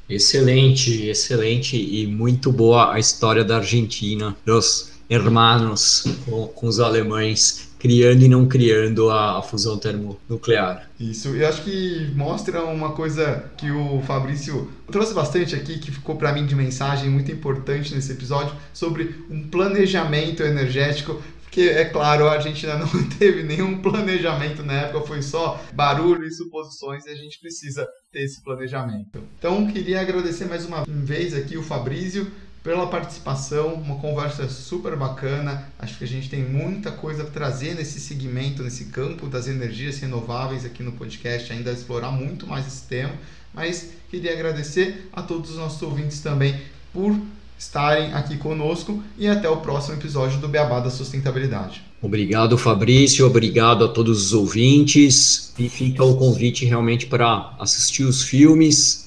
Excelente, 0.10 1.08
excelente 1.08 1.76
e 1.76 2.08
muito 2.08 2.52
boa 2.52 2.94
a 2.94 3.00
história 3.00 3.44
da 3.44 3.58
Argentina, 3.58 4.36
dos 4.46 4.94
hermanos 5.10 6.06
com, 6.26 6.48
com 6.48 6.68
os 6.68 6.80
alemães 6.80 7.67
criando 7.80 8.24
e 8.24 8.28
não 8.28 8.48
criando 8.48 9.10
a, 9.10 9.40
a, 9.40 9.42
fusão 9.42 9.78
termonuclear. 9.78 10.90
Isso, 11.00 11.30
eu 11.30 11.48
acho 11.48 11.64
que 11.64 12.12
mostra 12.16 12.64
uma 12.64 12.94
coisa 12.94 13.46
que 13.58 13.72
o 13.72 14.02
Fabrício 14.02 14.70
trouxe 14.92 15.14
bastante 15.14 15.56
aqui, 15.56 15.80
que 15.80 15.92
ficou 15.92 16.16
para 16.16 16.34
mim 16.34 16.46
de 16.46 16.56
mensagem 16.56 17.10
muito 17.10 17.32
importante 17.32 17.94
nesse 17.94 18.12
episódio, 18.12 18.56
sobre 18.74 19.16
um 19.30 19.48
planejamento 19.48 20.44
energético 20.44 21.22
que 21.58 21.70
é 21.70 21.86
claro, 21.86 22.28
a 22.28 22.34
Argentina 22.34 22.78
não 22.78 23.10
teve 23.18 23.42
nenhum 23.42 23.82
planejamento 23.82 24.62
na 24.62 24.74
época, 24.74 25.08
foi 25.08 25.24
só 25.24 25.60
barulho 25.74 26.24
e 26.24 26.32
suposições 26.32 27.04
e 27.08 27.10
a 27.10 27.16
gente 27.16 27.40
precisa 27.40 27.88
ter 28.12 28.26
esse 28.26 28.44
planejamento. 28.44 29.24
Então, 29.40 29.66
queria 29.66 30.02
agradecer 30.02 30.46
mais 30.46 30.66
uma 30.66 30.84
vez 30.88 31.34
aqui 31.34 31.58
o 31.58 31.64
Fabrício 31.64 32.32
pela 32.64 32.88
participação, 32.88 33.74
uma 33.76 33.96
conversa 33.96 34.48
super 34.50 34.96
bacana. 34.96 35.72
Acho 35.80 35.98
que 35.98 36.04
a 36.04 36.08
gente 36.08 36.30
tem 36.30 36.44
muita 36.44 36.92
coisa 36.92 37.24
para 37.24 37.32
trazer 37.32 37.76
nesse 37.76 38.00
segmento, 38.00 38.64
nesse 38.64 38.86
campo 38.86 39.28
das 39.28 39.48
energias 39.48 40.00
renováveis 40.00 40.66
aqui 40.66 40.84
no 40.84 40.92
podcast, 40.92 41.52
ainda 41.52 41.72
explorar 41.72 42.12
muito 42.12 42.46
mais 42.46 42.68
esse 42.68 42.84
tema. 42.84 43.14
Mas 43.54 43.92
queria 44.10 44.34
agradecer 44.34 45.10
a 45.14 45.22
todos 45.22 45.52
os 45.52 45.58
nossos 45.58 45.82
ouvintes 45.82 46.20
também 46.20 46.60
por 46.94 47.16
estarem 47.58 48.14
aqui 48.14 48.38
conosco 48.38 49.02
e 49.18 49.28
até 49.28 49.50
o 49.50 49.58
próximo 49.58 49.96
episódio 49.96 50.40
do 50.40 50.48
Beabá 50.48 50.80
da 50.80 50.90
Sustentabilidade. 50.90 51.84
Obrigado, 52.02 52.58
Fabrício, 52.58 53.26
obrigado 53.26 53.84
a 53.84 53.88
todos 53.88 54.28
os 54.28 54.34
ouvintes 54.34 55.52
e 55.58 55.68
fica 55.68 56.04
o 56.04 56.16
convite 56.16 56.64
realmente 56.66 57.08
para 57.08 57.56
assistir 57.60 58.04
os 58.04 58.22
filmes, 58.22 59.07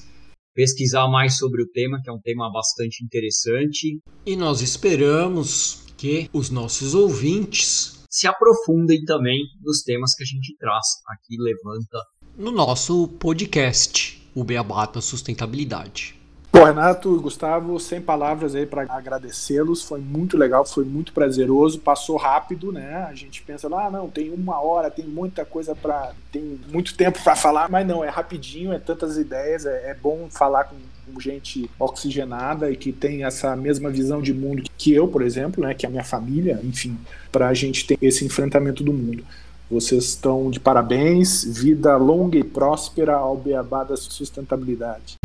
pesquisar 0.53 1.07
mais 1.07 1.37
sobre 1.37 1.63
o 1.63 1.67
tema, 1.67 1.99
que 2.01 2.09
é 2.09 2.13
um 2.13 2.21
tema 2.21 2.51
bastante 2.51 3.03
interessante. 3.03 3.99
E 4.25 4.35
nós 4.35 4.61
esperamos 4.61 5.85
que 5.97 6.29
os 6.33 6.49
nossos 6.49 6.93
ouvintes 6.93 8.05
se 8.09 8.27
aprofundem 8.27 9.03
também 9.05 9.39
nos 9.61 9.81
temas 9.83 10.13
que 10.15 10.23
a 10.23 10.25
gente 10.25 10.55
traz 10.57 10.85
aqui, 11.07 11.37
levanta 11.39 11.99
no 12.37 12.49
nosso 12.49 13.09
podcast, 13.19 14.31
o 14.33 14.43
Beabá 14.43 14.85
da 14.85 15.01
Sustentabilidade. 15.01 16.20
Bom, 16.53 16.65
Renato 16.65 17.15
e 17.15 17.19
Gustavo, 17.19 17.79
sem 17.79 18.01
palavras 18.01 18.55
aí 18.55 18.65
para 18.65 18.81
agradecê-los. 18.81 19.83
Foi 19.83 20.01
muito 20.01 20.37
legal, 20.37 20.65
foi 20.65 20.83
muito 20.83 21.13
prazeroso, 21.13 21.79
passou 21.79 22.17
rápido, 22.17 22.73
né? 22.73 23.07
A 23.09 23.15
gente 23.15 23.41
pensa 23.41 23.69
lá, 23.69 23.85
ah, 23.85 23.89
não, 23.89 24.09
tem 24.09 24.31
uma 24.31 24.61
hora, 24.61 24.91
tem 24.91 25.05
muita 25.05 25.45
coisa 25.45 25.73
para, 25.73 26.11
tem 26.29 26.59
muito 26.69 26.93
tempo 26.93 27.23
para 27.23 27.37
falar, 27.37 27.69
mas 27.69 27.87
não, 27.87 28.03
é 28.03 28.09
rapidinho, 28.09 28.73
é 28.73 28.79
tantas 28.79 29.17
ideias, 29.17 29.65
é, 29.65 29.91
é 29.91 29.93
bom 29.93 30.27
falar 30.29 30.65
com, 30.65 30.75
com 31.05 31.19
gente 31.21 31.71
oxigenada 31.79 32.69
e 32.69 32.75
que 32.75 32.91
tem 32.91 33.23
essa 33.23 33.55
mesma 33.55 33.89
visão 33.89 34.21
de 34.21 34.33
mundo 34.33 34.63
que 34.77 34.93
eu, 34.93 35.07
por 35.07 35.21
exemplo, 35.21 35.63
né? 35.63 35.73
Que 35.73 35.85
a 35.85 35.89
minha 35.89 36.03
família, 36.03 36.59
enfim, 36.63 36.97
para 37.31 37.47
a 37.47 37.53
gente 37.53 37.87
ter 37.87 37.97
esse 38.01 38.25
enfrentamento 38.25 38.83
do 38.83 38.91
mundo. 38.91 39.23
Vocês 39.69 40.03
estão 40.03 40.51
de 40.51 40.59
parabéns, 40.59 41.45
vida 41.45 41.95
longa 41.95 42.37
e 42.37 42.43
próspera 42.43 43.15
ao 43.15 43.37
beabá 43.37 43.85
da 43.85 43.95
sustentabilidade. 43.95 45.15